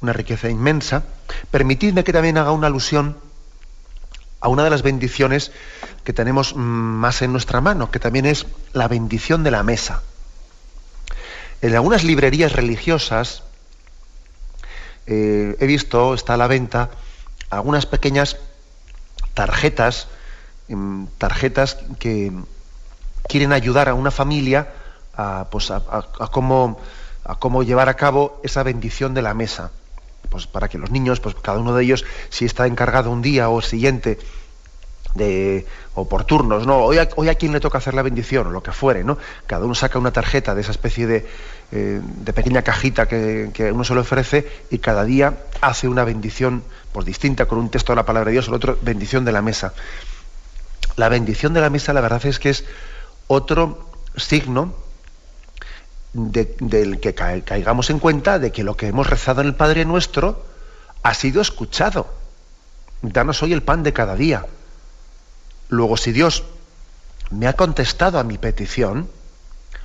una 0.00 0.12
riqueza 0.12 0.48
inmensa. 0.48 1.04
Permitidme 1.50 2.04
que 2.04 2.12
también 2.12 2.38
haga 2.38 2.52
una 2.52 2.68
alusión 2.68 3.16
a 4.40 4.48
una 4.48 4.62
de 4.62 4.70
las 4.70 4.82
bendiciones 4.82 5.52
que 6.04 6.12
tenemos 6.12 6.54
más 6.54 7.22
en 7.22 7.32
nuestra 7.32 7.60
mano, 7.60 7.90
que 7.90 7.98
también 7.98 8.26
es 8.26 8.46
la 8.72 8.88
bendición 8.88 9.42
de 9.42 9.50
la 9.50 9.62
mesa. 9.62 10.02
En 11.62 11.74
algunas 11.74 12.04
librerías 12.04 12.52
religiosas 12.52 13.42
eh, 15.06 15.56
he 15.58 15.66
visto, 15.66 16.14
está 16.14 16.34
a 16.34 16.36
la 16.36 16.46
venta, 16.46 16.90
algunas 17.50 17.86
pequeñas 17.86 18.36
tarjetas, 19.34 20.08
tarjetas 21.18 21.78
que 21.98 22.32
quieren 23.28 23.52
ayudar 23.52 23.88
a 23.88 23.94
una 23.94 24.10
familia 24.10 24.68
a, 25.16 25.46
pues 25.50 25.70
a, 25.70 25.82
cómo, 26.30 26.80
a 27.24 27.34
cómo 27.36 27.62
llevar 27.62 27.88
a 27.88 27.94
cabo 27.94 28.40
esa 28.42 28.62
bendición 28.62 29.14
de 29.14 29.22
la 29.22 29.34
mesa. 29.34 29.70
Pues 30.30 30.46
para 30.46 30.68
que 30.68 30.78
los 30.78 30.90
niños, 30.90 31.20
pues 31.20 31.34
cada 31.34 31.58
uno 31.58 31.74
de 31.74 31.84
ellos, 31.84 32.04
si 32.30 32.44
está 32.44 32.66
encargado 32.66 33.10
un 33.10 33.22
día 33.22 33.48
o 33.48 33.58
el 33.58 33.64
siguiente 33.64 34.18
de 35.14 35.64
oportunos, 35.94 36.66
¿no? 36.66 36.78
Hoy 36.78 36.98
a, 36.98 37.08
hoy 37.14 37.28
a 37.28 37.36
quién 37.36 37.52
le 37.52 37.60
toca 37.60 37.78
hacer 37.78 37.94
la 37.94 38.02
bendición, 38.02 38.48
o 38.48 38.50
lo 38.50 38.62
que 38.62 38.72
fuere, 38.72 39.04
¿no? 39.04 39.16
Cada 39.46 39.64
uno 39.64 39.74
saca 39.74 39.98
una 39.98 40.12
tarjeta 40.12 40.54
de 40.54 40.62
esa 40.62 40.72
especie 40.72 41.06
de, 41.06 41.26
eh, 41.72 42.00
de 42.02 42.32
pequeña 42.32 42.62
cajita 42.62 43.06
que, 43.06 43.70
uno 43.72 43.84
se 43.84 43.94
le 43.94 44.00
ofrece 44.00 44.48
y 44.70 44.78
cada 44.78 45.04
día 45.04 45.38
hace 45.60 45.88
una 45.88 46.04
bendición 46.04 46.64
pues, 46.92 47.06
distinta 47.06 47.46
con 47.46 47.58
un 47.58 47.70
texto 47.70 47.92
de 47.92 47.96
la 47.96 48.06
palabra 48.06 48.30
de 48.30 48.32
Dios, 48.32 48.48
el 48.48 48.54
otro 48.54 48.78
bendición 48.82 49.24
de 49.24 49.32
la 49.32 49.42
mesa. 49.42 49.72
La 50.96 51.08
bendición 51.08 51.54
de 51.54 51.60
la 51.60 51.70
mesa, 51.70 51.92
la 51.92 52.00
verdad 52.00 52.24
es 52.26 52.38
que 52.38 52.50
es 52.50 52.64
otro 53.26 53.90
signo 54.16 54.74
del 56.12 57.00
que 57.00 57.14
caigamos 57.14 57.90
en 57.90 57.98
cuenta 57.98 58.38
de 58.38 58.52
que 58.52 58.62
lo 58.62 58.76
que 58.76 58.86
hemos 58.86 59.08
rezado 59.08 59.40
en 59.40 59.48
el 59.48 59.54
Padre 59.54 59.84
Nuestro 59.84 60.44
ha 61.02 61.14
sido 61.14 61.42
escuchado. 61.42 62.06
Danos 63.02 63.42
hoy 63.42 63.52
el 63.52 63.62
pan 63.62 63.82
de 63.82 63.92
cada 63.92 64.14
día. 64.14 64.46
Luego, 65.68 65.96
si 65.96 66.12
Dios 66.12 66.44
me 67.30 67.48
ha 67.48 67.54
contestado 67.54 68.18
a 68.18 68.24
mi 68.24 68.38
petición, 68.38 69.08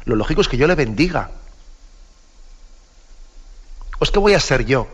lo 0.06 0.16
lógico 0.16 0.42
es 0.42 0.48
que 0.48 0.58
yo 0.58 0.68
le 0.68 0.76
bendiga. 0.76 1.32
¿O 3.98 4.04
es 4.04 4.12
que 4.12 4.20
voy 4.20 4.34
a 4.34 4.40
ser 4.40 4.66
yo 4.66 4.88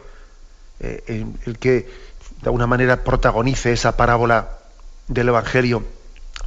eh, 0.79 1.25
el, 1.45 1.59
que 1.59 1.89
de 2.41 2.45
alguna 2.45 2.67
manera 2.67 3.03
protagonice 3.03 3.73
esa 3.73 3.95
parábola 3.97 4.57
del 5.07 5.29
Evangelio 5.29 5.83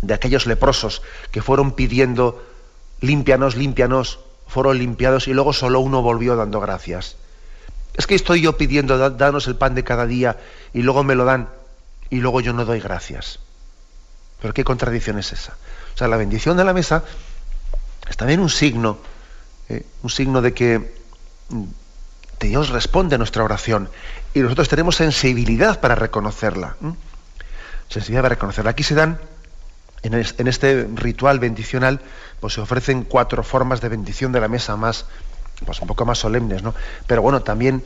de 0.03 0.14
aquellos 0.14 0.47
leprosos 0.47 1.03
que 1.30 1.43
fueron 1.43 1.72
pidiendo 1.72 2.45
límpianos, 3.01 3.57
límpianos, 3.57 4.20
fueron 4.47 4.78
limpiados 4.78 5.28
y 5.28 5.34
luego 5.34 5.53
solo 5.53 5.80
uno 5.80 6.03
volvió 6.03 6.36
dando 6.36 6.61
gracias? 6.61 7.16
Es 7.95 8.07
que 8.07 8.14
estoy 8.14 8.41
yo 8.41 8.57
pidiendo, 8.57 9.11
danos 9.11 9.47
el 9.49 9.57
pan 9.57 9.74
de 9.74 9.84
cada 9.84 10.07
día 10.07 10.39
y 10.72 10.82
luego 10.82 11.03
me 11.03 11.14
lo 11.14 11.24
dan 11.24 11.49
y 12.11 12.20
luego 12.20 12.41
yo 12.41 12.53
no 12.53 12.64
doy 12.64 12.80
gracias. 12.80 13.41
Pero 14.41 14.55
qué 14.55 14.64
contradicción 14.64 15.18
es 15.18 15.32
esa. 15.32 15.57
O 15.95 15.99
sea, 15.99 16.09
la 16.09 16.16
bendición 16.16 16.57
de 16.57 16.64
la 16.64 16.72
mesa 16.72 17.03
es 18.09 18.16
también 18.16 18.41
un 18.41 18.51
signo, 18.51 18.99
eh, 19.68 19.84
un 20.03 20.11
signo 20.11 20.41
de 20.41 20.55
que 20.55 20.95
Dios 22.41 22.68
responde 22.68 23.16
a 23.16 23.18
nuestra 23.18 23.43
oración 23.43 23.91
y 24.32 24.41
nosotros 24.41 24.68
tenemos 24.68 24.97
sensibilidad 24.97 25.80
para 25.80 25.95
reconocerla. 25.95 26.76
Sensibilidad 27.89 28.22
para 28.22 28.34
reconocerla. 28.36 28.70
Aquí 28.70 28.84
se 28.84 28.95
dan, 28.95 29.18
en 30.03 30.49
este 30.49 30.89
ritual 30.95 31.39
bendicional, 31.39 32.01
pues 32.41 32.55
se 32.55 32.61
ofrecen 32.61 33.03
cuatro 33.03 33.43
formas 33.43 33.81
de 33.81 33.89
bendición 33.89 34.33
de 34.33 34.41
la 34.41 34.49
mesa 34.49 34.77
más, 34.77 35.07
pues 35.65 35.81
un 35.81 35.89
poco 35.89 36.05
más 36.05 36.19
solemnes, 36.19 36.63
¿no? 36.63 36.75
Pero 37.07 37.23
bueno, 37.23 37.43
también, 37.43 37.83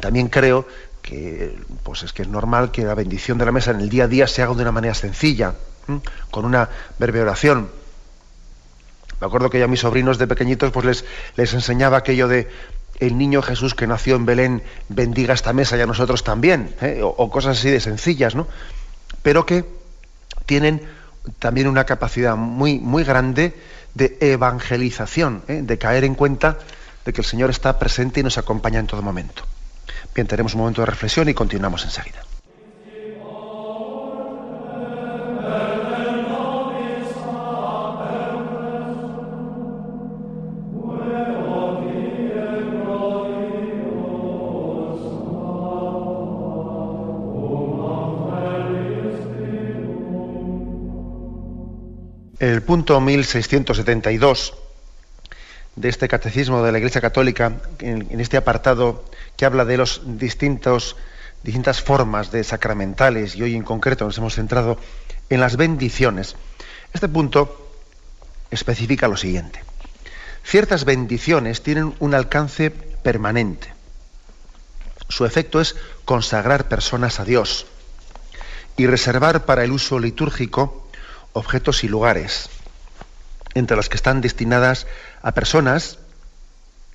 también 0.00 0.28
creo 0.28 0.66
que 1.02 1.58
pues 1.82 2.02
es 2.02 2.12
que 2.12 2.22
es 2.22 2.28
normal 2.28 2.70
que 2.70 2.84
la 2.84 2.94
bendición 2.94 3.38
de 3.38 3.44
la 3.44 3.52
mesa 3.52 3.72
en 3.72 3.80
el 3.80 3.88
día 3.88 4.04
a 4.04 4.08
día 4.08 4.26
se 4.26 4.42
haga 4.42 4.54
de 4.54 4.62
una 4.62 4.72
manera 4.72 4.94
sencilla, 4.94 5.54
con 6.30 6.44
una 6.44 6.70
breve 6.98 7.20
oración. 7.20 7.68
Me 9.20 9.26
acuerdo 9.26 9.50
que 9.50 9.58
ya 9.58 9.66
a 9.66 9.68
mis 9.68 9.80
sobrinos 9.80 10.18
de 10.18 10.26
pequeñitos 10.26 10.70
pues 10.70 10.86
les, 10.86 11.04
les 11.36 11.52
enseñaba 11.54 11.98
aquello 11.98 12.26
de 12.26 12.48
el 13.00 13.18
niño 13.18 13.42
Jesús 13.42 13.74
que 13.74 13.86
nació 13.86 14.16
en 14.16 14.26
Belén 14.26 14.62
bendiga 14.88 15.34
esta 15.34 15.52
mesa 15.52 15.76
y 15.76 15.80
a 15.80 15.86
nosotros 15.86 16.24
también, 16.24 16.74
¿eh? 16.80 17.00
o, 17.02 17.30
cosas 17.30 17.58
así 17.58 17.70
de 17.70 17.80
sencillas, 17.80 18.34
¿no? 18.34 18.46
Pero 19.22 19.44
que 19.46 19.64
tienen 20.46 20.82
también 21.38 21.68
una 21.68 21.84
capacidad 21.84 22.36
muy, 22.36 22.78
muy 22.78 23.04
grande 23.04 23.54
de 23.94 24.16
evangelización, 24.20 25.42
¿eh? 25.48 25.60
de 25.62 25.78
caer 25.78 26.04
en 26.04 26.14
cuenta 26.14 26.58
de 27.04 27.12
que 27.12 27.20
el 27.20 27.26
Señor 27.26 27.50
está 27.50 27.78
presente 27.78 28.20
y 28.20 28.22
nos 28.22 28.38
acompaña 28.38 28.80
en 28.80 28.86
todo 28.86 29.02
momento. 29.02 29.44
Bien, 30.14 30.26
tenemos 30.26 30.54
un 30.54 30.60
momento 30.60 30.82
de 30.82 30.86
reflexión 30.86 31.28
y 31.28 31.34
continuamos 31.34 31.84
enseguida. 31.84 32.22
El 52.44 52.60
punto 52.60 53.00
1672 53.00 54.52
de 55.76 55.88
este 55.88 56.08
catecismo 56.08 56.62
de 56.62 56.72
la 56.72 56.76
Iglesia 56.76 57.00
Católica, 57.00 57.62
en, 57.78 58.20
este 58.20 58.36
apartado 58.36 59.06
que 59.34 59.46
habla 59.46 59.64
de 59.64 59.78
los 59.78 60.02
distintos 60.04 60.94
distintas 61.42 61.80
formas 61.80 62.30
de 62.32 62.44
sacramentales 62.44 63.34
y 63.34 63.42
hoy 63.44 63.54
en 63.54 63.62
concreto 63.62 64.04
nos 64.04 64.18
hemos 64.18 64.34
centrado 64.34 64.76
en 65.30 65.40
las 65.40 65.56
bendiciones. 65.56 66.36
Este 66.92 67.08
punto 67.08 67.66
especifica 68.50 69.08
lo 69.08 69.16
siguiente. 69.16 69.64
Ciertas 70.42 70.84
bendiciones 70.84 71.62
tienen 71.62 71.94
un 71.98 72.12
alcance 72.12 72.70
permanente. 72.70 73.72
Su 75.08 75.24
efecto 75.24 75.62
es 75.62 75.76
consagrar 76.04 76.68
personas 76.68 77.20
a 77.20 77.24
Dios 77.24 77.66
y 78.76 78.86
reservar 78.86 79.46
para 79.46 79.64
el 79.64 79.72
uso 79.72 79.98
litúrgico 79.98 80.83
objetos 81.34 81.84
y 81.84 81.88
lugares, 81.88 82.48
entre 83.54 83.76
las 83.76 83.88
que 83.88 83.96
están 83.96 84.22
destinadas 84.22 84.86
a 85.22 85.32
personas 85.32 85.98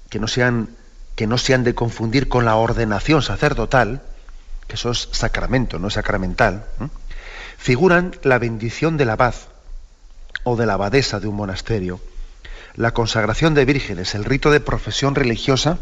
que 0.09 0.19
no 0.19 0.27
sean, 0.27 0.69
que 1.15 1.27
no 1.27 1.37
se 1.37 1.53
han 1.53 1.63
de 1.63 1.75
confundir 1.75 2.27
con 2.27 2.45
la 2.45 2.55
ordenación 2.55 3.21
sacerdotal, 3.21 4.01
que 4.67 4.75
eso 4.75 4.91
es 4.91 5.09
sacramento, 5.11 5.77
no 5.77 5.89
es 5.89 5.93
sacramental, 5.93 6.65
figuran 7.57 8.15
la 8.23 8.39
bendición 8.39 8.97
del 8.97 9.11
abad 9.11 9.35
o 10.43 10.55
de 10.55 10.65
la 10.65 10.73
abadesa 10.73 11.19
de 11.19 11.27
un 11.27 11.35
monasterio, 11.35 11.99
la 12.75 12.93
consagración 12.93 13.53
de 13.53 13.65
vírgenes, 13.65 14.15
el 14.15 14.25
rito 14.25 14.51
de 14.51 14.59
profesión 14.59 15.15
religiosa 15.15 15.77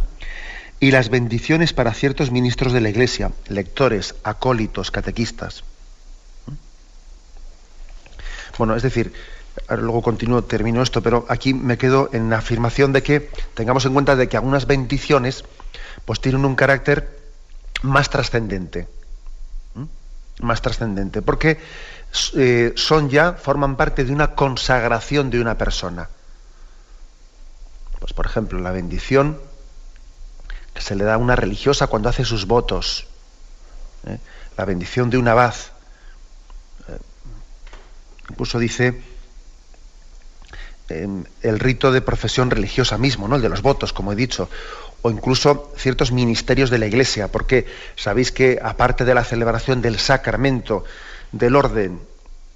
y 0.80 0.92
las 0.92 1.10
bendiciones 1.10 1.74
para 1.74 1.94
ciertos 1.94 2.32
ministros 2.32 2.74
de 2.74 2.82
la 2.82 2.90
Iglesia, 2.90 3.32
lectores, 3.48 4.16
acólitos, 4.24 4.92
catequistas. 4.92 5.64
Bueno, 8.58 8.76
es 8.76 8.84
decir, 8.84 9.14
luego 9.70 10.02
continúo, 10.02 10.44
termino 10.44 10.82
esto, 10.82 11.02
pero 11.02 11.26
aquí 11.30 11.54
me 11.54 11.78
quedo 11.78 12.10
en 12.14 12.30
la 12.30 12.38
afirmación 12.38 12.94
de 12.94 13.04
que 13.04 13.30
tengamos 13.54 13.86
en 13.86 13.94
cuenta 13.94 14.16
de 14.16 14.28
que 14.28 14.38
algunas 14.38 14.66
bendiciones 14.66 15.44
pues 16.06 16.22
tienen 16.22 16.46
un 16.46 16.56
carácter 16.56 17.20
más 17.82 18.10
trascendente. 18.10 18.88
Más 20.40 20.62
trascendente, 20.62 21.24
porque 21.24 21.58
eh, 22.36 22.74
son 22.76 23.10
ya, 23.10 23.34
forman 23.34 23.76
parte 23.76 24.06
de 24.06 24.14
una 24.14 24.36
consagración 24.36 25.30
de 25.30 25.42
una 25.42 25.58
persona. 25.58 26.10
Pues 28.00 28.14
por 28.14 28.28
ejemplo, 28.28 28.60
la 28.60 28.72
bendición 28.72 29.40
que 30.74 30.82
se 30.82 30.96
le 30.96 31.04
da 31.04 31.16
a 31.16 31.18
una 31.18 31.36
religiosa 31.36 31.88
cuando 31.88 32.10
hace 32.10 32.24
sus 32.24 32.46
votos. 32.46 33.08
¿eh? 34.06 34.20
La 34.58 34.66
bendición 34.66 35.10
de 35.10 35.18
un 35.18 35.28
abad 35.28 35.56
Incluso 38.30 38.60
dice 38.60 39.02
em, 40.90 41.24
el 41.42 41.60
rito 41.60 41.92
de 41.92 42.02
profesión 42.02 42.50
religiosa 42.50 42.98
mismo, 42.98 43.28
¿no? 43.28 43.36
el 43.36 43.42
de 43.42 43.50
los 43.50 43.62
votos, 43.62 43.94
como 43.94 44.12
he 44.12 44.16
dicho, 44.16 44.50
o 45.02 45.12
incluso 45.12 45.72
ciertos 45.78 46.12
ministerios 46.12 46.70
de 46.70 46.80
la 46.80 46.88
Iglesia, 46.88 47.30
porque 47.30 47.66
sabéis 47.96 48.32
que 48.32 48.60
aparte 48.62 49.06
de 49.06 49.14
la 49.14 49.24
celebración 49.24 49.82
del 49.82 50.00
sacramento 50.00 50.84
del 51.32 51.56
orden 51.56 52.00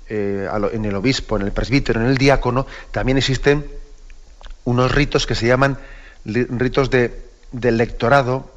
eh, 0.09 0.49
en 0.73 0.85
el 0.85 0.95
obispo, 0.95 1.37
en 1.37 1.43
el 1.43 1.51
presbítero, 1.51 2.01
en 2.01 2.07
el 2.07 2.17
diácono, 2.17 2.67
también 2.91 3.17
existen 3.17 3.65
unos 4.63 4.91
ritos 4.91 5.25
que 5.25 5.35
se 5.35 5.47
llaman 5.47 5.77
ritos 6.25 6.89
de, 6.89 7.25
de 7.51 7.71
lectorado 7.71 8.51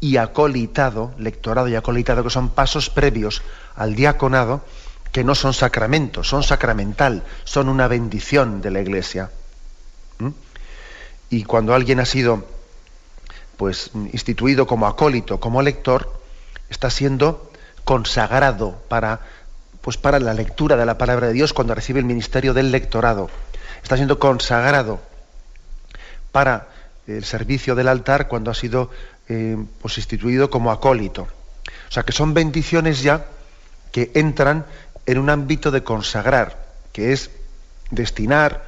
y 0.00 0.16
acolitado, 0.16 1.14
lectorado 1.18 1.68
y 1.68 1.76
acolitado, 1.76 2.24
que 2.24 2.30
son 2.30 2.50
pasos 2.50 2.90
previos 2.90 3.42
al 3.76 3.94
diaconado, 3.94 4.64
que 5.12 5.24
no 5.24 5.34
son 5.34 5.52
sacramentos, 5.52 6.26
son 6.26 6.42
sacramental, 6.42 7.22
son 7.44 7.68
una 7.68 7.86
bendición 7.86 8.62
de 8.62 8.70
la 8.70 8.80
Iglesia. 8.80 9.30
¿Mm? 10.18 10.30
Y 11.30 11.44
cuando 11.44 11.74
alguien 11.74 12.00
ha 12.00 12.06
sido 12.06 12.46
pues 13.58 13.90
instituido 14.12 14.66
como 14.66 14.86
acólito, 14.86 15.38
como 15.38 15.62
lector, 15.62 16.20
está 16.68 16.90
siendo 16.90 17.52
consagrado 17.84 18.82
para 18.88 19.20
pues 19.82 19.96
para 19.96 20.20
la 20.20 20.32
lectura 20.32 20.76
de 20.76 20.86
la 20.86 20.96
palabra 20.96 21.26
de 21.26 21.32
Dios 21.32 21.52
cuando 21.52 21.74
recibe 21.74 21.98
el 21.98 22.06
ministerio 22.06 22.54
del 22.54 22.70
lectorado. 22.70 23.28
Está 23.82 23.96
siendo 23.96 24.18
consagrado 24.18 25.00
para 26.30 26.68
el 27.06 27.24
servicio 27.24 27.74
del 27.74 27.88
altar 27.88 28.28
cuando 28.28 28.50
ha 28.50 28.54
sido 28.54 28.90
eh, 29.28 29.56
pues 29.80 29.98
instituido 29.98 30.50
como 30.50 30.70
acólito. 30.70 31.22
O 31.22 31.92
sea 31.92 32.04
que 32.04 32.12
son 32.12 32.32
bendiciones 32.32 33.02
ya 33.02 33.26
que 33.90 34.12
entran 34.14 34.64
en 35.06 35.18
un 35.18 35.30
ámbito 35.30 35.70
de 35.70 35.82
consagrar, 35.82 36.66
que 36.92 37.12
es 37.12 37.30
destinar, 37.90 38.64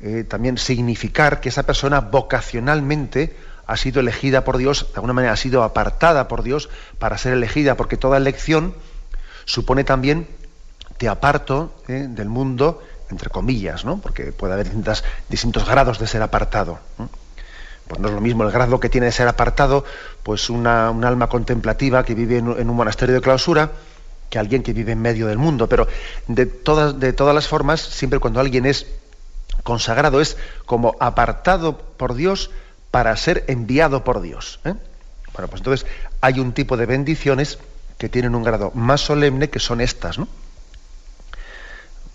eh, 0.00 0.24
también 0.28 0.58
significar 0.58 1.40
que 1.40 1.48
esa 1.48 1.64
persona 1.64 2.00
vocacionalmente 2.00 3.36
ha 3.66 3.76
sido 3.76 4.00
elegida 4.00 4.44
por 4.44 4.58
Dios, 4.58 4.86
de 4.88 4.94
alguna 4.96 5.12
manera 5.12 5.32
ha 5.32 5.36
sido 5.36 5.62
apartada 5.62 6.28
por 6.28 6.42
Dios 6.42 6.68
para 6.98 7.18
ser 7.18 7.32
elegida, 7.32 7.76
porque 7.76 7.96
toda 7.96 8.16
elección 8.16 8.74
supone 9.44 9.84
también 9.84 10.28
te 10.98 11.08
aparto 11.08 11.74
eh, 11.88 12.06
del 12.08 12.28
mundo, 12.28 12.82
entre 13.10 13.30
comillas, 13.30 13.84
¿no? 13.84 13.98
porque 13.98 14.32
puede 14.32 14.54
haber 14.54 14.68
distintos 15.28 15.66
grados 15.66 15.98
de 15.98 16.06
ser 16.06 16.22
apartado. 16.22 16.78
Pues 17.88 18.00
no 18.00 18.08
es 18.08 18.14
lo 18.14 18.20
mismo 18.20 18.42
el 18.42 18.50
grado 18.50 18.80
que 18.80 18.88
tiene 18.88 19.06
de 19.06 19.12
ser 19.12 19.28
apartado, 19.28 19.84
pues 20.22 20.50
una, 20.50 20.90
un 20.90 21.04
alma 21.04 21.28
contemplativa 21.28 22.04
que 22.04 22.14
vive 22.14 22.38
en, 22.38 22.48
un 22.48 22.76
monasterio 22.76 23.14
de 23.14 23.20
clausura, 23.20 23.72
que 24.30 24.38
alguien 24.38 24.62
que 24.62 24.72
vive 24.72 24.92
en 24.92 25.00
medio 25.00 25.26
del 25.26 25.38
mundo. 25.38 25.68
Pero 25.68 25.86
de 26.26 26.46
todas, 26.46 26.98
de 26.98 27.12
todas 27.12 27.34
las 27.34 27.48
formas, 27.48 27.80
siempre 27.80 28.18
cuando 28.18 28.40
alguien 28.40 28.66
es 28.66 28.86
consagrado, 29.62 30.20
es 30.20 30.36
como 30.64 30.96
apartado 31.00 31.78
por 31.78 32.14
Dios 32.14 32.50
para 32.90 33.16
ser 33.16 33.44
enviado 33.48 34.04
por 34.04 34.20
Dios. 34.20 34.60
¿eh? 34.64 34.74
Bueno, 35.32 35.48
pues 35.48 35.60
entonces 35.60 35.86
hay 36.20 36.40
un 36.40 36.52
tipo 36.52 36.76
de 36.76 36.86
bendiciones 36.86 37.58
que 37.98 38.08
tienen 38.08 38.34
un 38.34 38.42
grado 38.42 38.70
más 38.74 39.00
solemne 39.00 39.50
que 39.50 39.58
son 39.58 39.80
estas, 39.80 40.18
¿no? 40.18 40.28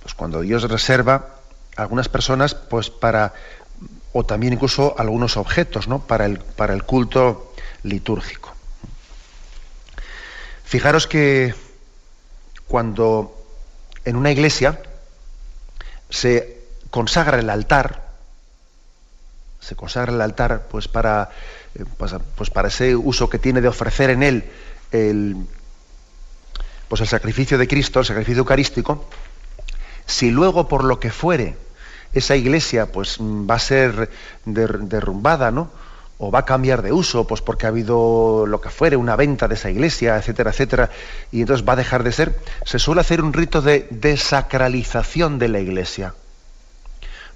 Pues 0.01 0.15
cuando 0.15 0.41
Dios 0.41 0.63
reserva 0.63 1.35
a 1.75 1.81
algunas 1.81 2.09
personas, 2.09 2.55
pues 2.55 2.89
para 2.89 3.33
o 4.13 4.25
también 4.25 4.53
incluso 4.53 4.95
algunos 4.97 5.37
objetos 5.37 5.87
¿no? 5.87 5.99
para, 5.99 6.25
el, 6.25 6.39
para 6.39 6.73
el 6.73 6.83
culto 6.83 7.53
litúrgico. 7.83 8.53
Fijaros 10.63 11.07
que 11.07 11.53
cuando 12.71 13.37
en 14.05 14.15
una 14.15 14.31
iglesia 14.31 14.81
se 16.09 16.57
consagra 16.89 17.37
el 17.37 17.49
altar, 17.49 18.13
se 19.59 19.75
consagra 19.75 20.13
el 20.13 20.21
altar 20.21 20.67
pues 20.71 20.87
para, 20.87 21.31
eh, 21.75 21.83
pues, 21.97 22.15
pues, 22.37 22.49
para 22.49 22.69
ese 22.69 22.95
uso 22.95 23.29
que 23.29 23.39
tiene 23.39 23.59
de 23.59 23.67
ofrecer 23.67 24.09
en 24.09 24.23
él 24.23 24.49
el, 24.93 25.45
pues 26.87 27.01
el 27.01 27.09
sacrificio 27.09 27.57
de 27.57 27.67
Cristo, 27.67 27.99
el 27.99 28.05
sacrificio 28.05 28.39
eucarístico, 28.39 29.05
si 30.05 30.31
luego 30.31 30.69
por 30.69 30.85
lo 30.85 30.97
que 30.97 31.11
fuere 31.11 31.57
esa 32.13 32.37
iglesia 32.37 32.89
pues 32.89 33.17
va 33.19 33.55
a 33.55 33.59
ser 33.59 34.09
derrumbada, 34.45 35.51
¿no? 35.51 35.71
O 36.23 36.29
va 36.29 36.39
a 36.39 36.45
cambiar 36.45 36.83
de 36.83 36.93
uso, 36.93 37.25
pues 37.25 37.41
porque 37.41 37.65
ha 37.65 37.69
habido 37.69 38.45
lo 38.45 38.61
que 38.61 38.69
fuere, 38.69 38.95
una 38.95 39.15
venta 39.15 39.47
de 39.47 39.55
esa 39.55 39.71
iglesia, 39.71 40.17
etcétera, 40.17 40.51
etcétera, 40.51 40.91
y 41.31 41.41
entonces 41.41 41.67
va 41.67 41.73
a 41.73 41.77
dejar 41.77 42.03
de 42.03 42.11
ser. 42.11 42.39
Se 42.63 42.77
suele 42.77 43.01
hacer 43.01 43.23
un 43.23 43.33
rito 43.33 43.63
de 43.63 43.87
desacralización 43.89 45.39
de 45.39 45.47
la 45.47 45.59
iglesia. 45.59 46.13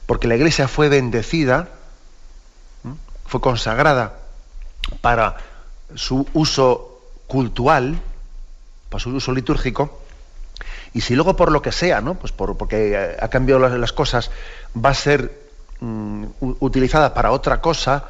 Porque 0.06 0.28
la 0.28 0.36
iglesia 0.36 0.68
fue 0.68 0.88
bendecida, 0.88 1.70
fue 3.26 3.42
consagrada 3.42 4.20
para 5.02 5.38
su 5.96 6.28
uso 6.34 7.02
cultural, 7.26 8.00
para 8.92 9.02
su 9.02 9.10
uso 9.10 9.32
litúrgico, 9.32 10.00
y 10.94 11.02
si 11.02 11.16
luego 11.16 11.36
por 11.36 11.52
lo 11.52 11.64
que 11.64 11.72
sea, 11.72 12.02
¿no? 12.02 12.14
Pues 12.14 12.32
por, 12.32 12.56
porque 12.56 13.18
ha 13.20 13.28
cambiado 13.30 13.68
las, 13.68 13.94
cosas, 13.94 14.30
va 14.78 14.92
a 14.92 14.94
ser 14.94 15.50
mm, 15.80 16.26
utilizada 16.40 17.16
para 17.16 17.32
otra 17.32 17.62
cosa 17.62 18.10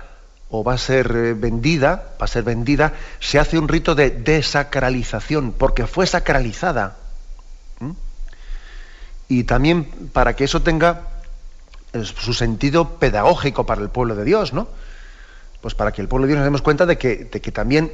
o 0.49 0.63
va 0.63 0.73
a 0.73 0.77
ser 0.77 1.11
eh, 1.15 1.33
vendida, 1.33 2.15
va 2.21 2.25
a 2.25 2.27
ser 2.27 2.43
vendida, 2.43 2.93
se 3.19 3.39
hace 3.39 3.57
un 3.57 3.67
rito 3.67 3.95
de 3.95 4.11
desacralización, 4.11 5.51
porque 5.53 5.87
fue 5.87 6.07
sacralizada. 6.07 6.97
Y 9.27 9.45
también 9.45 9.85
para 10.13 10.35
que 10.35 10.43
eso 10.43 10.61
tenga 10.61 11.01
eh, 11.93 12.03
su 12.03 12.33
sentido 12.33 12.99
pedagógico 12.99 13.65
para 13.65 13.81
el 13.81 13.89
pueblo 13.89 14.15
de 14.15 14.23
Dios, 14.23 14.53
¿no? 14.53 14.67
Pues 15.61 15.73
para 15.73 15.91
que 15.91 16.01
el 16.01 16.07
pueblo 16.07 16.27
de 16.27 16.33
Dios 16.33 16.37
nos 16.37 16.45
demos 16.45 16.61
cuenta 16.61 16.85
de 16.85 16.97
que, 16.97 17.25
de 17.25 17.41
que 17.41 17.51
también 17.51 17.91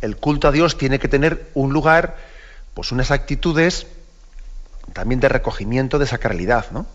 el 0.00 0.16
culto 0.16 0.48
a 0.48 0.52
Dios 0.52 0.76
tiene 0.76 0.98
que 0.98 1.06
tener 1.06 1.50
un 1.54 1.72
lugar, 1.72 2.16
pues 2.74 2.90
unas 2.90 3.12
actitudes, 3.12 3.86
también 4.92 5.20
de 5.20 5.28
recogimiento 5.28 6.00
de 6.00 6.06
sacralidad, 6.06 6.72
¿no? 6.72 6.86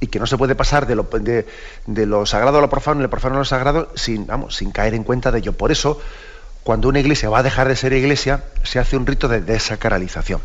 Y 0.00 0.06
que 0.06 0.18
no 0.18 0.26
se 0.26 0.38
puede 0.38 0.54
pasar 0.54 0.86
de 0.86 0.94
lo, 0.94 2.26
sagrado 2.26 2.58
a 2.58 2.60
lo 2.60 2.70
profano 2.70 3.00
y 3.00 3.02
lo 3.02 3.10
profano 3.10 3.36
a 3.36 3.38
lo 3.38 3.44
sagrado 3.44 3.90
sin, 3.96 4.26
vamos, 4.26 4.56
sin 4.56 4.70
caer 4.70 4.94
en 4.94 5.02
cuenta 5.02 5.32
de 5.32 5.40
ello. 5.40 5.52
Por 5.54 5.72
eso, 5.72 6.00
cuando 6.62 6.88
una 6.88 7.00
iglesia 7.00 7.30
va 7.30 7.40
a 7.40 7.42
dejar 7.42 7.68
de 7.68 7.76
ser 7.76 7.92
iglesia, 7.92 8.44
se 8.62 8.78
hace 8.78 8.96
un 8.96 9.06
rito 9.06 9.26
de 9.26 9.40
desacralización. 9.40 10.40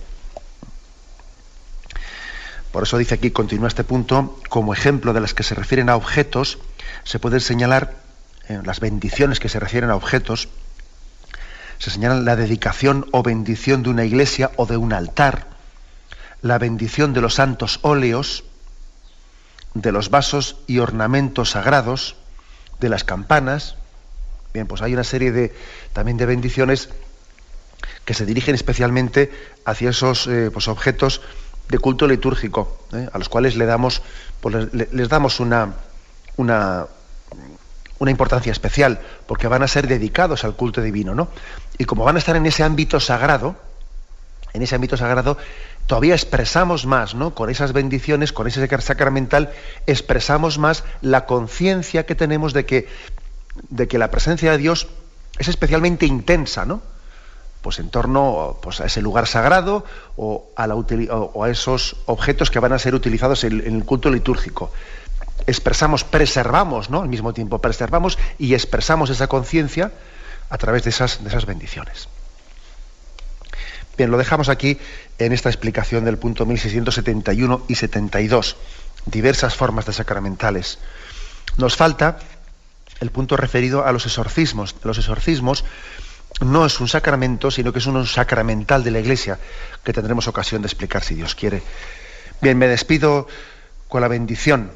Por 2.71 2.83
eso 2.83 2.97
dice 2.97 3.13
aquí, 3.13 3.29
continúa 3.29 3.67
este 3.67 3.83
punto, 3.83 4.39
como 4.49 4.73
ejemplo 4.73 5.13
de 5.13 5.21
las 5.21 5.35
que 5.35 5.43
se 5.43 5.53
refieren 5.53 5.89
a 5.89 5.95
objetos, 5.95 6.57
se 7.03 7.19
pueden 7.19 7.39
señalar 7.39 7.93
eh, 8.49 8.59
las 8.65 8.79
bendiciones 8.79 9.39
que 9.39 9.47
se 9.47 9.59
refieren 9.59 9.91
a 9.91 9.95
objetos, 9.95 10.49
se 11.77 11.91
señalan 11.91 12.25
la 12.25 12.35
dedicación 12.35 13.05
o 13.11 13.21
bendición 13.21 13.83
de 13.83 13.91
una 13.91 14.05
iglesia 14.05 14.49
o 14.55 14.65
de 14.65 14.77
un 14.77 14.91
altar, 14.91 15.47
la 16.41 16.57
bendición 16.57 17.13
de 17.13 17.21
los 17.21 17.35
santos 17.35 17.79
óleos, 17.83 18.43
de 19.74 19.91
los 19.91 20.09
vasos 20.09 20.57
y 20.67 20.80
ornamentos 20.80 21.51
sagrados, 21.51 22.15
de 22.80 22.89
las 22.89 23.03
campanas. 23.03 23.76
Bien, 24.53 24.67
pues 24.67 24.82
hay 24.82 24.93
una 24.93 25.03
serie 25.03 25.32
de 25.32 25.53
también 25.93 26.17
de 26.17 26.26
bendiciones 26.26 26.89
que 28.05 28.13
se 28.13 28.26
dirigen 28.26 28.55
especialmente 28.55 29.32
hacia 29.65 29.89
esos 29.89 30.28
eh, 30.28 30.49
pues, 30.51 30.67
objetos 30.67 31.21
de 31.69 31.80
culto 31.80 32.07
litúrgico, 32.07 32.78
¿eh? 32.93 33.07
a 33.11 33.17
los 33.17 33.30
cuales 33.30 33.55
le 33.55 33.65
damos, 33.65 34.01
pues, 34.41 34.74
les, 34.74 35.09
damos 35.09 35.39
una, 35.39 35.74
una, 36.36 36.86
una, 37.99 38.11
importancia 38.11 38.51
especial, 38.51 38.99
porque 39.28 39.47
van 39.47 39.63
a 39.63 39.67
ser 39.67 39.88
dedicados 39.88 40.43
al 40.43 40.55
culto 40.55 40.82
divino, 40.82 41.15
¿no? 41.15 41.30
Y 41.78 41.86
como 41.86 42.03
van 42.03 42.17
a 42.17 42.19
estar 42.19 42.36
en 42.36 42.45
ese 42.45 42.63
ámbito 42.63 42.99
sagrado, 42.99 43.55
en 44.51 44.61
ese 44.61 44.76
ámbito 44.76 44.97
sagrado, 44.97 45.38
todavía 45.88 46.15
expresamos 46.15 46.86
más, 46.86 47.15
¿no? 47.15 47.36
Con 47.36 47.49
esas 47.49 47.73
bendiciones, 47.73 48.31
con 48.34 48.47
ese 48.47 48.65
sacramental, 48.81 49.51
expresamos 49.88 50.57
más 50.57 50.84
la 51.01 51.25
conciencia 51.25 52.05
que 52.05 52.15
tenemos 52.15 52.53
de 52.53 52.65
que, 52.65 52.88
de 53.69 53.88
que 53.88 53.97
la 53.97 54.11
presencia 54.11 54.51
de 54.51 54.57
Dios 54.57 54.88
es 55.38 55.47
especialmente 55.47 56.05
intensa, 56.05 56.65
¿no? 56.65 56.81
Pues 57.61 57.79
en 57.79 57.89
torno 57.89 58.57
pues, 58.61 58.81
a 58.81 58.86
ese 58.86 59.01
lugar 59.01 59.25
sagrado 59.25 59.86
o 60.17 60.51
a, 60.55 61.49
esos 61.49 61.95
objetos 62.05 62.51
que 62.51 62.59
van 62.59 62.73
a 62.73 62.79
ser 62.79 62.93
utilizados 62.93 63.43
en, 63.43 63.65
en 63.65 63.75
el 63.77 63.86
culto 63.86 64.09
litúrgico. 64.09 64.71
Expresamos, 65.47 66.03
preservamos, 66.03 66.89
¿no? 66.89 67.01
Al 67.01 67.09
mismo 67.09 67.34
tiempo, 67.34 67.59
preservamos 67.59 68.17
y 68.38 68.53
expresamos 68.53 69.09
esa 69.09 69.27
conciencia 69.27 69.91
a 70.49 70.57
través 70.57 70.84
de 70.84 70.89
esas, 70.89 71.23
de 71.23 71.29
esas 71.29 71.45
bendiciones. 71.45 72.09
Bien, 73.97 74.09
lo 74.09 74.17
dejamos 74.17 74.49
aquí 74.49 74.79
en 75.19 75.33
esta 75.33 75.49
explicación 75.49 76.03
del 76.05 76.17
punto 76.17 76.45
1671 76.45 77.65
y 77.67 77.75
72, 77.75 78.57
diversas 79.05 79.55
formas 79.55 79.85
de 79.85 79.93
sacramentales. 79.93 80.79
Nos 81.57 81.75
falta 81.75 82.17
el 82.99 83.11
punto 83.11 83.37
referido 83.37 83.85
a 83.85 83.91
los 83.91 84.05
exorcismos. 84.05 84.75
Los 84.83 84.97
exorcismos 84.97 85.63
no 86.41 86.65
es 86.65 86.79
un 86.79 86.87
sacramento, 86.87 87.51
sino 87.51 87.71
que 87.71 87.79
es 87.79 87.85
un 87.85 88.05
sacramental 88.07 88.83
de 88.83 88.91
la 88.91 88.99
Iglesia, 88.99 89.37
que 89.83 89.93
tendremos 89.93 90.27
ocasión 90.27 90.63
de 90.63 90.67
explicar 90.67 91.03
si 91.03 91.13
Dios 91.13 91.35
quiere. 91.35 91.61
Bien, 92.41 92.57
me 92.57 92.67
despido 92.67 93.27
con 93.87 94.01
la 94.01 94.07
bendición 94.07 94.71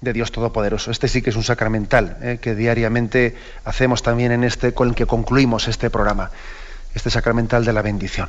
de 0.00 0.12
Dios 0.12 0.30
Todopoderoso. 0.30 0.90
Este 0.90 1.08
sí 1.08 1.20
que 1.20 1.30
es 1.30 1.36
un 1.36 1.42
sacramental, 1.42 2.18
¿eh? 2.22 2.38
que 2.40 2.54
diariamente 2.54 3.36
hacemos 3.64 4.02
también 4.02 4.30
en 4.30 4.44
este, 4.44 4.72
con 4.72 4.90
el 4.90 4.94
que 4.94 5.06
concluimos 5.06 5.66
este 5.66 5.90
programa, 5.90 6.30
este 6.94 7.10
sacramental 7.10 7.64
de 7.64 7.72
la 7.72 7.82
bendición. 7.82 8.28